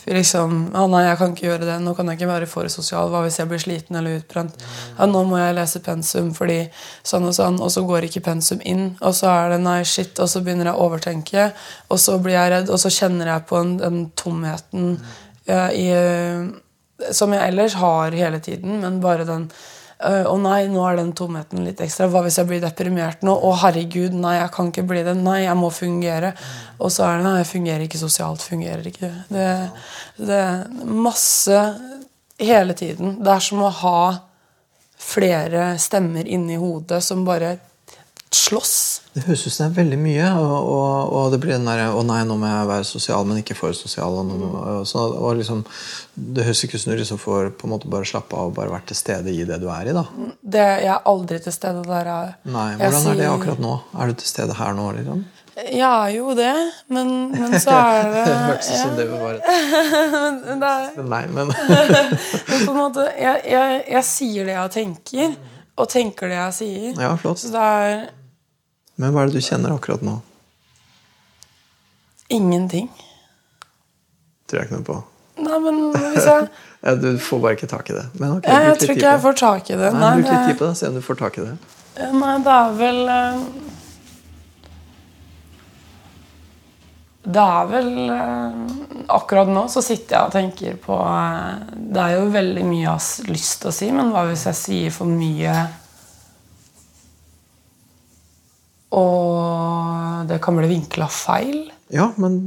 liksom 0.06 0.72
Å 0.78 0.86
nei, 0.90 1.04
jeg 1.08 1.18
kan 1.18 1.34
ikke 1.34 1.48
gjøre 1.48 1.66
det. 1.66 1.76
Nå 1.82 1.96
kan 1.98 2.10
jeg 2.10 2.20
ikke 2.20 2.30
være 2.30 2.48
for 2.50 2.70
sosial. 2.70 3.10
Hva 3.10 3.24
hvis 3.26 3.40
jeg 3.40 3.50
blir 3.50 3.62
sliten 3.62 3.98
eller 3.98 4.20
utbrent? 4.20 4.54
Ja, 5.00 5.08
nå 5.10 5.24
må 5.30 5.38
jeg 5.42 5.56
lese 5.58 5.82
pensum 5.86 6.32
fordi 6.38 6.60
sånn 7.06 7.26
og 7.30 7.34
sånn, 7.38 7.58
og 7.62 7.72
så 7.74 7.82
går 7.88 8.06
ikke 8.10 8.24
pensum 8.26 8.62
inn. 8.70 8.96
Og 9.02 9.14
så 9.18 9.30
er 9.34 9.54
det 9.56 9.62
nei, 9.66 9.80
shit, 9.84 10.14
og 10.22 10.30
så 10.30 10.44
begynner 10.46 10.70
jeg 10.70 10.78
å 10.78 10.86
overtenke. 10.88 11.48
Og 11.90 12.02
så 12.02 12.20
blir 12.22 12.38
jeg 12.38 12.54
redd, 12.54 12.70
og 12.74 12.82
så 12.82 12.90
kjenner 12.94 13.34
jeg 13.34 13.46
på 13.50 13.62
den, 13.64 13.78
den 13.82 14.00
tomheten 14.20 14.98
ja, 15.00 15.14
i, 15.52 15.88
som 17.12 17.34
jeg 17.36 17.52
ellers 17.52 17.78
har 17.80 18.16
hele 18.16 18.40
tiden, 18.44 18.80
men 18.84 19.02
bare 19.04 19.26
den 19.28 19.48
øh, 20.04 20.26
Å 20.30 20.36
nei, 20.40 20.66
nå 20.72 20.84
er 20.88 20.98
den 21.00 21.12
tomheten 21.16 21.66
litt 21.66 21.82
ekstra. 21.84 22.10
Hva 22.12 22.24
hvis 22.26 22.38
jeg 22.40 22.50
blir 22.50 22.62
deprimert 22.64 23.24
nå? 23.26 23.34
Å 23.34 23.52
herregud, 23.66 24.16
nei, 24.16 24.38
jeg 24.40 24.54
kan 24.56 24.72
ikke 24.72 24.86
bli 24.90 25.04
det. 25.06 25.16
Nei, 25.20 25.42
jeg 25.46 25.58
må 25.60 25.72
fungere. 25.74 26.34
Og 26.80 26.92
så 26.94 27.08
er 27.08 27.20
det 27.20 27.28
nei, 27.28 27.38
jeg 27.42 27.52
fungerer 27.52 27.86
ikke 27.88 28.02
sosialt. 28.02 28.44
Fungerer 28.44 28.88
ikke. 28.92 29.12
Det, 29.32 29.50
det 30.20 30.40
er 30.40 30.88
masse 31.08 31.60
hele 32.40 32.76
tiden. 32.78 33.20
Det 33.24 33.36
er 33.36 33.44
som 33.48 33.64
å 33.64 33.74
ha 33.84 34.00
flere 35.04 35.74
stemmer 35.82 36.28
inni 36.32 36.56
hodet 36.60 37.02
som 37.04 37.26
bare 37.28 37.58
slåss. 38.38 38.76
Det 39.14 39.24
høres 39.28 39.44
ut 39.46 39.54
som 39.54 39.68
det 39.68 39.72
er 39.72 39.84
veldig 39.84 39.98
mye, 40.02 40.30
og, 40.42 40.54
og, 40.74 41.12
og 41.14 41.34
det 41.34 41.40
blir 41.44 41.54
den 41.54 41.68
derre 41.70 41.92
Å 41.94 42.02
nei, 42.08 42.24
nå 42.26 42.38
må 42.42 42.50
jeg 42.50 42.70
være 42.72 42.88
sosial, 42.90 43.28
men 43.30 43.42
ikke 43.44 43.58
for 43.58 43.76
sosial. 43.78 44.16
Og, 44.20 44.32
nå 44.32 44.50
og, 44.50 44.88
så, 44.90 45.04
liksom, 45.38 45.62
det 46.16 46.48
høres 46.48 46.64
ikke 46.66 46.80
ut 46.80 46.86
som 46.86 46.94
du 46.94 46.98
liksom 47.02 47.22
får 47.22 47.52
på 47.60 47.68
en 47.70 47.76
måte 47.76 47.92
bare 47.94 48.10
slappe 48.10 48.38
av 48.40 48.50
og 48.50 48.58
bare 48.58 48.74
vært 48.74 48.90
til 48.90 48.98
stede 48.98 49.34
i 49.34 49.46
det 49.46 49.60
du 49.62 49.70
er 49.70 49.92
i. 49.92 49.96
da. 49.96 50.08
Det, 50.42 50.66
jeg 50.86 50.92
er 50.96 51.08
aldri 51.14 51.40
til 51.46 51.56
stede 51.56 51.86
der 51.86 52.10
jeg 52.10 52.34
Nei, 52.48 52.54
Nei, 52.56 52.68
Jeg 52.74 52.82
Hvordan 52.84 53.08
er 53.12 53.22
det 53.22 53.30
akkurat 53.30 53.64
nå? 53.64 53.78
Er 53.94 54.12
du 54.12 54.20
til 54.24 54.32
stede 54.34 54.58
her 54.58 54.76
nå? 54.78 54.90
liksom? 54.98 55.24
Jeg 55.54 55.86
er 55.86 56.10
jo 56.16 56.34
det, 56.34 56.54
men, 56.90 57.10
men 57.30 57.52
så 57.62 57.76
er 57.78 58.08
det 58.16 58.24
Det 58.26 58.38
hørtes 58.48 58.72
ut 58.72 58.80
som 58.80 58.96
det 58.98 59.06
var 59.12 59.38
et 59.38 60.58
Nei, 61.06 61.22
men 61.30 61.54
men 61.54 62.66
på 62.66 62.72
en 62.72 62.80
måte, 62.80 63.06
jeg, 63.20 63.44
jeg, 63.52 63.84
jeg 63.94 64.08
sier 64.08 64.50
det 64.50 64.56
jeg 64.58 64.74
tenker, 64.80 65.38
og 65.78 65.90
tenker 65.90 66.30
det 66.30 66.38
jeg 66.38 66.58
sier. 66.58 66.90
Ja, 67.02 67.14
flott. 67.18 67.42
Så 67.42 67.54
det 67.54 67.62
er 67.62 68.04
Men 69.02 69.14
hva 69.14 69.24
er 69.24 69.32
det 69.32 69.42
du 69.42 69.46
kjenner 69.46 69.74
akkurat 69.74 70.04
nå? 70.06 70.20
ingenting. 72.34 72.92
Tror 74.50 74.62
jeg 74.62 74.70
ikke 74.70 74.80
noe 74.80 74.88
på. 74.88 75.00
Nei, 75.44 75.58
men 75.64 75.82
hvis 75.96 76.30
jeg 76.30 76.48
Ja, 76.84 76.98
du 77.00 77.14
får 77.16 77.40
bare 77.40 77.56
ikke 77.56 77.68
tak 77.72 77.90
i 77.90 77.94
det. 77.96 78.08
Men 78.20 78.38
okay, 78.38 78.52
Jeg, 78.52 78.68
jeg 78.68 78.80
tror 78.82 78.98
ikke 78.98 79.12
jeg 79.12 79.22
får 79.24 79.36
tak 79.40 79.70
i 79.70 79.76
det. 79.80 79.92
Nei, 79.96 80.16
Bruk 80.18 80.28
litt 80.28 80.50
tid 80.50 80.58
på 80.60 80.66
det, 80.68 80.74
se 80.78 80.90
om 80.90 80.98
du 80.98 81.04
får 81.06 81.20
tak 81.22 81.38
i 81.40 81.46
det. 81.46 81.54
nei 82.12 82.34
det 82.44 82.56
er 82.58 82.74
vel 82.80 83.00
eh, 83.14 83.46
Det 87.24 87.46
er 87.54 87.70
vel 87.72 87.92
eh, 88.18 88.58
Akkurat 89.16 89.52
nå 89.54 89.64
så 89.72 89.84
sitter 89.86 90.18
jeg 90.18 90.28
og 90.28 90.36
tenker 90.36 90.76
på 90.84 90.98
eh, 91.08 91.72
Det 91.78 92.04
er 92.04 92.18
jo 92.18 92.28
veldig 92.36 92.66
mye 92.68 92.82
jeg 92.82 92.92
har 92.92 93.32
lyst 93.32 93.62
til 93.62 93.72
å 93.72 93.76
si, 93.80 93.90
men 93.96 94.12
hva 94.12 94.26
hvis 94.28 94.44
jeg 94.50 94.60
sier 94.60 94.98
for 94.98 95.08
mye 95.08 95.56
Og 98.94 100.28
det 100.30 100.40
kan 100.44 100.58
bli 100.58 100.70
vinkla 100.70 101.08
feil? 101.12 101.66
Ja 101.94 102.08
men, 102.18 102.38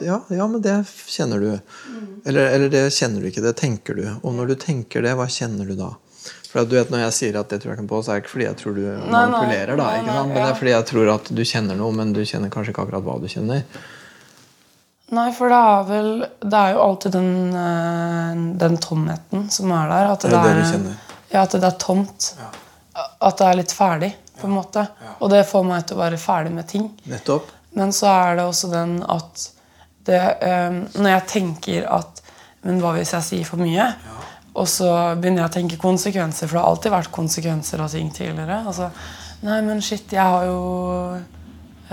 ja, 0.00 0.20
ja, 0.32 0.46
men 0.48 0.62
det 0.64 0.76
kjenner 1.08 1.42
du. 1.42 1.48
Eller, 2.28 2.52
eller 2.54 2.72
det 2.72 2.86
kjenner 2.96 3.20
du 3.24 3.28
ikke, 3.30 3.44
det 3.44 3.56
tenker 3.60 3.98
du. 3.98 4.04
Og 4.22 4.32
når 4.36 4.52
du 4.52 4.58
tenker 4.60 5.04
det, 5.04 5.16
hva 5.18 5.26
kjenner 5.32 5.68
du 5.68 5.76
da? 5.78 5.92
For 6.48 6.62
at 6.62 6.70
du 6.70 6.78
vet 6.78 6.90
Når 6.92 7.02
jeg 7.02 7.14
sier 7.18 7.36
at 7.40 7.50
det 7.52 7.60
tror 7.60 7.74
jeg 7.74 7.78
ikke 7.78 7.90
på, 7.90 8.00
så 8.04 8.12
er 8.12 8.18
det 8.18 8.24
ikke 8.24 8.34
fordi 8.34 8.46
jeg 8.46 8.58
tror 8.62 8.76
du 8.78 8.82
manipulerer, 9.12 9.74
da, 9.76 9.88
ikke 9.98 10.16
sant? 10.16 10.32
men 10.32 10.38
det 10.38 10.48
er 10.48 10.58
fordi 10.62 10.74
jeg 10.74 10.88
tror 10.90 11.10
at 11.14 11.30
du 11.38 11.42
kjenner 11.52 11.78
noe, 11.78 11.96
men 11.98 12.14
du 12.16 12.20
kjenner 12.24 12.52
kanskje 12.52 12.74
ikke 12.74 12.84
akkurat 12.86 13.04
hva 13.04 13.16
du 13.20 13.28
kjenner. 13.32 13.64
Nei, 15.16 15.28
for 15.32 15.48
det 15.48 15.58
er 15.58 15.84
vel 15.88 16.08
Det 16.42 16.58
er 16.58 16.74
jo 16.74 16.80
alltid 16.84 17.14
den, 17.16 17.28
eh, 17.56 18.40
den 18.60 18.74
tomheten 18.84 19.46
som 19.52 19.70
er 19.72 19.92
der. 19.92 20.10
At 20.12 20.24
Er 20.24 20.34
det 20.34 20.42
det 20.44 20.56
du 20.56 20.64
kjenner? 20.72 20.98
Ja, 21.32 21.42
at 21.44 21.52
det 21.56 21.64
er 21.64 21.78
tomt. 21.80 22.32
At 22.96 23.38
det 23.38 23.46
er 23.46 23.56
litt 23.60 23.72
ferdig, 23.72 24.10
på 24.40 24.48
en 24.48 24.56
måte. 24.56 24.84
Og 25.18 25.30
det 25.32 25.46
får 25.48 25.66
meg 25.66 25.86
til 25.86 25.98
å 25.98 26.02
være 26.02 26.20
ferdig 26.22 26.54
med 26.54 26.68
ting. 26.70 26.88
Nettopp. 27.10 27.50
Men 27.78 27.92
så 27.94 28.10
er 28.10 28.38
det 28.38 28.46
også 28.48 28.70
den 28.72 28.98
at 29.04 29.48
det, 30.08 30.20
um, 30.40 30.78
Når 30.96 31.10
jeg 31.10 31.24
tenker 31.28 31.88
at 31.92 32.22
Men 32.64 32.78
hva 32.80 32.94
hvis 32.96 33.12
jeg 33.12 33.26
sier 33.26 33.48
for 33.48 33.60
mye? 33.60 33.90
Og 34.58 34.66
så 34.66 34.88
begynner 35.18 35.44
jeg 35.44 35.50
å 35.50 35.54
tenke 35.54 35.80
konsekvenser, 35.80 36.48
for 36.48 36.56
det 36.56 36.62
har 36.64 36.72
alltid 36.72 36.94
vært 36.94 37.12
konsekvenser 37.14 37.82
av 37.84 37.92
ting 37.92 38.08
tidligere. 38.10 38.56
Altså, 38.66 38.88
nei, 39.46 39.60
men 39.62 39.82
shit, 39.84 40.10
jeg 40.10 40.24
har 40.24 40.48
jo 40.48 40.62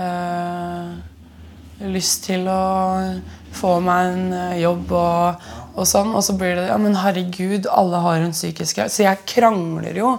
eh, 0.02 0.88
lyst 1.94 2.24
til 2.26 2.48
å 2.50 2.64
få 3.56 3.76
meg 3.84 4.10
en 4.10 4.34
eh, 4.34 4.58
jobb 4.64 4.96
og, 4.98 5.46
og 5.76 5.88
sånn. 5.88 6.10
Og 6.16 6.24
så 6.26 6.34
blir 6.40 6.58
det 6.58 6.66
Ja, 6.72 6.80
men 6.82 6.98
herregud, 6.98 7.70
alle 7.70 8.02
har 8.02 8.24
en 8.24 8.34
psykisk 8.34 8.82
helse. 8.82 8.98
Så 8.98 9.06
jeg 9.06 9.24
krangler 9.36 10.02
jo 10.02 10.16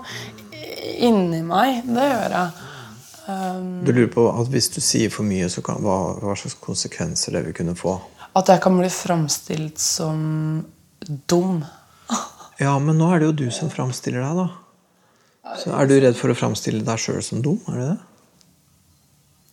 inni 1.08 1.44
meg. 1.46 1.84
Det 1.88 2.08
gjør 2.08 2.36
jeg. 2.38 2.68
Du 3.84 3.92
lurer 3.92 4.12
på 4.14 4.24
at 4.32 4.48
hvis 4.54 4.70
du 4.72 4.80
sier 4.80 5.12
for 5.12 5.28
mye, 5.28 5.50
så 5.52 5.64
kan, 5.66 5.82
hva, 5.84 5.98
hva 6.22 6.36
slags 6.40 6.56
konsekvenser 6.64 7.36
det 7.36 7.44
vil 7.50 7.58
kunne 7.58 7.76
få? 7.76 7.98
At 8.38 8.48
jeg 8.54 8.62
kan 8.64 8.78
bli 8.80 8.90
framstilt 8.94 9.82
som 9.82 10.22
dum. 11.28 11.60
Ja, 12.62 12.78
men 12.82 12.98
nå 12.98 13.10
er 13.12 13.22
det 13.22 13.28
jo 13.28 13.36
du 13.44 13.48
som 13.54 13.70
framstiller 13.74 14.24
deg, 14.24 14.46
da. 14.46 15.56
Så 15.58 15.72
Er 15.76 15.88
du 15.88 15.96
redd 16.02 16.18
for 16.20 16.32
å 16.32 16.36
framstille 16.38 16.84
deg 16.88 17.00
sjøl 17.00 17.22
som 17.24 17.44
dum? 17.44 17.60
Er 17.72 17.78
det 17.80 17.90
det? 17.92 17.98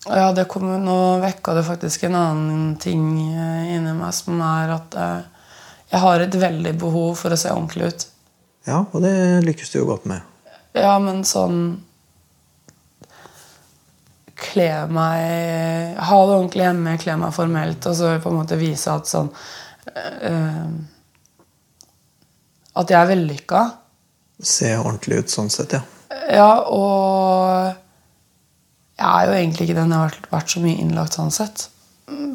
Ja, 0.05 0.33
det 0.37 0.47
kom, 0.53 0.67
Nå 0.85 0.97
vekka 1.23 1.55
det 1.57 1.65
faktisk 1.65 2.05
en 2.05 2.17
annen 2.19 2.65
ting 2.81 3.05
eh, 3.33 3.75
inni 3.77 3.95
meg, 3.97 4.13
som 4.17 4.41
er 4.45 4.75
at 4.75 4.97
eh, 5.01 5.47
jeg 5.93 6.03
har 6.03 6.25
et 6.25 6.37
veldig 6.41 6.75
behov 6.81 7.15
for 7.21 7.33
å 7.33 7.39
se 7.41 7.53
ordentlig 7.53 7.89
ut. 7.89 8.07
Ja, 8.69 8.83
og 8.85 9.05
det 9.05 9.15
lykkes 9.45 9.73
du 9.73 9.79
jo 9.79 9.89
godt 9.89 10.09
med. 10.11 10.25
Ja, 10.75 10.97
men 10.99 11.23
sånn 11.27 11.59
kle 14.45 14.71
meg 14.91 16.01
Ha 16.03 16.19
det 16.27 16.35
ordentlig 16.35 16.65
hjemme, 16.67 16.97
kle 17.01 17.15
meg 17.21 17.35
formelt, 17.37 17.87
og 17.87 17.95
så 17.99 18.17
på 18.23 18.33
en 18.33 18.41
måte 18.41 18.59
vise 18.59 18.91
at 18.93 19.09
sånn 19.09 19.31
uh, 19.31 20.67
At 22.75 22.91
jeg 22.91 22.99
er 22.99 23.11
vellykka. 23.13 23.63
Se 24.43 24.73
ordentlig 24.81 25.23
ut 25.23 25.31
sånn 25.31 25.53
sett, 25.55 25.77
ja. 25.79 25.85
Ja, 26.35 26.51
og 26.67 27.75
jeg 28.99 29.07
er 29.07 29.29
jo 29.29 29.37
egentlig 29.37 29.69
ikke 29.69 29.79
den 29.79 29.95
jeg 29.95 30.03
har 30.03 30.17
vært 30.33 30.51
så 30.51 30.63
mye 30.63 30.81
innlagt 30.83 31.17
sånn 31.19 31.31
sett. 31.35 31.69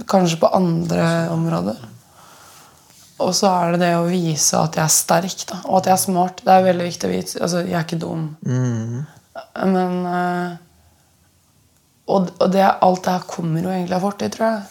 Kanskje 0.10 0.40
på 0.40 0.52
andre 0.56 1.04
områder. 1.34 1.82
Og 3.20 3.36
så 3.36 3.50
er 3.52 3.74
det 3.74 3.82
det 3.84 3.92
å 3.98 4.08
vise 4.08 4.60
at 4.60 4.78
jeg 4.80 4.86
er 4.86 4.94
sterk, 4.94 5.46
da, 5.50 5.60
og 5.68 5.82
at 5.82 5.90
jeg 5.90 5.96
er 5.98 6.02
smart. 6.06 6.42
Det 6.46 6.54
er 6.54 6.66
veldig 6.70 6.86
viktig 6.88 7.08
å 7.08 7.12
vite. 7.12 7.40
Altså, 7.44 7.64
jeg 7.68 7.76
er 7.76 7.86
ikke 7.88 8.00
dum. 8.00 8.26
Mm. 8.48 9.00
Men 9.74 9.98
uh, 10.08 10.58
Og, 12.10 12.32
og 12.40 12.48
det, 12.52 12.64
alt 12.66 13.04
det 13.06 13.16
her 13.18 13.28
kommer 13.30 13.64
jo 13.64 13.74
egentlig 13.74 13.98
av 13.98 14.06
fortid, 14.08 14.34
tror 14.36 14.48
jeg. 14.48 14.62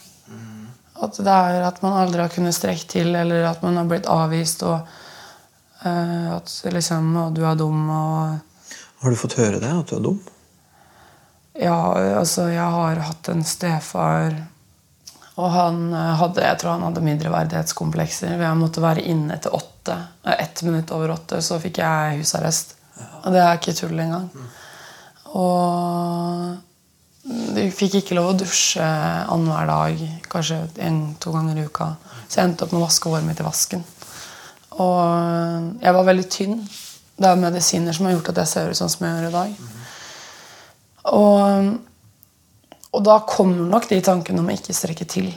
At 0.99 1.21
det 1.23 1.35
er 1.35 1.63
at 1.63 1.77
man 1.85 1.95
aldri 1.95 2.25
har 2.25 2.33
kunnet 2.33 2.57
strekke 2.57 2.89
til, 2.91 3.13
eller 3.15 3.45
at 3.47 3.61
man 3.63 3.77
har 3.79 3.87
blitt 3.87 4.09
avvist, 4.11 4.65
og 4.67 4.81
uh, 5.85 6.35
at 6.35 6.55
liksom 6.75 7.13
Og 7.23 7.37
du 7.37 7.45
er 7.47 7.55
dum, 7.61 7.85
og 7.87 9.05
Har 9.05 9.15
du 9.15 9.21
fått 9.21 9.39
høre 9.39 9.61
det, 9.63 9.71
at 9.71 9.93
du 9.93 9.97
er 10.01 10.05
dum? 10.09 10.19
Ja, 11.59 11.79
altså, 12.19 12.49
jeg 12.51 12.67
har 12.75 13.01
hatt 13.03 13.29
en 13.31 13.45
stefar 13.47 14.35
og 15.39 15.51
han 15.55 15.83
eh, 15.95 16.15
hadde, 16.19 16.43
jeg 16.43 16.59
tror 16.61 16.75
han 16.75 16.87
hadde 16.89 17.05
mindreverdighetskomplekser. 17.07 18.41
Jeg 18.43 18.59
måtte 18.59 18.83
være 18.83 19.05
inne 19.07 19.37
etter 19.37 19.55
åtte. 19.55 19.97
Ett 20.35 20.63
minutt 20.67 20.91
over 20.95 21.15
åtte 21.15 21.39
så 21.45 21.61
fikk 21.63 21.79
jeg 21.85 22.23
husarrest. 22.23 22.75
Og 23.23 23.31
det 23.35 23.45
er 23.45 23.61
ikke 23.61 23.77
tull 23.79 24.01
engang. 24.03 24.27
Og 25.39 26.57
du 27.29 27.61
fikk 27.75 28.01
ikke 28.01 28.17
lov 28.19 28.33
å 28.33 28.39
dusje 28.41 28.83
annenhver 28.83 29.71
dag. 29.71 30.03
Kanskje 30.33 30.63
en-to 30.89 31.35
ganger 31.35 31.61
i 31.61 31.67
uka. 31.69 31.93
Så 32.27 32.41
jeg 32.41 32.49
endte 32.49 32.67
opp 32.67 32.75
med 32.75 32.83
å 32.83 32.87
vaske 32.89 33.13
håret 33.13 33.29
mitt 33.29 33.43
i 33.43 33.47
vasken. 33.47 33.85
Og 34.79 35.01
jeg 35.83 35.95
var 35.95 36.09
veldig 36.09 36.29
tynn. 36.35 36.59
Det 37.19 37.29
er 37.29 37.41
medisiner 37.41 37.95
som 37.95 38.07
har 38.09 38.17
gjort 38.17 38.33
at 38.33 38.43
jeg 38.43 38.51
ser 38.51 38.73
ut 38.73 38.79
sånn 38.79 38.91
som 38.91 39.07
jeg 39.07 39.15
gjør 39.15 39.29
i 39.29 39.37
dag. 39.37 39.69
Og 41.19 41.71
og 42.95 43.05
da 43.05 43.19
kommer 43.29 43.69
nok 43.69 43.89
de 43.91 44.01
tankene 44.05 44.41
om 44.41 44.49
å 44.49 44.57
ikke 44.57 44.77
strekke 44.77 45.07
til. 45.09 45.29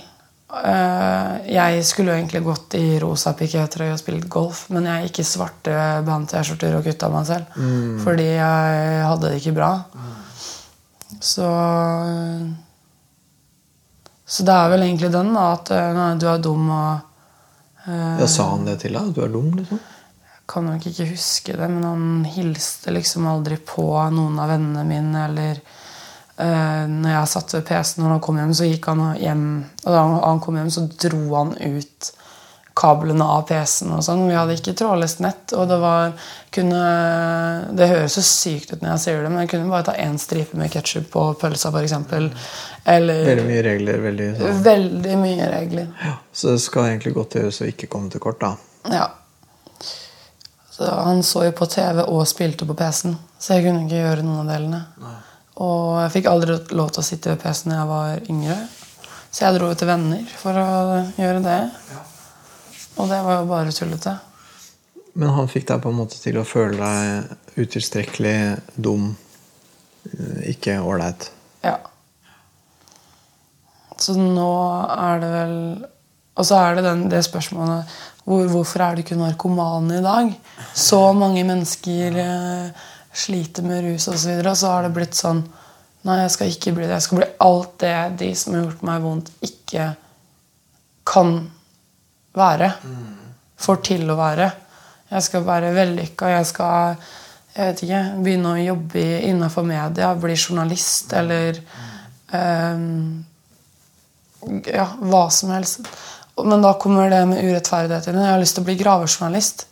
Eh, 0.52 1.36
jeg 1.54 1.84
skulle 1.88 2.12
jo 2.12 2.20
egentlig 2.20 2.42
gått 2.44 2.76
i 2.76 3.00
rosa 3.00 3.32
pikétrøye 3.38 3.94
og 3.94 4.00
spilt 4.02 4.28
golf, 4.32 4.66
men 4.74 4.88
jeg 4.90 5.08
gikk 5.08 5.22
i 5.24 5.28
svarte 5.28 5.76
band-T-skjorter 6.08 6.76
og 6.76 6.88
kutta 6.88 7.12
meg 7.14 7.30
selv. 7.30 7.56
Mm. 7.56 8.02
Fordi 8.04 8.28
jeg 8.34 9.06
hadde 9.08 9.30
det 9.30 9.40
ikke 9.40 9.56
bra. 9.56 9.72
Mm. 9.96 10.18
Så 11.22 11.48
Så 14.26 14.44
det 14.48 14.54
er 14.56 14.70
vel 14.72 14.84
egentlig 14.86 15.12
den, 15.12 15.34
da, 15.36 15.48
at 15.58 15.72
eh, 15.76 15.94
nei, 15.96 16.12
du 16.20 16.28
er 16.32 16.44
dum 16.44 16.70
og 16.72 17.02
uh, 17.88 18.20
Ja, 18.20 18.28
Sa 18.32 18.48
han 18.54 18.64
det 18.68 18.78
til 18.84 18.96
deg? 18.96 19.10
At 19.12 19.16
du 19.18 19.26
er 19.26 19.34
dum? 19.34 19.52
liksom? 19.58 19.80
Jeg 20.32 20.46
kan 20.52 20.68
nok 20.68 20.86
ikke 20.88 21.10
huske 21.12 21.56
det, 21.56 21.68
men 21.72 21.84
han 21.88 22.06
hilste 22.28 22.92
liksom 22.92 23.28
aldri 23.28 23.60
på 23.60 23.88
noen 24.12 24.40
av 24.40 24.52
vennene 24.52 24.84
mine. 24.88 25.26
eller 25.30 25.62
Uh, 26.42 26.88
når 26.90 27.12
jeg 27.14 27.30
satt 27.36 27.54
ved 27.54 27.68
PC-en 27.68 28.08
og 28.08 28.16
han 28.16 28.24
kom 28.26 28.40
hjem, 28.42 28.56
så 28.58 28.66
gikk 28.66 28.88
han 28.90 29.04
hjem 29.20 29.46
og 29.84 29.94
da 29.94 30.02
han 30.08 30.42
kom 30.42 30.58
hjem, 30.58 30.72
så 30.74 30.88
dro 30.90 31.22
han 31.36 31.54
ut 31.60 32.12
kablene 32.74 33.24
av 33.24 33.44
PC-en. 33.50 33.92
og 33.98 34.04
sånn. 34.06 34.24
Vi 34.30 34.36
hadde 34.36 34.56
ikke 34.56 34.74
trådløst 34.78 35.22
nett. 35.24 35.54
og 35.58 35.68
Det 35.70 35.78
var, 35.82 36.14
kunne, 36.56 36.82
det 37.78 37.90
høres 37.92 38.18
så 38.18 38.24
sykt 38.26 38.74
ut 38.74 38.82
når 38.82 38.94
jeg 38.94 39.04
sier 39.06 39.24
det, 39.24 39.32
men 39.32 39.44
jeg 39.44 39.54
kunne 39.54 39.72
bare 39.72 39.90
ta 39.90 39.96
én 40.00 40.18
stripe 40.22 40.58
med 40.58 40.72
ketsjup 40.74 41.10
på 41.14 41.26
pølsa, 41.42 41.72
f.eks. 41.72 41.96
Veldig 42.86 43.48
mye 43.48 43.64
regler. 43.68 44.04
Veldig, 44.08 44.30
så. 44.40 44.52
veldig 44.68 45.18
mye 45.22 45.50
regler. 45.52 45.90
Ja, 46.02 46.18
så 46.34 46.56
det 46.56 46.62
skal 46.66 46.92
egentlig 46.92 47.16
godt 47.18 47.40
gjøres 47.40 47.62
å 47.62 47.72
ikke 47.72 47.92
komme 47.92 48.14
til 48.14 48.24
kort, 48.24 48.42
da. 48.44 48.56
Ja. 48.92 49.10
Så 50.72 50.88
han 50.88 51.22
så 51.28 51.44
jo 51.46 51.52
på 51.54 51.68
TV 51.70 52.06
og 52.08 52.24
spilte 52.30 52.66
på 52.66 52.78
PC-en, 52.80 53.20
så 53.38 53.58
jeg 53.58 53.68
kunne 53.68 53.84
ikke 53.86 54.00
gjøre 54.00 54.24
noen 54.26 54.46
av 54.46 54.56
delene. 54.56 54.86
Nei. 55.04 55.18
Og 55.62 56.00
jeg 56.02 56.14
fikk 56.16 56.30
aldri 56.32 56.58
lov 56.74 56.90
til 56.94 57.04
å 57.04 57.06
sitte 57.06 57.34
ved 57.34 57.42
PC-en 57.44 57.74
da 57.74 57.80
jeg 57.82 57.90
var 57.92 58.32
yngre. 58.34 58.58
Så 59.32 59.46
jeg 59.46 59.58
dro 59.60 59.70
til 59.78 59.88
venner 59.88 60.36
for 60.42 60.58
å 60.60 60.70
gjøre 61.20 61.44
det. 61.46 61.60
Og 63.00 63.08
det 63.12 63.22
var 63.24 63.40
jo 63.40 63.50
bare 63.50 63.76
tullete. 63.76 64.16
Men 65.14 65.34
han 65.36 65.50
fikk 65.52 65.68
deg 65.70 65.84
på 65.84 65.92
en 65.92 66.00
måte 66.00 66.20
til 66.22 66.40
å 66.40 66.48
føle 66.48 66.80
deg 66.80 67.62
utilstrekkelig, 67.62 68.36
dum, 68.80 69.12
ikke 70.48 70.80
ålreit? 70.82 71.30
Ja. 71.64 71.78
Så 74.02 74.16
nå 74.18 74.52
er 74.90 75.20
det 75.22 75.28
vel 75.30 75.52
Og 76.40 76.46
så 76.48 76.58
er 76.58 76.78
det 76.78 76.84
den, 76.88 77.04
det 77.12 77.20
spørsmålet 77.28 77.92
hvor, 78.26 78.48
hvorfor 78.50 78.82
er 78.82 78.96
du 78.96 79.02
ikke 79.04 79.18
narkoman 79.20 79.92
i 79.94 80.02
dag? 80.02 80.32
Så 80.78 80.98
mange 81.18 81.44
mennesker 81.46 82.18
eh, 82.22 82.84
sliter 83.14 83.66
med 83.68 83.84
rus 83.86 84.08
osv., 84.08 84.14
og, 84.14 84.20
så 84.20 84.30
videre, 84.32 84.56
så 84.56 84.74
har 84.74 84.88
det 84.88 84.96
blitt 84.96 85.18
sånn 85.18 85.44
Nei, 86.02 86.16
jeg 86.24 86.32
skal 86.34 86.50
ikke 86.50 86.72
bli 86.74 86.86
det. 86.88 86.96
Jeg 86.96 87.04
skal 87.06 87.20
bli 87.20 87.26
alt 87.46 87.74
det 87.84 87.98
de 88.18 88.28
som 88.34 88.56
har 88.56 88.64
gjort 88.64 88.80
meg 88.88 89.04
vondt, 89.04 89.28
ikke 89.46 89.84
kan 91.06 91.36
være. 92.34 92.72
Får 93.62 93.82
til 93.86 94.10
å 94.10 94.16
være. 94.18 94.48
Jeg 95.12 95.28
skal 95.28 95.46
være 95.46 95.70
vellykka. 95.76 96.32
Jeg 96.34 96.48
skal 96.50 97.04
jeg 97.52 97.68
vet 97.68 97.82
ikke, 97.84 98.02
begynne 98.24 98.54
å 98.54 98.62
jobbe 98.64 99.04
innenfor 99.28 99.66
media. 99.68 100.14
Bli 100.16 100.38
journalist 100.38 101.12
eller 101.20 101.60
um, 102.32 103.26
Ja, 104.66 104.88
hva 104.98 105.26
som 105.30 105.52
helst. 105.52 105.84
Men 106.40 106.64
da 106.64 106.74
kommer 106.80 107.12
det 107.12 107.20
med 107.28 107.44
urettferdighet 107.44 108.08
inn. 108.08 108.22
Jeg 108.24 108.34
har 108.34 108.40
lyst 108.42 108.56
til 108.58 108.64
å 108.64 108.70
bli 108.70 108.78
gravejournalist 108.80 109.66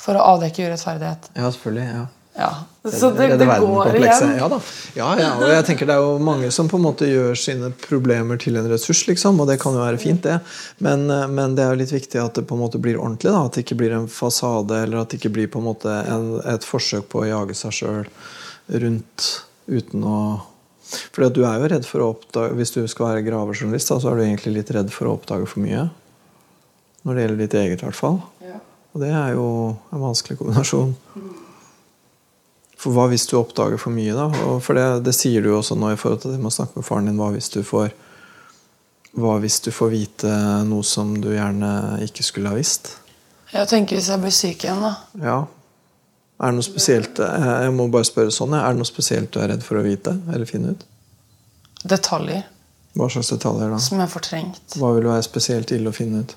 for 0.00 0.16
å 0.16 0.28
avdekke 0.36 0.68
urettferdighet. 0.68 1.32
Ja, 1.34 1.50
selvfølgelig, 1.50 1.88
ja. 1.90 2.04
Ja, 2.34 2.50
Så 2.82 3.10
det, 3.14 3.28
det, 3.28 3.36
det 3.36 3.46
går 3.46 3.94
igjen? 3.94 4.32
Ja 4.38 4.48
da. 4.50 4.56
Ja, 4.98 5.10
ja, 5.20 5.28
og 5.38 5.52
jeg 5.52 5.66
tenker 5.68 5.86
Det 5.86 5.94
er 5.94 6.02
jo 6.02 6.16
mange 6.18 6.48
som 6.50 6.66
på 6.66 6.80
en 6.80 6.82
måte 6.82 7.06
gjør 7.06 7.36
sine 7.38 7.70
problemer 7.84 8.40
til 8.42 8.58
en 8.58 8.66
ressurs, 8.72 9.04
liksom, 9.06 9.38
og 9.38 9.46
det 9.46 9.60
kan 9.62 9.76
jo 9.76 9.84
være 9.84 10.00
fint, 10.02 10.24
det. 10.26 10.40
Men, 10.82 11.06
eh, 11.14 11.28
men 11.30 11.54
det 11.54 11.62
er 11.62 11.70
jo 11.70 11.80
litt 11.84 11.94
viktig 11.94 12.18
at 12.18 12.40
det 12.40 12.46
på 12.50 12.58
en 12.58 12.64
måte 12.64 12.80
blir 12.82 12.98
ordentlig. 12.98 13.30
da, 13.30 13.44
At 13.46 13.54
det 13.54 13.62
ikke 13.64 13.78
blir 13.84 13.94
en 13.94 14.08
fasade, 14.10 14.80
eller 14.82 15.04
at 15.04 15.12
det 15.12 15.20
ikke 15.20 15.34
blir 15.36 15.52
på 15.52 15.62
en 15.62 15.68
måte 15.68 15.94
en, 16.10 16.26
et 16.50 16.66
forsøk 16.66 17.06
på 17.14 17.22
å 17.22 17.28
jage 17.30 17.56
seg 17.60 17.78
sjøl 17.78 18.10
rundt 18.82 19.30
uten 19.70 20.04
å 20.08 20.18
fordi 20.84 21.26
at 21.26 21.36
du 21.36 21.40
er 21.48 21.62
jo 21.62 21.68
redd 21.72 21.86
for 21.88 22.02
å 22.04 22.10
oppdage 22.12 22.54
Hvis 22.58 22.74
du 22.74 22.82
skal 22.92 23.06
være 23.08 23.22
gravejournalist, 23.24 23.88
da, 23.88 23.96
så 24.02 24.10
er 24.10 24.18
du 24.18 24.24
egentlig 24.26 24.52
litt 24.58 24.72
redd 24.76 24.92
for 24.92 25.08
å 25.08 25.14
oppdage 25.16 25.48
for 25.48 25.64
mye. 25.64 25.86
Når 27.08 27.16
det 27.16 27.24
gjelder 27.24 27.40
ditt 27.40 27.56
eget, 27.62 27.80
i 27.80 27.88
hvert 27.88 27.98
fall. 27.98 28.20
Og 28.94 29.02
det 29.02 29.10
er 29.10 29.32
jo 29.34 29.46
en 29.90 30.04
vanskelig 30.04 30.36
kombinasjon. 30.38 30.92
For 32.84 32.92
hva 32.92 33.06
hvis 33.08 33.24
du 33.30 33.38
oppdager 33.38 33.80
for 33.80 33.94
mye? 33.96 34.12
da? 34.12 34.26
Og 34.44 34.58
for 34.64 34.76
det, 34.76 35.06
det, 35.06 35.14
sier 35.16 35.40
du 35.40 35.48
jo 35.54 35.60
også 35.62 35.76
nå 35.80 35.94
i 35.94 35.96
forhold 36.00 36.20
til 36.20 36.34
at 36.34 36.36
du 36.36 36.44
må 36.44 36.52
snakke 36.52 36.76
med 36.76 36.84
faren 36.84 37.08
din. 37.08 37.16
Hva 37.16 37.30
hvis 37.32 37.48
du 37.54 37.62
får 37.64 37.94
hva 39.14 39.36
hvis 39.38 39.60
du 39.62 39.70
får 39.70 39.92
vite 39.92 40.30
noe 40.66 40.82
som 40.84 41.12
du 41.22 41.28
gjerne 41.30 41.70
ikke 42.02 42.24
skulle 42.26 42.50
ha 42.50 42.58
visst? 42.58 42.96
Jeg 43.54 43.70
tenker 43.70 43.94
hvis 43.94 44.08
jeg 44.10 44.20
blir 44.20 44.34
syk 44.34 44.64
igjen, 44.66 44.82
da. 44.82 44.90
Ja. 45.22 45.36
Er 46.42 46.50
det 46.50 46.58
noe 46.58 46.66
spesielt 46.66 47.20
Jeg 47.22 47.74
må 47.76 47.86
bare 47.94 48.08
spørre 48.08 48.34
sånn. 48.34 48.56
Er 48.58 48.74
det 48.74 48.82
noe 48.82 48.88
spesielt 48.88 49.30
du 49.32 49.38
er 49.38 49.52
redd 49.52 49.62
for 49.62 49.78
å 49.78 49.84
vite 49.86 50.16
eller 50.34 50.50
finne 50.50 50.74
ut? 50.74 50.82
Detaljer. 51.86 52.42
Hva 52.98 53.08
slags 53.10 53.30
detaljer 53.32 53.70
da? 53.70 53.78
Som 53.82 54.02
er 54.02 54.10
fortrengt. 54.10 54.76
Hva 54.78 54.90
vil 54.98 55.06
være 55.06 55.22
spesielt 55.26 55.70
ille 55.74 55.94
å 55.94 55.94
finne 55.94 56.24
ut? 56.24 56.34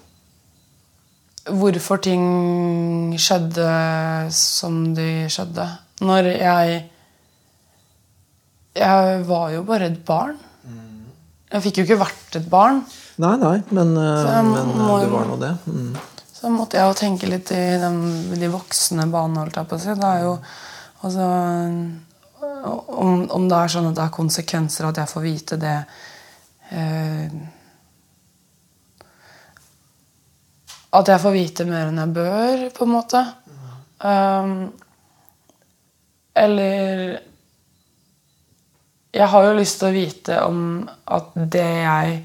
Hvorfor 1.57 2.01
ting 2.03 2.23
skjedde 3.17 3.67
som 4.35 4.79
de 4.97 5.09
skjedde. 5.33 5.67
Når 6.01 6.31
jeg 6.33 6.83
Jeg 8.77 9.23
var 9.25 9.49
jo 9.51 9.63
bare 9.65 9.87
et 9.89 10.05
barn. 10.05 10.37
Jeg 11.47 11.63
fikk 11.63 11.79
jo 11.79 11.85
ikke 11.87 12.01
vært 12.01 12.35
et 12.37 12.47
barn. 12.51 12.81
Nei, 13.23 13.35
nei, 13.39 13.55
men, 13.73 13.95
eh, 13.97 14.25
men 14.43 14.49
eh, 14.59 14.71
må, 14.77 14.97
det 15.01 15.09
var 15.09 15.29
nå 15.29 15.37
det. 15.41 15.53
Mm. 15.65 15.93
Så 16.27 16.51
måtte 16.53 16.77
jeg 16.77 16.91
jo 16.91 16.97
tenke 16.99 17.29
litt 17.31 17.49
i 17.55 17.61
de, 17.81 17.91
de 18.37 18.49
voksne 18.51 19.07
banene, 19.09 19.45
holdt 19.45 19.57
jeg 19.57 19.69
på 19.69 19.77
å 19.79 19.81
si. 19.81 19.95
Det 19.97 20.09
er 20.11 20.25
jo 20.25 20.33
altså 21.07 21.29
om, 22.37 23.23
om, 23.31 23.45
det 23.47 23.57
er 23.57 23.71
sånn 23.71 23.87
at 23.89 23.95
det 23.97 24.03
er 24.03 24.13
konsekvenser 24.13 24.89
at 24.89 24.99
jeg 25.01 25.11
får 25.11 25.23
vite 25.23 25.57
det 25.61 25.77
eh, 26.75 27.37
At 30.97 31.09
jeg 31.11 31.21
får 31.21 31.33
vite 31.35 31.65
mer 31.67 31.89
enn 31.89 31.99
jeg 32.01 32.13
bør, 32.15 32.61
på 32.73 32.85
en 32.87 32.91
måte. 32.93 33.19
Um, 34.01 34.53
eller 36.37 37.19
Jeg 39.17 39.27
har 39.31 39.45
jo 39.47 39.55
lyst 39.57 39.79
til 39.81 39.87
å 39.87 39.95
vite 39.95 40.41
om 40.45 40.59
at 41.05 41.31
det 41.35 41.69
jeg 41.81 42.17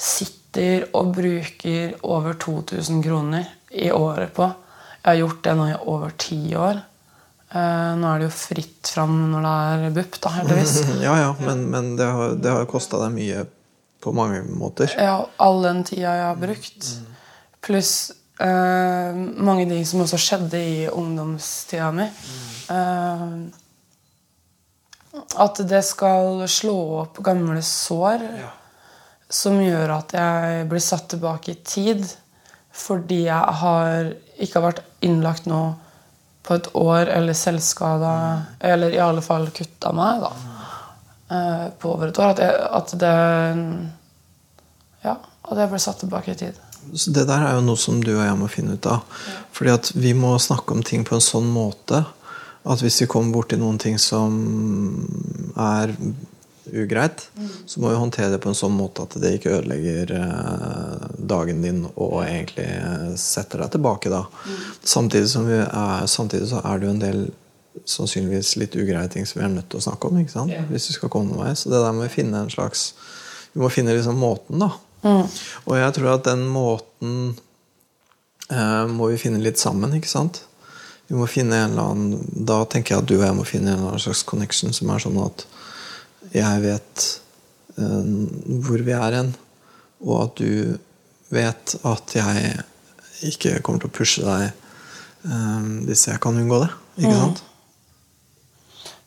sitter 0.00 0.86
og 0.98 1.14
bruker 1.16 1.96
over 2.06 2.36
2000 2.38 3.02
kroner 3.02 3.48
i 3.70 3.90
året 3.90 4.34
på 4.36 4.46
Jeg 4.46 5.08
har 5.08 5.18
gjort 5.22 5.42
det 5.44 5.54
nå 5.56 5.66
i 5.70 5.76
over 5.88 6.14
ti 6.20 6.40
år. 6.54 6.80
Eh, 7.50 7.92
nå 7.98 8.06
er 8.06 8.20
det 8.20 8.28
jo 8.28 8.34
fritt 8.36 8.90
fram 8.92 9.14
når 9.32 9.46
det 9.46 9.54
er 9.88 9.94
BUP, 9.96 10.18
da, 10.22 10.34
heldigvis. 10.36 10.74
Ja, 11.06 11.16
ja, 11.18 11.30
men, 11.40 11.64
men 11.72 11.94
det 11.98 12.06
har, 12.06 12.36
jo 12.36 12.68
kosta 12.70 13.00
deg 13.02 13.16
mye 13.16 13.46
på 14.00 14.12
mange 14.16 14.44
måter. 14.54 14.92
Ja, 14.94 15.24
all 15.42 15.64
den 15.64 15.82
tida 15.88 16.12
jeg 16.14 16.26
har 16.28 16.38
brukt. 16.40 16.90
Pluss 17.64 17.94
eh, 18.46 19.18
mange 19.48 19.66
ting 19.70 19.84
som 19.86 20.04
også 20.04 20.20
skjedde 20.20 20.60
i 20.60 20.88
ungdomstida 20.88 21.90
mi. 21.94 22.06
Uh, 22.70 23.50
at 25.42 25.60
det 25.68 25.82
skal 25.86 26.44
slå 26.50 26.78
opp 27.02 27.18
gamle 27.26 27.62
sår 27.66 28.24
som 29.30 29.58
gjør 29.62 29.92
at 29.94 30.14
jeg 30.14 30.66
blir 30.70 30.82
satt 30.82 31.08
tilbake 31.12 31.54
i 31.54 31.60
tid 31.66 32.04
fordi 32.74 33.24
jeg 33.26 33.58
har 33.62 34.12
ikke 34.38 34.58
har 34.58 34.66
vært 34.68 34.82
innlagt 35.06 35.48
nå 35.50 35.60
på 36.46 36.56
et 36.56 36.68
år 36.78 37.10
eller 37.12 37.36
selvskada 37.36 38.12
Eller 38.60 38.94
i 38.94 39.02
alle 39.02 39.22
fall 39.22 39.50
kutta 39.54 39.92
meg, 39.94 40.22
da. 40.22 40.30
eh, 41.36 41.66
På 41.78 41.94
over 41.94 42.08
et 42.08 42.18
år. 42.18 42.32
At, 42.32 42.38
jeg, 42.38 42.54
at 42.80 42.94
det 43.02 43.16
Ja, 45.04 45.16
at 45.50 45.58
jeg 45.58 45.70
ble 45.70 45.82
satt 45.82 46.00
tilbake 46.02 46.32
i 46.32 46.40
tid. 46.40 46.58
Så 46.94 47.12
det 47.14 47.26
der 47.28 47.44
er 47.46 47.58
jo 47.58 47.66
noe 47.66 47.78
som 47.78 48.00
du 48.02 48.12
og 48.16 48.24
jeg 48.24 48.38
må 48.40 48.48
finne 48.50 48.78
ut 48.78 48.88
av. 48.90 49.04
Fordi 49.56 49.74
at 49.74 49.92
vi 49.94 50.14
må 50.16 50.34
snakke 50.42 50.74
om 50.74 50.82
ting 50.86 51.04
på 51.06 51.16
en 51.16 51.24
sånn 51.24 51.48
måte 51.52 52.04
at 52.60 52.82
hvis 52.84 53.00
vi 53.02 53.08
kommer 53.08 53.32
borti 53.32 53.56
noen 53.56 53.78
ting 53.80 53.96
som 54.00 54.34
er 55.56 55.94
ugreit, 56.70 57.24
så 57.66 57.80
må 57.80 57.90
vi 57.90 57.98
håndtere 57.98 58.34
det 58.34 58.40
på 58.42 58.50
en 58.50 58.58
sånn 58.58 58.74
måte 58.76 59.06
at 59.06 59.16
det 59.22 59.32
ikke 59.38 59.54
ødelegger 59.58 60.12
eh, 60.18 61.06
dagen 61.32 61.62
din 61.64 61.80
og 61.94 62.20
egentlig 62.22 62.68
setter 63.18 63.64
deg 63.64 63.72
tilbake 63.74 64.12
da. 64.12 64.26
Samtidig, 64.84 65.30
som 65.32 65.48
vi 65.48 65.56
er, 65.62 66.04
samtidig 66.06 66.50
så 66.52 66.60
er 66.62 66.78
det 66.78 66.86
jo 66.86 66.92
en 66.94 67.02
del 67.02 67.24
sannsynligvis 67.88 68.56
litt 68.60 68.76
ugreie 68.78 69.08
ting 69.10 69.26
som 69.26 69.40
vi 69.40 69.46
er 69.46 69.52
nødt 69.54 69.70
til 69.72 69.80
å 69.80 69.86
snakke 69.88 70.10
om. 70.10 70.20
ikke 70.20 70.34
sant? 70.34 70.54
Hvis 70.70 70.90
vi 70.90 70.98
skal 70.98 71.12
komme 71.12 71.32
noen 71.32 71.46
vei. 71.46 71.56
Så 71.58 71.72
det 71.72 71.80
der 71.80 71.96
må 71.96 72.04
vi 72.04 72.12
finne 72.12 72.44
en 72.44 72.52
slags 72.52 72.92
Vi 73.50 73.58
må 73.58 73.66
finne 73.72 73.96
liksom 73.96 74.20
måten, 74.20 74.60
da. 74.62 74.68
Og 75.04 75.74
jeg 75.78 75.96
tror 75.96 76.14
at 76.14 76.26
den 76.28 76.44
måten 76.50 77.16
eh, 78.50 78.86
må 78.90 79.10
vi 79.12 79.20
finne 79.20 79.40
litt 79.42 79.60
sammen, 79.60 79.94
ikke 79.96 80.10
sant? 80.10 80.42
Vi 81.10 81.18
må 81.18 81.26
finne 81.26 81.56
en 81.58 81.72
eller 81.72 81.88
annen 81.90 82.44
Da 82.46 82.60
tenker 82.70 82.94
jeg 82.94 83.02
at 83.02 83.08
du 83.10 83.16
og 83.16 83.24
jeg 83.24 83.34
må 83.34 83.46
finne 83.48 83.72
en 83.72 83.80
eller 83.80 83.94
annen 83.96 84.04
slags 84.04 84.22
connection 84.28 84.74
som 84.76 84.92
er 84.94 85.02
sånn 85.02 85.18
at 85.24 85.46
jeg 86.36 86.62
vet 86.62 87.06
eh, 87.80 88.10
hvor 88.62 88.84
vi 88.86 88.94
er 88.94 89.16
hen, 89.18 89.32
og 90.04 90.16
at 90.28 90.42
du 90.42 90.76
vet 91.34 91.74
at 91.86 92.14
jeg 92.14 92.52
ikke 93.26 93.58
kommer 93.64 93.82
til 93.82 93.90
å 93.90 93.96
pushe 93.96 94.26
deg 94.26 94.44
eh, 94.46 95.70
hvis 95.88 96.06
jeg 96.10 96.22
kan 96.22 96.38
unngå 96.38 96.60
det. 96.62 96.70
Ikke 97.00 97.16
sant? 97.16 97.42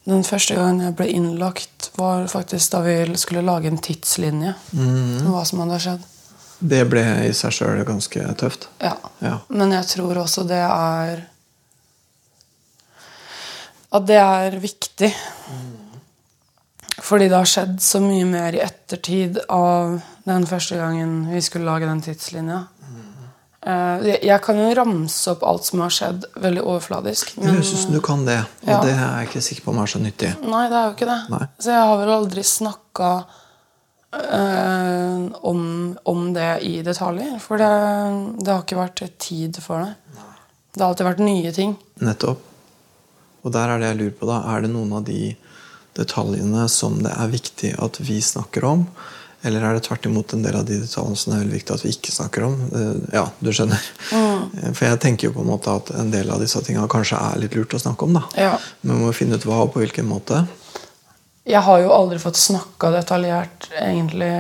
Den 0.04 0.26
første 0.28 0.58
gangen 0.58 0.84
jeg 0.84 0.96
ble 1.00 1.08
innlagt, 1.16 1.92
var 1.96 2.26
faktisk 2.32 2.74
da 2.74 2.82
vi 2.84 2.96
skulle 3.20 3.46
lage 3.46 3.70
en 3.72 3.80
tidslinje. 3.80 4.56
Mm. 4.76 5.30
Hva 5.32 5.44
som 5.48 5.64
hadde 5.64 5.80
skjedd. 5.84 6.10
Det 6.64 6.82
ble 6.92 7.04
i 7.28 7.32
seg 7.36 7.56
sjøl 7.56 7.84
ganske 7.88 8.26
tøft. 8.40 8.68
Ja. 8.84 8.96
Ja. 9.24 9.38
Men 9.48 9.72
jeg 9.76 9.88
tror 9.96 10.24
også 10.24 10.46
det 10.48 10.64
er 10.64 11.28
At 13.94 14.08
det 14.10 14.18
er 14.18 14.56
viktig. 14.58 15.12
Fordi 17.04 17.28
det 17.30 17.38
har 17.38 17.50
skjedd 17.50 17.76
så 17.84 18.00
mye 18.02 18.26
mer 18.26 18.56
i 18.58 18.64
ettertid 18.64 19.38
av 19.54 20.00
den 20.26 20.48
første 20.50 20.80
gangen 20.80 21.28
vi 21.30 21.42
skulle 21.46 21.68
lage 21.68 21.86
den 21.86 22.02
tidslinja. 22.02 22.64
Eh, 23.66 24.02
jeg- 24.04 24.42
kan 24.44 24.58
jo 24.60 24.74
ramse 24.76 25.28
opp 25.32 25.44
alt 25.48 25.64
som 25.64 25.80
har 25.80 25.90
skjedd, 25.90 26.26
veldig 26.36 26.62
overfladisk. 26.64 27.38
Men, 27.38 27.56
jeg 27.62 27.64
ut 27.64 27.94
du 27.94 28.02
kan 28.02 28.26
det, 28.26 28.40
og 28.64 28.68
Ja. 28.68 28.82
det 28.82 28.92
er 28.92 29.00
jeg 29.24 29.30
ikke 29.30 29.42
sikker 29.42 29.62
på 29.64 29.70
om 29.70 29.78
er 29.80 29.86
så 29.88 30.00
nyttig. 30.04 30.32
Nei, 30.44 30.68
det 30.70 30.76
er 30.76 30.84
jo 30.90 30.96
ikke 30.98 31.08
det. 31.08 31.30
Nei. 31.30 31.48
Så 31.60 31.66
jeg 31.72 31.88
har 31.88 31.98
vel 31.98 32.10
aldri 32.10 32.44
snakka 32.44 33.26
eh, 34.14 35.28
om, 35.42 35.98
om 36.06 36.34
det 36.34 36.60
i 36.64 36.82
detaljer. 36.86 37.40
For 37.42 37.58
det, 37.58 37.70
det 38.44 38.52
har 38.54 38.62
ikke 38.64 38.78
vært 38.82 39.04
tid 39.18 39.58
for 39.64 39.80
det. 39.86 39.96
Det 40.74 40.82
har 40.82 40.90
alltid 40.92 41.08
vært 41.08 41.24
nye 41.24 41.52
ting. 41.56 41.76
Nettopp. 42.02 42.40
Og 43.44 43.52
der 43.52 43.70
er 43.74 43.80
det 43.80 43.90
jeg 43.92 43.98
lurer 44.00 44.16
på, 44.20 44.28
da. 44.30 44.38
Er 44.56 44.62
det 44.62 44.72
noen 44.74 44.94
av 44.98 45.04
de 45.06 45.36
detaljene 45.98 46.68
som 46.70 47.00
det 47.04 47.12
er 47.14 47.28
viktig 47.34 47.74
at 47.84 48.00
vi 48.02 48.20
snakker 48.24 48.64
om? 48.70 48.88
Eller 49.44 49.64
er 49.68 49.74
det 49.76 49.84
tvert 49.88 50.06
imot 50.08 50.34
en 50.34 50.44
del 50.46 50.56
av 50.56 50.66
de 50.66 50.78
detaljene 50.80 51.18
som 51.20 51.34
det 51.34 51.38
er 51.38 51.44
veldig 51.44 51.58
viktig 51.58 51.74
at 51.76 51.84
vi 51.84 51.90
ikke 51.92 52.14
snakker 52.16 52.46
om? 52.48 52.54
Eh, 52.72 53.16
Ja, 53.18 53.26
du 53.44 53.50
skjønner. 53.52 53.82
Mm. 54.12 54.74
For 54.74 54.86
jeg 54.88 55.00
tenker 55.04 55.28
jo 55.28 55.34
på 55.36 55.44
en 55.44 55.50
måte 55.52 55.74
at 55.76 55.92
en 56.00 56.12
del 56.14 56.30
av 56.32 56.40
disse 56.40 56.62
tingene 56.64 56.88
kanskje 56.92 57.20
er 57.20 57.40
litt 57.44 57.56
lurt 57.60 57.76
å 57.76 57.82
snakke 57.84 58.08
om. 58.08 58.14
da. 58.14 58.24
Ja. 58.40 58.54
Men 58.82 58.98
vi 59.02 59.04
må 59.10 59.14
finne 59.14 59.36
ut 59.36 59.44
hva 59.50 59.62
og 59.66 59.74
på 59.74 59.84
hvilken 59.84 60.08
måte. 60.08 60.46
Jeg 61.44 61.60
har 61.66 61.82
jo 61.84 61.92
aldri 61.92 62.20
fått 62.24 62.40
snakka 62.40 62.92
detaljert, 62.96 63.68
egentlig. 63.82 64.32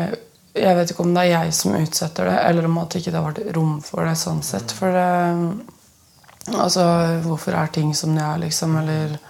Jeg 0.56 0.76
vet 0.78 0.91
ikke 0.93 1.04
om 1.04 1.14
det 1.18 1.26
er 1.26 1.32
jeg 1.43 1.54
som 1.58 1.76
utsetter 1.76 2.30
det, 2.30 2.38
eller 2.47 2.66
om 2.70 2.78
at 2.80 2.93
det 2.93 3.01
ikke 3.01 3.16
har 3.18 3.26
vært 3.28 3.56
rom 3.58 3.82
for 3.84 4.06
det. 4.08 4.16
sånn 4.22 4.43
sett. 4.43 4.72
For 4.72 4.91
det 4.95 5.10
Altså, 6.54 6.84
hvorfor 7.24 7.56
er 7.56 7.68
ting 7.72 7.93
som 7.95 8.16
det 8.16 8.24
er, 8.24 8.38
liksom? 8.41 8.74
Eller 8.82 9.14
eh, 9.16 9.30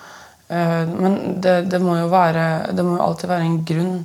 Men 0.53 1.41
det, 1.41 1.53
det 1.71 1.79
må 1.81 1.95
jo 1.97 2.09
være 2.11 2.73
Det 2.75 2.83
må 2.85 2.97
jo 2.97 3.05
alltid 3.05 3.31
være 3.31 3.47
en 3.47 3.59
grunn. 3.65 3.95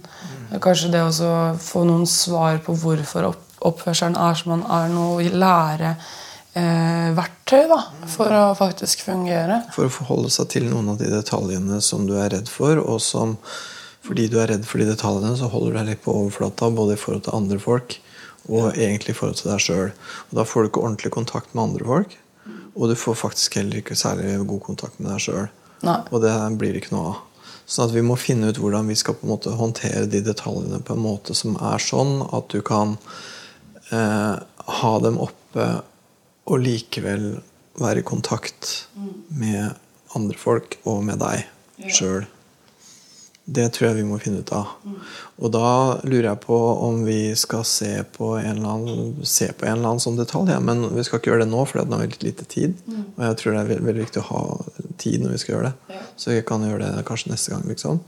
Kanskje 0.64 0.92
det 0.94 1.02
å 1.04 1.32
få 1.60 1.82
noen 1.84 2.06
svar 2.08 2.60
på 2.64 2.76
hvorfor 2.78 3.26
opp, 3.32 3.42
oppførselen 3.68 4.16
er 4.16 4.38
som 4.38 4.54
man 4.54 4.64
er 4.72 4.88
nå, 4.92 5.08
lære 5.34 5.90
eh, 6.56 7.10
verktøy 7.16 7.66
da, 7.68 7.80
for 8.08 8.32
å 8.32 8.44
faktisk 8.58 9.04
fungere. 9.06 9.62
For 9.74 9.88
å 9.88 9.92
forholde 9.92 10.32
seg 10.32 10.48
til 10.54 10.68
noen 10.70 10.94
av 10.94 11.02
de 11.02 11.10
detaljene 11.12 11.82
som 11.84 12.06
du 12.08 12.16
er 12.16 12.32
redd 12.32 12.48
for, 12.48 12.80
og 12.80 13.02
som 13.04 13.36
fordi 14.08 14.28
du 14.32 14.38
er 14.40 14.48
redd 14.54 14.64
for 14.64 14.80
de 14.80 14.88
detaljene, 14.88 15.34
så 15.36 15.50
holder 15.52 15.74
du 15.74 15.78
deg 15.82 15.90
litt 15.90 16.04
på 16.06 16.14
overflata, 16.16 16.70
både 16.72 16.96
i 16.96 17.00
forhold 17.00 17.26
til 17.26 17.36
andre 17.36 17.60
folk 17.60 17.98
og 18.48 18.78
egentlig 18.78 19.12
i 19.12 19.18
forhold 19.18 19.36
til 19.36 19.50
deg 19.50 19.60
sjøl. 19.60 19.90
Da 20.32 20.44
får 20.48 20.64
du 20.64 20.70
ikke 20.70 20.84
ordentlig 20.86 21.12
kontakt 21.12 21.52
med 21.52 21.66
andre 21.66 21.84
folk, 21.84 22.14
og 22.72 22.88
du 22.88 22.94
får 22.96 23.18
faktisk 23.20 23.58
heller 23.60 23.82
ikke 23.82 23.98
særlig 23.98 24.38
god 24.48 24.62
kontakt 24.64 25.00
med 25.02 25.10
deg 25.12 25.24
sjøl. 25.26 25.50
Nei. 25.86 26.00
Og 26.10 26.22
det 26.24 26.34
blir 26.60 26.78
ikke 26.78 26.94
noe 26.94 27.12
av. 27.12 27.24
Sånn 27.68 27.90
at 27.90 27.92
vi 27.92 28.04
må 28.04 28.16
finne 28.16 28.48
ut 28.48 28.58
hvordan 28.60 28.88
vi 28.88 28.96
skal 28.96 29.18
på 29.18 29.26
en 29.26 29.34
måte 29.34 29.52
håndtere 29.58 30.06
de 30.08 30.22
detaljene 30.24 30.80
på 30.80 30.96
en 30.96 31.04
måte 31.04 31.36
som 31.36 31.58
er 31.60 31.82
sånn 31.84 32.22
at 32.24 32.48
du 32.48 32.62
kan 32.64 32.96
eh, 33.92 34.36
ha 34.80 34.94
dem 35.04 35.20
oppe 35.20 35.66
og 36.48 36.62
likevel 36.64 37.28
være 37.78 38.00
i 38.00 38.08
kontakt 38.08 38.88
med 39.28 39.76
andre 40.16 40.40
folk 40.40 40.78
og 40.88 41.02
med 41.04 41.20
deg 41.20 41.92
sjøl. 41.92 42.24
Det 43.48 43.64
tror 43.72 43.86
jeg 43.88 43.96
vi 44.02 44.04
må 44.04 44.18
finne 44.20 44.42
ut 44.44 44.50
av. 44.52 44.74
Og 45.38 45.52
da 45.54 45.68
lurer 46.02 46.26
jeg 46.26 46.40
på 46.42 46.56
om 46.84 46.98
vi 47.06 47.32
skal 47.38 47.62
se 47.64 47.92
på 48.12 48.34
en 48.36 48.58
eller 48.58 48.74
annen, 48.74 49.14
se 49.24 49.46
på 49.52 49.64
en 49.64 49.78
eller 49.78 49.92
annen 49.94 50.02
sånn 50.04 50.18
detalj. 50.18 50.52
Ja. 50.52 50.58
Men 50.60 50.82
vi 50.92 51.04
skal 51.06 51.20
ikke 51.20 51.30
gjøre 51.30 51.46
det 51.46 51.52
nå, 51.52 51.62
for 51.64 51.80
nå 51.80 51.96
har 51.96 52.04
vi 52.04 52.10
litt 52.12 52.26
lite 52.26 52.48
tid. 52.50 52.74
Og 53.14 53.22
jeg 53.24 53.38
tror 53.40 53.54
det 53.54 53.62
er 53.62 53.70
veldig, 53.70 53.86
veldig 53.86 54.04
viktig 54.04 54.20
å 54.20 54.26
ha 54.28 54.42
tid 55.00 55.24
når 55.24 55.32
vi 55.32 55.40
skal 55.40 55.54
gjøre 55.54 55.70
det. 55.70 56.02
Så 56.20 56.34
vi 56.34 56.42
kan 56.50 56.66
gjøre 56.66 56.90
det 56.98 57.06
kanskje 57.08 57.32
neste 57.32 57.54
gang. 57.54 57.64
Liksom. 57.70 58.02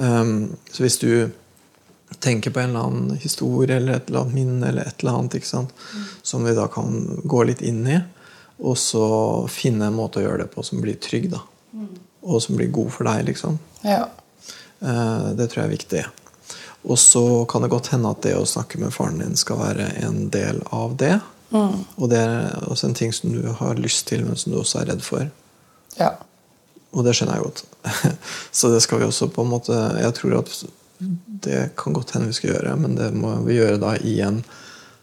Um, 0.00 0.32
så 0.72 0.86
hvis 0.86 0.98
du 1.02 1.12
tenker 2.24 2.54
på 2.54 2.62
en 2.62 2.72
eller 2.72 2.86
annen 2.88 3.20
historie 3.20 3.76
eller 3.76 3.98
et 3.98 4.08
eller 4.08 4.24
annet 4.24 4.38
minne 4.38 4.70
eller 4.70 4.88
et 4.88 5.04
eller 5.04 5.20
annet 5.20 5.44
som 6.22 6.46
vi 6.46 6.54
da 6.56 6.66
kan 6.72 7.20
gå 7.24 7.44
litt 7.50 7.60
inn 7.62 7.84
i, 7.86 7.98
og 8.60 8.78
så 8.78 9.04
finne 9.48 9.88
en 9.88 9.96
måte 9.96 10.20
å 10.20 10.24
gjøre 10.24 10.44
det 10.44 10.50
på 10.54 10.64
som 10.66 10.80
blir 10.82 10.98
trygg, 11.00 11.30
da. 11.32 11.44
Og 12.20 12.42
som 12.44 12.58
blir 12.58 12.68
god 12.72 12.90
for 12.92 13.08
deg, 13.08 13.24
liksom. 13.30 13.56
Ja. 13.86 14.04
Eh, 14.82 15.28
Det 15.36 15.48
tror 15.50 15.62
jeg 15.64 15.68
er 15.68 15.76
viktig. 15.76 16.04
Og 16.88 16.96
så 16.98 17.44
kan 17.48 17.62
det 17.62 17.70
godt 17.70 17.90
hende 17.92 18.10
at 18.10 18.22
det 18.24 18.34
å 18.38 18.46
snakke 18.48 18.78
med 18.80 18.92
faren 18.94 19.18
din 19.20 19.36
skal 19.36 19.58
være 19.60 19.90
en 20.00 20.30
del 20.32 20.62
av 20.72 20.96
det. 20.96 21.18
Og 21.52 22.08
det 22.08 22.18
er 22.22 22.64
også 22.70 22.86
en 22.88 22.94
ting 22.94 23.12
som 23.12 23.32
du 23.34 23.42
har 23.58 23.74
lyst 23.74 24.06
til, 24.08 24.22
men 24.24 24.36
som 24.38 24.52
du 24.52 24.58
også 24.60 24.80
er 24.80 24.92
redd 24.94 25.02
for. 25.02 25.30
ja. 25.98 26.12
Og 26.92 27.04
det 27.06 27.12
skjønner 27.14 27.36
jeg 27.36 27.44
godt. 27.44 27.60
Så 28.58 28.66
det 28.72 28.80
skal 28.82 28.98
vi 28.98 29.04
også 29.06 29.28
på 29.30 29.44
en 29.44 29.50
måte 29.52 29.76
Jeg 30.02 30.14
tror 30.16 30.32
at 30.40 30.48
det 31.44 31.76
kan 31.78 31.92
godt 31.94 32.10
hende 32.16 32.26
vi 32.26 32.34
skal 32.34 32.50
gjøre, 32.50 32.72
men 32.76 32.96
det 32.98 33.12
må 33.14 33.30
vi 33.46 33.54
gjøre 33.60 33.78
da 33.78 33.92
i 34.02 34.16
en 34.26 34.40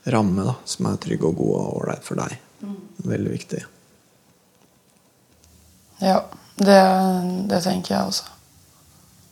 ramme 0.06 0.44
da, 0.44 0.56
som 0.68 0.86
er 0.92 0.98
trygg 1.00 1.24
og 1.24 1.38
god 1.40 1.54
og 1.62 1.78
ålreit 1.80 2.04
for 2.04 2.20
deg. 2.20 2.36
Veldig 3.08 3.32
viktig. 3.32 3.62
Ja, 6.04 6.20
det, 6.60 6.78
det 7.50 7.62
tenker 7.64 7.96
jeg 7.96 8.12
også. 8.12 8.28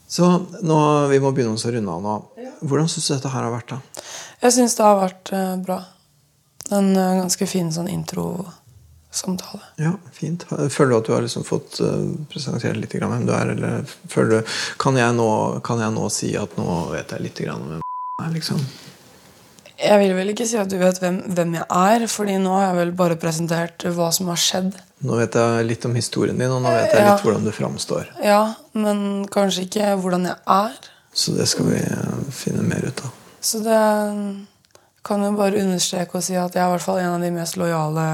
Så 0.08 0.28
nå, 0.62 0.80
vi 1.12 1.20
må 1.22 1.32
begynne 1.34 1.58
å 1.58 1.72
runde 1.76 1.96
av 1.98 2.04
nå. 2.04 2.16
Hvordan 2.62 2.90
syns 2.92 3.10
du 3.10 3.14
dette 3.16 3.32
her 3.34 3.46
har 3.48 3.54
vært? 3.54 3.74
da? 3.74 4.04
Jeg 4.46 4.56
syns 4.58 4.78
det 4.78 4.86
har 4.86 5.00
vært 5.02 5.32
eh, 5.34 5.56
bra. 5.66 5.80
En 6.74 6.92
uh, 6.98 7.22
ganske 7.22 7.46
fin 7.50 7.68
sånn 7.74 7.90
introsamtale. 7.92 9.62
Ja, 9.82 9.96
fint. 10.14 10.48
Føler 10.50 10.94
du 10.94 10.98
at 10.98 11.10
du 11.10 11.14
har 11.14 11.26
liksom 11.26 11.46
fått 11.46 11.78
uh, 11.84 12.08
presentert 12.32 12.78
litt 12.80 12.94
grann 12.94 13.14
hvem 13.14 13.28
du 13.28 13.34
er? 13.38 13.54
Eller 13.54 13.86
føler 14.10 14.40
du, 14.40 14.56
kan, 14.82 14.98
jeg 14.98 15.18
nå, 15.18 15.30
kan 15.66 15.82
jeg 15.82 15.94
nå 15.94 16.10
si 16.14 16.34
at 16.40 16.58
nå 16.58 16.80
vet 16.94 17.14
jeg 17.14 17.28
litt 17.28 17.46
grann 17.46 17.62
om 17.62 17.72
hvem 17.76 17.86
jeg 17.86 18.30
er? 18.30 18.36
liksom? 18.40 18.66
Jeg 19.80 20.00
vil 20.00 20.14
vel 20.16 20.30
ikke 20.32 20.46
si 20.48 20.56
at 20.58 20.70
du 20.72 20.78
vet 20.80 21.00
hvem, 21.04 21.18
hvem 21.36 21.56
jeg 21.58 21.66
er, 21.68 22.06
fordi 22.08 22.38
nå 22.40 22.54
har 22.56 22.70
jeg 22.70 22.78
vel 22.80 22.92
bare 22.96 23.18
presentert 23.20 23.84
hva 23.92 24.08
som 24.16 24.30
har 24.32 24.40
skjedd. 24.40 24.76
Nå 25.06 25.18
vet 25.20 25.36
jeg 25.36 25.66
litt 25.68 25.86
om 25.90 25.96
historien 25.98 26.38
din, 26.40 26.52
og 26.52 26.62
nå 26.64 26.72
vet 26.72 26.94
jeg 26.96 27.04
Ja. 27.04 27.14
litt 27.16 27.26
hvordan 27.26 27.44
du 27.44 27.52
framstår. 27.52 28.08
Ja, 28.24 28.56
men 28.74 29.26
kanskje 29.28 29.66
ikke 29.68 29.92
hvordan 30.00 30.26
jeg 30.30 30.38
er. 30.48 30.78
Så 31.14 31.36
det 31.36 31.48
skal 31.52 31.66
vi 31.74 31.82
finne 32.32 32.64
mer 32.64 32.88
ut 32.88 33.04
av. 33.04 33.12
Så 33.42 33.60
det 33.64 33.82
kan 35.06 35.22
jo 35.22 35.32
bare 35.38 35.60
understreke 35.62 36.16
og 36.18 36.24
si 36.24 36.34
at 36.40 36.56
jeg 36.56 36.64
er 36.64 36.68
i 36.68 36.72
hvert 36.78 36.82
fall 36.88 36.98
en 37.04 37.14
av 37.20 37.22
de 37.22 37.30
mest 37.36 37.58
lojale 37.60 38.06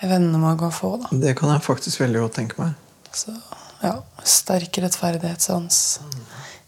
vennene 0.00 0.38
man 0.40 0.56
kan 0.58 0.70
få. 0.72 0.94
da. 1.02 1.08
Det 1.12 1.34
kan 1.36 1.50
jeg 1.52 1.62
faktisk 1.66 2.00
veldig 2.00 2.20
godt 2.22 2.34
tenke 2.38 2.58
meg. 2.62 2.74
Så 3.12 3.34
ja, 3.82 3.96
sterk 4.24 4.78
rettferdighetssans. 4.78 6.00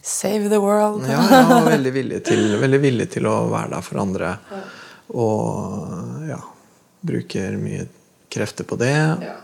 Save 0.03 0.48
the 0.50 0.59
world. 0.59 1.07
Ja, 1.09 1.22
ja 1.30 1.61
veldig 1.64 1.92
villig, 1.94 2.24
til, 2.26 2.57
veldig 2.59 2.80
villig 2.82 3.09
til 3.14 3.26
å 3.30 3.36
være 3.53 3.76
der 3.76 3.84
for 3.86 4.03
andre. 4.03 4.32
Og 5.14 6.26
ja, 6.26 6.40
bruker 7.07 7.59
mye 7.61 7.86
krefter 8.32 8.66
på 8.66 8.78
det, 8.80 8.96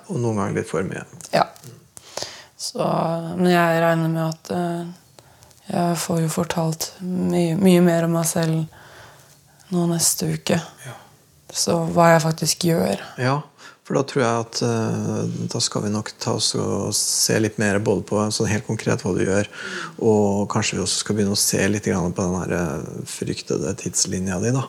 og 0.08 0.16
noen 0.18 0.40
ganger 0.40 0.58
litt 0.58 0.70
for 0.70 0.86
mye. 0.86 1.04
Ja. 1.30 1.44
Så, 2.58 2.82
men 3.38 3.52
jeg 3.52 3.82
regner 3.84 4.10
med 4.10 4.24
at 4.24 4.50
eh, 4.50 4.88
jeg 5.68 5.98
får 6.02 6.22
jo 6.24 6.30
fortalt 6.32 6.88
mye, 7.04 7.54
mye 7.60 7.82
mer 7.84 8.08
om 8.08 8.16
meg 8.16 8.26
selv 8.26 8.64
nå 9.74 9.84
neste 9.92 10.32
uke. 10.32 10.58
Så 11.54 11.76
hva 11.94 12.14
jeg 12.14 12.24
faktisk 12.24 12.66
gjør. 12.70 13.04
Ja, 13.20 13.36
for 13.88 13.96
da 13.96 14.02
tror 14.04 14.20
jeg 14.20 14.40
at 14.42 14.58
uh, 14.68 15.20
da 15.48 15.60
skal 15.64 15.86
vi 15.86 15.90
nok 15.94 16.10
ta 16.20 16.34
oss 16.36 16.50
og 16.60 16.90
se 16.92 17.38
litt 17.40 17.56
mer 17.56 17.78
både 17.80 18.02
på 18.04 18.20
sånn 18.36 18.50
helt 18.50 18.66
konkret 18.66 19.00
hva 19.00 19.14
du 19.16 19.22
gjør, 19.22 19.48
og 20.04 20.42
kanskje 20.52 20.76
vi 20.76 20.82
også 20.82 21.00
skal 21.00 21.16
begynne 21.16 21.32
å 21.32 21.40
se 21.40 21.62
litt 21.72 21.88
grann 21.88 22.12
på 22.12 22.26
den 22.26 22.52
eh, 22.58 22.90
fryktede 23.08 23.72
tidslinja 23.80 24.36
di. 24.44 24.52
da, 24.52 24.66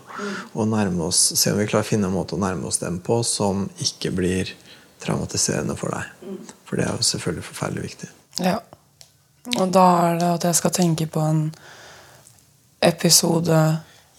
Og 0.54 0.72
nærme 0.72 1.10
oss, 1.10 1.20
se 1.36 1.52
om 1.52 1.60
vi 1.60 1.68
klarer 1.68 1.84
å 1.84 1.90
finne 1.90 2.08
en 2.08 2.16
måte 2.16 2.38
å 2.38 2.40
nærme 2.40 2.64
oss 2.72 2.80
dem 2.80 3.02
på 3.04 3.20
som 3.28 3.68
ikke 3.84 4.14
blir 4.16 4.54
traumatiserende 5.04 5.76
for 5.76 5.92
deg. 5.98 6.40
For 6.64 6.80
det 6.80 6.88
er 6.88 6.96
jo 6.96 7.10
selvfølgelig 7.12 7.48
forferdelig 7.50 7.86
viktig. 7.90 8.10
Ja. 8.48 8.56
Og 9.58 9.76
da 9.76 9.86
er 10.08 10.24
det 10.24 10.32
at 10.38 10.48
jeg 10.48 10.62
skal 10.64 10.76
tenke 10.80 11.12
på 11.12 11.28
en 11.28 11.46
episode 12.88 13.60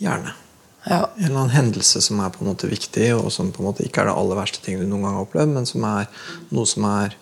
Gjerne. 0.00 0.36
Ja. 0.84 1.10
En 1.16 1.24
eller 1.24 1.40
annen 1.42 1.54
hendelse 1.54 2.00
som 2.00 2.20
er 2.24 2.32
på 2.32 2.44
en 2.44 2.50
måte 2.52 2.70
viktig, 2.70 3.10
og 3.16 3.28
som 3.32 3.52
på 3.52 3.62
en 3.62 3.68
måte 3.68 3.84
ikke 3.84 4.02
er 4.02 4.10
det 4.10 4.16
aller 4.16 4.38
verste 4.38 4.62
ting 4.64 4.80
du 4.80 4.86
noen 4.86 5.04
gang 5.04 5.18
har 5.18 5.26
opplevd, 5.26 5.52
men 5.56 5.68
som 5.68 5.84
er 5.88 6.08
noe 6.54 6.68
som 6.68 6.86
er 6.88 7.16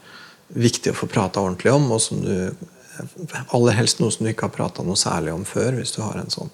viktig 0.54 0.92
å 0.92 0.96
få 0.96 1.09
prata 1.11 1.42
ordentlig 1.42 1.74
om, 1.74 1.90
og 1.92 2.02
som 2.02 2.24
du 2.24 2.34
Aller 3.54 3.76
helst 3.78 4.00
noe 4.02 4.11
som 4.11 4.26
du 4.26 4.32
ikke 4.32 4.48
har 4.48 4.54
prata 4.56 4.82
noe 4.82 4.98
særlig 4.98 5.30
om 5.30 5.44
før, 5.46 5.76
hvis 5.78 5.92
du 5.94 6.00
har 6.02 6.16
en 6.18 6.32
sånn. 6.34 6.48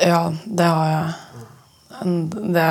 ja, 0.00 0.32
det 0.46 0.64
har 0.64 0.86
jeg. 0.92 2.14
Det 2.56 2.70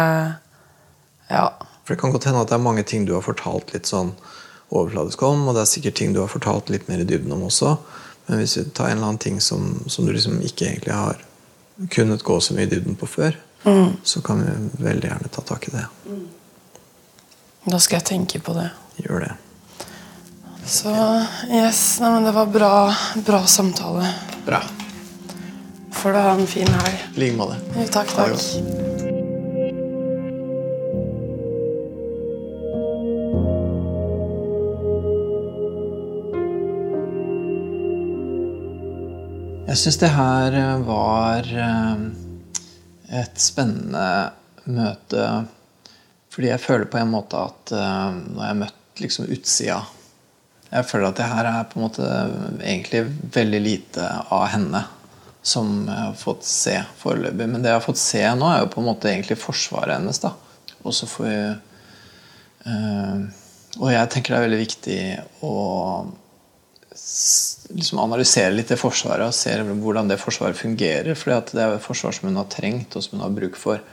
Ja. 1.29 1.45
For 1.85 1.93
det 1.93 2.01
kan 2.01 2.11
godt 2.11 2.25
hende 2.25 2.41
at 2.41 2.49
det 2.49 2.55
er 2.57 2.65
mange 2.65 2.83
ting 2.83 3.05
du 3.05 3.13
har 3.13 3.21
fortalt 3.21 3.73
litt 3.73 3.85
sånn 3.85 4.15
overfladisk 4.73 5.21
om, 5.21 5.47
og 5.47 5.53
det 5.53 5.61
er 5.61 5.69
sikkert 5.69 5.95
ting 5.99 6.13
du 6.13 6.19
har 6.23 6.31
fortalt 6.31 6.69
litt 6.73 6.87
mer 6.89 7.03
i 7.03 7.05
dybden 7.05 7.33
om 7.33 7.45
også. 7.45 7.75
Men 8.25 8.41
hvis 8.41 8.57
vi 8.57 8.65
tar 8.73 8.89
en 8.89 8.97
eller 8.97 9.11
annen 9.11 9.21
ting 9.21 9.37
som, 9.41 9.83
som 9.85 10.05
du 10.05 10.13
liksom 10.13 10.39
ikke 10.41 10.65
egentlig 10.65 10.97
har 10.97 11.21
kunnet 11.91 12.23
gå 12.23 12.37
så 12.41 12.53
mye 12.55 12.65
i 12.67 12.71
dybden 12.71 12.95
på 12.99 13.07
før, 13.09 13.35
så 14.03 14.21
kan 14.21 14.41
vi 14.45 14.83
veldig 14.85 15.09
gjerne 15.09 15.31
ta 15.33 15.41
tak 15.41 15.67
i 15.67 15.71
det. 15.73 15.85
Da 17.65 17.79
skal 17.81 17.97
jeg 17.99 18.05
tenke 18.11 18.39
på 18.45 18.53
det. 18.53 18.67
Gjør 19.01 19.25
det. 19.25 19.31
Så 20.65 20.89
yes, 21.49 21.99
nei, 22.01 22.09
men 22.15 22.23
det 22.25 22.33
var 22.33 22.45
bra, 22.49 22.71
bra 23.25 23.41
samtale. 23.49 24.07
Bra. 24.45 24.61
Får 25.95 26.13
du 26.13 26.19
ha 26.21 26.31
en 26.37 26.47
fin 26.49 26.67
helg. 26.67 27.03
I 27.15 27.19
like 27.25 27.37
måte. 27.37 27.57
Takk, 27.93 28.13
Ha 28.17 28.27
det 28.29 28.37
takk. 28.37 28.37
godt. 28.37 29.04
Jeg 39.75 39.81
syns 39.81 39.97
det 39.99 40.09
her 40.15 40.53
eh, 40.55 40.83
var 40.87 41.47
eh, 41.51 42.03
et 43.19 43.41
spennende 43.43 44.31
møte 44.71 45.25
fordi 46.31 46.47
jeg 46.47 46.63
føler 46.63 46.87
på 46.87 47.01
en 47.01 47.11
måte 47.11 47.41
at 47.43 47.73
eh, 47.75 48.15
jeg 48.37 48.39
har 48.39 48.55
møtt 48.61 49.03
liksom 49.03 49.27
utsida 49.35 49.81
Jeg 50.69 50.87
føler 50.87 51.09
at 51.09 51.19
det 51.19 51.27
her 51.27 51.51
er 51.51 51.67
på 51.67 51.81
en 51.81 51.85
måte 51.89 52.07
egentlig 52.63 53.03
veldig 53.35 53.61
lite 53.67 54.07
av 54.31 54.47
henne 54.53 54.85
som 55.43 55.75
jeg 55.89 55.99
har 56.05 56.17
fått 56.23 56.47
se 56.47 56.79
foreløpig. 57.03 57.43
Men 57.43 57.59
det 57.59 57.73
jeg 57.73 57.81
har 57.81 57.83
fått 57.89 57.99
se 57.99 58.23
nå, 58.31 58.47
er 58.47 58.63
jo 58.63 58.71
på 58.77 58.79
en 58.79 58.87
måte 58.93 59.11
egentlig 59.11 59.41
forsvaret 59.43 59.99
hennes. 59.99 60.23
da. 60.23 60.31
Og 60.87 60.95
så 60.95 61.11
får 61.11 61.27
vi 61.27 61.37
eh, 62.71 63.25
Og 63.83 63.89
jeg 63.91 64.13
tenker 64.15 64.37
det 64.37 64.39
er 64.39 64.47
veldig 64.47 64.67
viktig 64.69 65.01
å 65.43 65.57
liksom 67.69 67.99
analysere 67.99 68.53
litt 68.53 68.71
det 68.71 68.79
forsvaret 68.81 69.29
og 69.29 69.35
se 69.35 69.53
hvordan 69.61 70.09
det 70.09 70.19
forsvaret 70.21 70.57
fungerer. 70.57 71.13
For 71.17 71.33
det 71.33 71.61
er 71.61 71.75
et 71.75 71.83
forsvar 71.83 72.15
som 72.15 72.29
hun 72.29 72.39
har 72.39 72.49
trengt, 72.51 72.95
og 72.95 73.05
som 73.05 73.17
hun 73.17 73.25
har 73.27 73.35
bruk 73.35 73.59
for. 73.59 73.83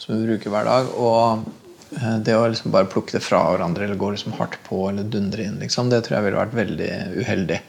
Som 0.00 0.14
hun 0.14 0.28
bruker 0.28 0.52
hver 0.52 0.68
dag. 0.68 0.92
Og 0.94 1.50
eh, 1.98 2.16
det 2.26 2.36
å 2.36 2.46
liksom 2.46 2.74
bare 2.74 2.90
plukke 2.90 3.16
det 3.16 3.24
fra 3.24 3.42
hverandre 3.50 3.86
eller 3.86 4.00
gå 4.00 4.12
liksom 4.14 4.36
hardt 4.38 4.60
på 4.68 4.84
eller 4.90 5.08
dundre 5.10 5.46
inn, 5.46 5.58
liksom, 5.62 5.90
det 5.90 6.04
tror 6.06 6.18
jeg 6.18 6.28
ville 6.28 6.42
vært 6.42 6.58
veldig 6.60 6.92
uheldig. 7.18 7.60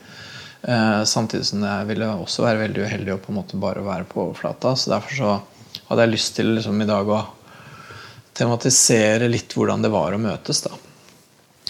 Eh, 0.62 1.02
samtidig 1.10 1.50
som 1.50 1.66
det 1.66 1.76
ville 1.90 2.14
også 2.22 2.46
være 2.46 2.68
veldig 2.68 2.86
uheldig 2.86 3.16
å 3.16 3.22
på 3.24 3.34
en 3.34 3.42
måte 3.42 3.62
bare 3.62 3.86
være 3.86 4.08
på 4.10 4.28
overflata. 4.28 4.76
Så 4.78 4.94
derfor 4.94 5.18
så 5.18 5.36
hadde 5.90 6.06
jeg 6.06 6.16
lyst 6.16 6.38
til 6.38 6.54
liksom 6.56 6.86
i 6.86 6.90
dag 6.90 7.10
å 7.10 7.26
tematisere 8.38 9.28
litt 9.28 9.58
hvordan 9.58 9.84
det 9.84 9.92
var 9.92 10.14
å 10.16 10.22
møtes. 10.22 10.64
da 10.64 10.91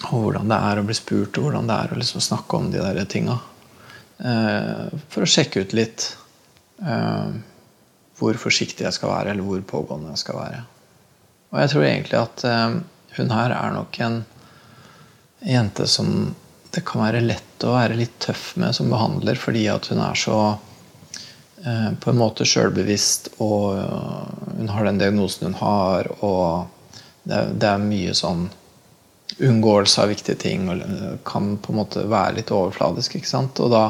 og 0.10 0.26
hvordan 0.26 0.49
det 0.49 0.58
er 0.58 0.80
å 0.82 0.86
bli 0.86 0.95
spurt, 0.97 1.38
og 1.38 1.47
hvordan 1.47 1.70
det 1.70 1.78
er 1.78 1.93
å 1.93 1.99
liksom 1.99 2.24
snakke 2.24 2.58
om 2.58 2.70
de 2.74 2.82
der 2.82 3.06
tinga. 3.10 3.38
Eh, 4.22 4.99
for 5.10 5.26
å 5.26 5.30
sjekke 5.30 5.64
ut 5.64 5.76
litt 5.78 6.08
eh, 6.86 7.30
hvor 8.20 8.38
forsiktig 8.41 8.86
jeg 8.86 8.97
skal 8.97 9.14
være, 9.14 9.34
eller 9.34 9.45
hvor 9.45 9.62
pågående 9.66 10.14
jeg 10.14 10.24
skal 10.24 10.38
være. 10.38 10.64
Og 11.52 11.62
jeg 11.62 11.72
tror 11.74 11.88
egentlig 11.88 12.20
at 12.20 12.45
eh, 12.47 12.76
hun 13.18 13.34
her 13.34 13.56
er 13.56 13.78
nok 13.78 14.02
en 14.06 14.20
jente 15.45 15.88
som 15.89 16.32
det 16.72 16.86
kan 16.88 17.04
være 17.04 17.24
lett 17.26 17.66
å 17.66 17.74
være 17.76 17.97
litt 17.99 18.20
tøff 18.24 18.54
med 18.62 18.78
som 18.78 18.91
behandler, 18.91 19.39
fordi 19.39 19.66
at 19.72 19.89
hun 19.91 20.02
er 20.04 20.18
så 20.18 20.41
på 21.62 22.10
en 22.10 22.18
måte 22.18 22.45
sjølbevisst, 22.47 23.28
og 23.43 23.76
hun 24.58 24.70
har 24.74 24.88
den 24.88 24.97
diagnosen 24.97 25.52
hun 25.52 25.58
har, 25.60 26.08
og 26.26 26.72
det 27.28 27.68
er 27.70 27.84
mye 27.84 28.16
sånn 28.18 28.47
unngåelse 29.48 30.02
av 30.04 30.12
viktige 30.12 30.38
ting 30.39 30.68
og 30.70 30.82
kan 31.28 31.56
på 31.62 31.74
en 31.74 31.80
måte 31.82 32.04
være 32.10 32.38
litt 32.39 32.52
overfladisk. 32.54 33.16
ikke 33.18 33.30
sant? 33.30 33.60
Og 33.64 33.72
da 33.74 33.84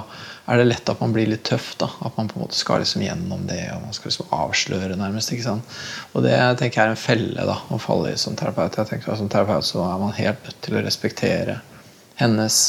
er 0.51 0.59
det 0.59 0.67
lett 0.67 0.89
at 0.89 1.01
man 1.03 1.13
blir 1.15 1.29
litt 1.29 1.43
tøff. 1.47 1.73
da, 1.79 1.89
At 2.01 2.17
man 2.17 2.29
på 2.31 2.39
en 2.39 2.45
måte 2.45 2.59
skal 2.59 2.81
liksom 2.83 3.03
gjennom 3.05 3.45
det 3.47 3.61
og 3.75 3.83
man 3.85 3.95
skal 3.95 4.11
liksom 4.11 4.31
avsløre, 4.35 4.97
nærmest. 4.99 5.31
ikke 5.31 5.47
sant? 5.47 5.75
Og 6.13 6.23
det 6.25 6.37
tenker 6.59 6.81
jeg 6.81 6.87
er 6.87 6.95
en 6.95 7.03
felle 7.03 7.47
da, 7.47 7.57
å 7.69 7.79
falle 7.81 8.13
i 8.13 8.19
som 8.19 8.35
terapeut. 8.35 8.77
Jeg 8.77 8.89
tenker 8.89 9.11
at 9.13 9.21
Som 9.21 9.29
terapeut 9.29 9.67
så 9.67 9.83
er 9.85 9.99
man 10.01 10.15
helt 10.17 10.47
nødt 10.47 10.61
til 10.61 10.77
å 10.77 10.85
respektere 10.85 11.59
hennes 12.21 12.61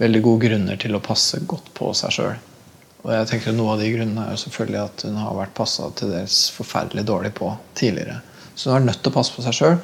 veldig 0.00 0.22
gode 0.22 0.46
grunner 0.48 0.78
til 0.80 0.96
å 0.96 1.02
passe 1.04 1.40
godt 1.46 1.72
på 1.74 1.92
seg 1.96 2.14
sjøl. 2.14 2.38
Og 3.00 3.12
jeg 3.14 3.28
tenker 3.30 3.52
at 3.52 3.56
Noe 3.56 3.74
av 3.74 3.80
de 3.80 3.88
grunnene 3.94 4.26
er 4.26 4.36
jo 4.36 4.42
selvfølgelig 4.44 4.80
at 4.82 5.04
hun 5.08 5.16
har 5.22 5.36
vært 5.38 5.56
passa 5.56 5.88
til 5.96 6.12
dels 6.12 6.42
forferdelig 6.52 7.06
dårlig 7.08 7.32
på 7.38 7.48
tidligere. 7.78 8.20
Så 8.54 8.70
hun 8.70 8.82
er 8.82 8.90
nødt 8.90 9.00
til 9.02 9.12
å 9.12 9.16
passe 9.16 9.32
på 9.34 9.44
seg 9.44 9.56
sjøl, 9.56 9.78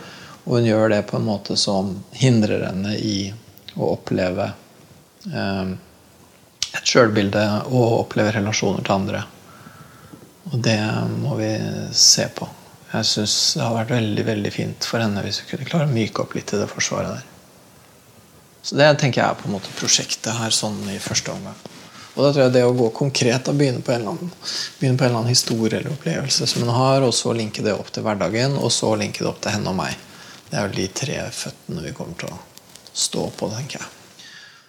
og 0.46 0.58
hun 0.58 0.68
gjør 0.68 0.92
det 0.94 1.02
på 1.10 1.18
en 1.18 1.26
måte 1.26 1.56
som 1.58 1.90
hindrer 2.14 2.68
henne 2.68 2.94
i 2.96 3.32
å 3.74 3.90
oppleve 3.96 4.46
eh, 5.32 5.72
et 6.76 6.86
sjølbilde 6.86 7.42
og 7.66 8.04
oppleve 8.04 8.36
relasjoner 8.38 8.86
til 8.86 8.94
andre. 8.94 9.24
Og 10.52 10.60
det 10.62 10.78
må 11.18 11.34
vi 11.40 11.50
se 11.90 12.28
på. 12.34 12.46
Jeg 12.92 13.08
syns 13.10 13.36
det 13.58 13.64
har 13.64 13.74
vært 13.74 13.96
veldig 13.96 14.26
veldig 14.28 14.52
fint 14.54 14.86
for 14.86 15.02
henne 15.02 15.24
hvis 15.24 15.42
vi 15.42 15.50
kunne 15.50 15.66
klare 15.66 15.88
å 15.88 15.94
myke 15.94 16.22
opp 16.22 16.36
litt 16.38 16.54
i 16.54 16.60
det 16.60 16.70
forsvaret 16.70 17.16
der. 17.16 17.32
Så 18.66 18.78
det 18.78 18.86
tenker 19.00 19.22
jeg 19.22 19.28
er 19.30 19.40
på 19.40 19.48
en 19.50 19.56
måte 19.56 19.74
prosjektet 19.78 20.38
her 20.38 20.54
sånn 20.54 20.78
i 20.90 21.00
første 21.02 21.34
omgang. 21.34 21.58
Og 22.16 22.22
da 22.24 22.30
tror 22.30 22.46
jeg 22.46 22.54
det 22.54 22.64
å 22.64 22.74
gå 22.74 22.86
konkret 22.96 23.50
og 23.50 23.58
begynne 23.58 23.82
på 23.84 23.92
en 23.92 24.00
eller 24.00 24.14
annen, 24.14 24.30
begynne 24.78 24.96
på 24.96 25.04
en 25.04 25.10
eller 25.10 25.20
annen 25.20 25.34
historie 25.34 25.80
eller 25.80 25.92
opplevelse 25.92 26.48
som 26.48 26.64
hun 26.64 26.72
har, 26.72 27.04
og 27.04 27.12
så 27.14 27.34
linke 27.36 27.62
det 27.66 27.74
opp 27.76 27.90
til 27.92 28.06
hverdagen, 28.06 28.56
og 28.56 28.72
så 28.72 28.94
linke 28.96 29.20
det 29.20 29.28
opp 29.28 29.42
til 29.44 29.52
henne 29.52 29.74
og 29.74 29.76
meg. 29.82 30.05
Det 30.50 30.56
er 30.56 30.68
vel 30.68 30.78
de 30.78 30.88
tre 30.94 31.20
føttene 31.34 31.84
vi 31.84 31.94
kommer 31.96 32.18
til 32.20 32.32
å 32.32 32.40
stå 32.96 33.28
på, 33.36 33.50
tenker 33.52 33.80
jeg. 33.80 33.92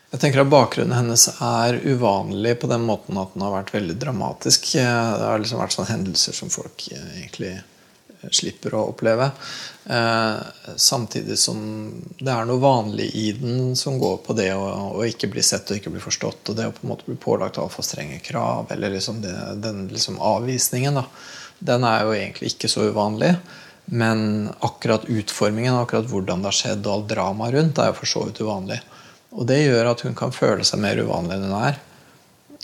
Jeg 0.07 0.21
tenker 0.23 0.45
at 0.45 0.51
Bakgrunnen 0.51 0.95
hennes 0.95 1.25
er 1.43 1.81
uvanlig 1.83 2.53
på 2.61 2.69
den 2.71 2.85
måten 2.87 3.17
at 3.19 3.33
den 3.33 3.43
har 3.43 3.57
vært 3.57 3.73
veldig 3.75 3.97
dramatisk. 3.99 4.69
Det 4.79 4.85
har 4.87 5.41
liksom 5.41 5.59
vært 5.59 5.75
sånne 5.75 5.91
hendelser 5.91 6.37
som 6.37 6.51
folk 6.51 6.85
eh, 6.95 7.09
egentlig 7.17 7.51
eh, 7.57 8.29
slipper 8.31 8.77
å 8.79 8.85
oppleve. 8.93 9.27
Eh, 9.83 10.39
samtidig 10.79 11.35
som 11.41 11.59
det 12.21 12.31
er 12.31 12.47
noe 12.47 12.63
vanlig 12.63 13.09
i 13.19 13.25
den 13.35 13.75
som 13.75 13.99
går 13.99 14.21
på 14.23 14.37
det 14.39 14.53
å, 14.55 14.63
å 14.95 15.03
ikke 15.03 15.27
bli 15.33 15.43
sett 15.43 15.67
og 15.67 15.81
ikke 15.81 15.91
bli 15.91 16.05
forstått. 16.07 16.53
Og 16.53 16.55
det 16.55 16.69
å 16.71 16.75
på 16.77 16.87
en 16.87 16.93
måte 16.95 17.09
bli 17.09 17.19
pålagt 17.19 17.59
altfor 17.59 17.83
strenge 17.83 18.21
krav, 18.23 18.71
eller 18.71 18.95
liksom 18.95 19.19
det, 19.25 19.35
den 19.59 19.89
liksom 19.91 20.21
avvisningen 20.23 21.01
da, 21.01 21.03
den 21.59 21.83
er 21.83 22.07
jo 22.07 22.15
egentlig 22.15 22.55
ikke 22.55 22.71
så 22.71 22.87
uvanlig. 22.93 23.35
Men 23.89 24.49
akkurat 24.59 25.05
utformingen, 25.07 25.75
akkurat 25.75 26.09
hvordan 26.11 26.41
det 26.43 26.51
har 26.51 26.57
skjedd, 26.57 26.85
og 26.85 26.93
all 26.93 27.05
dramaet 27.07 27.53
rundt, 27.55 27.79
er 27.79 27.91
jo 27.91 27.99
for 28.01 28.11
så 28.11 28.23
vidt 28.27 28.41
uvanlig. 28.43 28.81
Og 29.31 29.47
det 29.47 29.61
gjør 29.61 29.91
at 29.93 30.03
hun 30.03 30.15
kan 30.17 30.33
føle 30.35 30.65
seg 30.67 30.81
mer 30.83 30.99
uvanlig 30.99 31.37
enn 31.37 31.45
hun 31.47 31.59
er. 31.61 31.79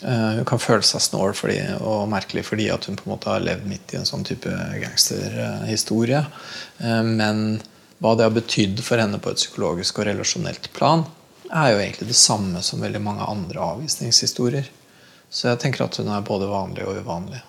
Uh, 0.04 0.40
hun 0.40 0.48
kan 0.48 0.60
føle 0.60 0.84
seg 0.84 1.00
snål 1.00 1.32
fordi, 1.38 1.58
og 1.80 2.08
merkelig 2.12 2.42
fordi 2.44 2.66
at 2.74 2.88
hun 2.88 2.98
på 2.98 3.06
en 3.06 3.14
måte 3.14 3.30
har 3.30 3.44
levd 3.44 3.68
midt 3.70 3.94
i 3.94 4.00
en 4.00 4.08
sånn 4.08 4.26
type 4.26 4.52
gangsterhistorie. 4.82 6.24
Uh, 6.82 7.00
men 7.06 7.44
hva 8.02 8.12
det 8.18 8.26
har 8.26 8.34
betydd 8.34 8.82
for 8.84 9.00
henne 9.00 9.20
på 9.22 9.32
et 9.32 9.40
psykologisk 9.40 10.02
og 10.02 10.10
relasjonelt 10.10 10.68
plan, 10.76 11.06
er 11.48 11.72
jo 11.72 11.80
egentlig 11.80 12.10
det 12.10 12.18
samme 12.18 12.60
som 12.66 12.82
veldig 12.82 13.00
mange 13.00 13.24
andre 13.30 13.62
avvisningshistorier. 13.64 14.68
Så 15.30 15.48
jeg 15.48 15.62
tenker 15.62 15.86
at 15.86 15.96
hun 16.00 16.10
er 16.12 16.26
både 16.26 16.50
vanlig 16.50 16.84
og 16.84 16.98
uvanlig. 17.00 17.40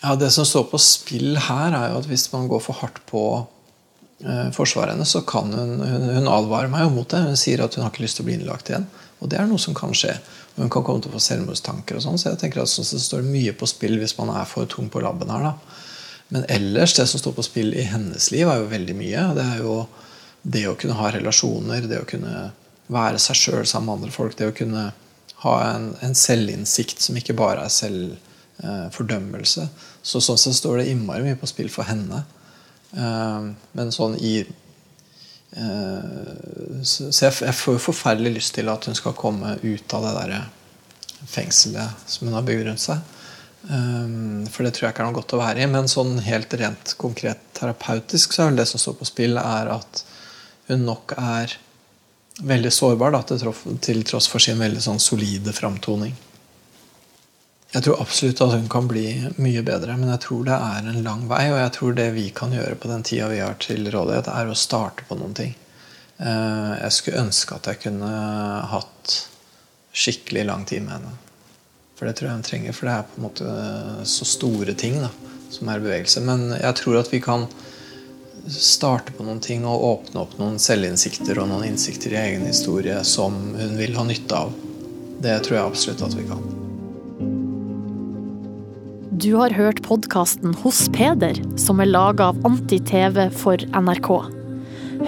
Ja, 0.00 0.14
Det 0.16 0.30
som 0.30 0.46
står 0.46 0.68
på 0.70 0.78
spill 0.78 1.38
her, 1.48 1.74
er 1.74 1.92
jo 1.92 1.98
at 1.98 2.06
hvis 2.06 2.28
man 2.32 2.48
går 2.50 2.60
for 2.62 2.78
hardt 2.78 3.00
på 3.10 3.22
eh, 4.22 4.50
forsvaret 4.54 4.94
hennes, 4.94 5.10
så 5.10 5.24
kan 5.26 5.50
hun, 5.52 5.80
hun, 5.82 6.08
hun 6.14 6.30
advarer 6.30 6.70
meg 6.70 6.86
jo 6.86 6.92
mot 7.00 7.08
det. 7.10 7.24
Hun 7.26 7.40
sier 7.40 7.64
at 7.64 7.74
hun 7.74 7.82
har 7.82 7.90
ikke 7.90 8.04
lyst 8.06 8.20
til 8.20 8.26
å 8.26 8.28
bli 8.28 8.36
innlagt 8.38 8.70
igjen. 8.70 8.86
Og 9.18 9.32
det 9.32 9.40
er 9.40 9.48
noe 9.50 9.58
som 9.58 9.74
kan 9.74 9.94
skje. 9.96 10.14
Hun 10.54 10.70
kan 10.70 10.84
komme 10.86 11.02
til 11.02 11.10
å 11.10 11.16
få 11.16 11.22
selvmordstanker 11.22 11.98
og 11.98 12.04
sånn. 12.04 12.20
Så 12.20 12.30
jeg 12.30 12.40
tenker 12.44 12.62
at 12.62 12.70
sånn 12.70 12.86
det 12.86 13.02
står 13.02 13.26
mye 13.26 13.54
på 13.58 13.66
spill 13.70 13.98
hvis 13.98 14.14
man 14.20 14.30
er 14.38 14.46
for 14.46 14.70
tung 14.70 14.90
på 14.92 15.02
labben 15.02 15.34
her. 15.34 15.50
da. 15.50 15.82
Men 16.28 16.46
ellers, 16.52 16.94
det 16.94 17.08
som 17.10 17.18
står 17.18 17.34
på 17.34 17.46
spill 17.46 17.74
i 17.74 17.88
hennes 17.88 18.30
liv, 18.30 18.46
er 18.46 18.62
jo 18.62 18.70
veldig 18.70 18.96
mye. 18.98 19.26
Det 19.34 19.48
er 19.50 19.64
jo 19.64 19.76
det 20.46 20.64
å 20.70 20.76
kunne 20.78 20.98
ha 21.00 21.10
relasjoner, 21.14 21.90
det 21.90 22.02
å 22.04 22.08
kunne 22.08 22.50
være 22.92 23.18
seg 23.20 23.36
sjøl 23.36 23.66
sammen 23.66 23.88
med 23.90 23.98
andre 23.98 24.14
folk, 24.14 24.38
det 24.38 24.52
å 24.52 24.56
kunne 24.56 24.88
ha 25.42 25.54
en, 25.72 25.90
en 26.04 26.16
selvinnsikt 26.16 27.02
som 27.02 27.18
ikke 27.18 27.36
bare 27.38 27.66
er 27.66 27.74
selvfordømmelse. 27.74 28.24
Eh, 28.58 28.88
så 30.02 30.20
sånn 30.20 30.38
sett 30.38 30.56
står 30.58 30.80
det 30.80 30.88
innmari 30.90 31.22
mye 31.26 31.38
på 31.38 31.46
spill 31.50 31.70
for 31.70 31.88
henne. 31.88 32.24
Eh, 32.92 33.50
men 33.78 33.92
sånn 33.94 34.16
i 34.18 34.38
eh, 34.40 36.06
Så 36.82 37.10
jeg, 37.12 37.54
får 37.54 37.76
jo 37.76 37.86
forferdelig 37.90 38.34
lyst 38.38 38.56
til 38.58 38.70
at 38.72 38.88
hun 38.88 38.98
skal 38.98 39.16
komme 39.18 39.58
ut 39.62 39.94
av 39.94 40.08
det 40.08 40.14
der 40.18 40.32
fengselet 41.28 42.06
som 42.06 42.28
hun 42.28 42.36
har 42.38 42.46
bygd 42.46 42.66
rundt 42.68 42.84
seg. 42.84 43.14
For 43.68 44.62
det 44.62 44.70
tror 44.72 44.84
jeg 44.86 44.92
ikke 44.94 45.02
er 45.02 45.08
noe 45.08 45.16
godt 45.16 45.32
å 45.34 45.40
være 45.40 45.64
i. 45.64 45.66
Men 45.68 45.90
sånn 45.90 46.14
helt 46.22 46.52
rent 46.60 46.92
konkret 47.00 47.40
terapeutisk 47.58 48.32
så 48.32 48.46
er 48.46 48.54
det 48.56 48.68
som 48.70 48.80
står 48.80 48.94
på 49.00 49.08
spill, 49.08 49.34
er 49.40 49.72
at 49.74 50.04
hun 50.68 50.86
nok 50.86 51.16
er 51.18 51.56
veldig 52.38 52.70
sårbar 52.72 53.16
da, 53.16 53.22
til, 53.82 54.04
tross 54.06 54.28
for 54.30 54.42
sin 54.42 54.60
veldig 54.62 54.82
sånn 54.84 55.02
solide 55.02 55.52
framtoning. 55.56 56.14
Jeg 57.68 57.84
tror 57.84 58.00
absolutt 58.00 58.40
at 58.40 58.54
hun 58.54 58.68
kan 58.72 58.86
bli 58.88 59.06
mye 59.36 59.60
bedre, 59.60 59.96
men 60.00 60.08
jeg 60.14 60.22
tror 60.24 60.44
det 60.46 60.56
er 60.56 60.86
en 60.88 61.02
lang 61.04 61.26
vei. 61.28 61.44
Og 61.52 61.58
jeg 61.60 61.72
tror 61.76 61.96
det 61.98 62.06
vi 62.16 62.28
kan 62.32 62.54
gjøre 62.56 62.78
på 62.80 62.88
den 62.88 63.04
tida 63.04 63.28
vi 63.28 63.42
har 63.44 63.58
til 63.60 63.90
rådighet, 63.92 64.30
er 64.32 64.48
å 64.48 64.56
starte 64.56 65.04
på 65.08 65.18
noen 65.20 65.34
ting. 65.36 65.52
Eh, 66.16 66.72
jeg 66.80 66.94
skulle 66.96 67.24
ønske 67.26 67.58
at 67.58 67.68
jeg 67.68 67.82
kunne 67.84 68.12
hatt 68.72 69.16
skikkelig 69.92 70.46
lang 70.48 70.64
tid 70.68 70.86
med 70.86 70.96
henne. 70.96 71.12
For 71.98 72.08
det 72.08 72.16
tror 72.16 72.30
jeg 72.30 72.38
hun 72.38 72.46
trenger, 72.46 72.76
for 72.76 72.88
det 72.88 72.94
er 72.94 73.08
på 73.10 73.18
en 73.18 73.26
måte 73.26 73.56
så 74.06 74.28
store 74.28 74.74
ting 74.78 75.00
da, 75.02 75.10
som 75.52 75.68
er 75.68 75.82
bevegelse. 75.82 76.22
Men 76.24 76.46
jeg 76.54 76.78
tror 76.78 77.00
at 77.02 77.10
vi 77.12 77.20
kan 77.20 77.44
starte 78.48 79.12
på 79.12 79.26
noen 79.26 79.42
ting 79.44 79.66
og 79.68 79.84
åpne 79.90 80.22
opp 80.22 80.38
noen 80.38 80.56
selvinnsikter 80.62 81.42
og 81.42 81.50
noen 81.50 81.66
innsikter 81.68 82.14
i 82.14 82.22
egen 82.22 82.46
historie 82.48 83.02
som 83.04 83.36
hun 83.58 83.76
vil 83.76 83.98
ha 83.98 84.06
nytte 84.08 84.40
av. 84.46 84.56
Det 85.20 85.36
tror 85.44 85.58
jeg 85.58 85.66
absolutt 85.66 86.06
at 86.06 86.16
vi 86.16 86.24
kan. 86.30 86.67
Du 89.18 89.32
har 89.34 89.50
hørt 89.50 89.80
podkasten 89.82 90.52
Hos 90.62 90.84
Peder, 90.94 91.34
som 91.58 91.80
er 91.82 91.88
laga 91.90 92.28
av 92.30 92.36
Anti-TV 92.46 93.24
for 93.34 93.58
NRK. 93.74 94.10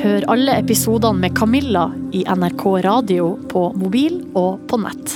Hør 0.00 0.26
alle 0.34 0.56
episodene 0.58 1.22
med 1.22 1.36
Camilla 1.38 1.84
i 2.16 2.24
NRK 2.26 2.64
radio 2.88 3.36
på 3.52 3.68
mobil 3.78 4.18
og 4.34 4.64
på 4.66 4.80
nett. 4.82 5.14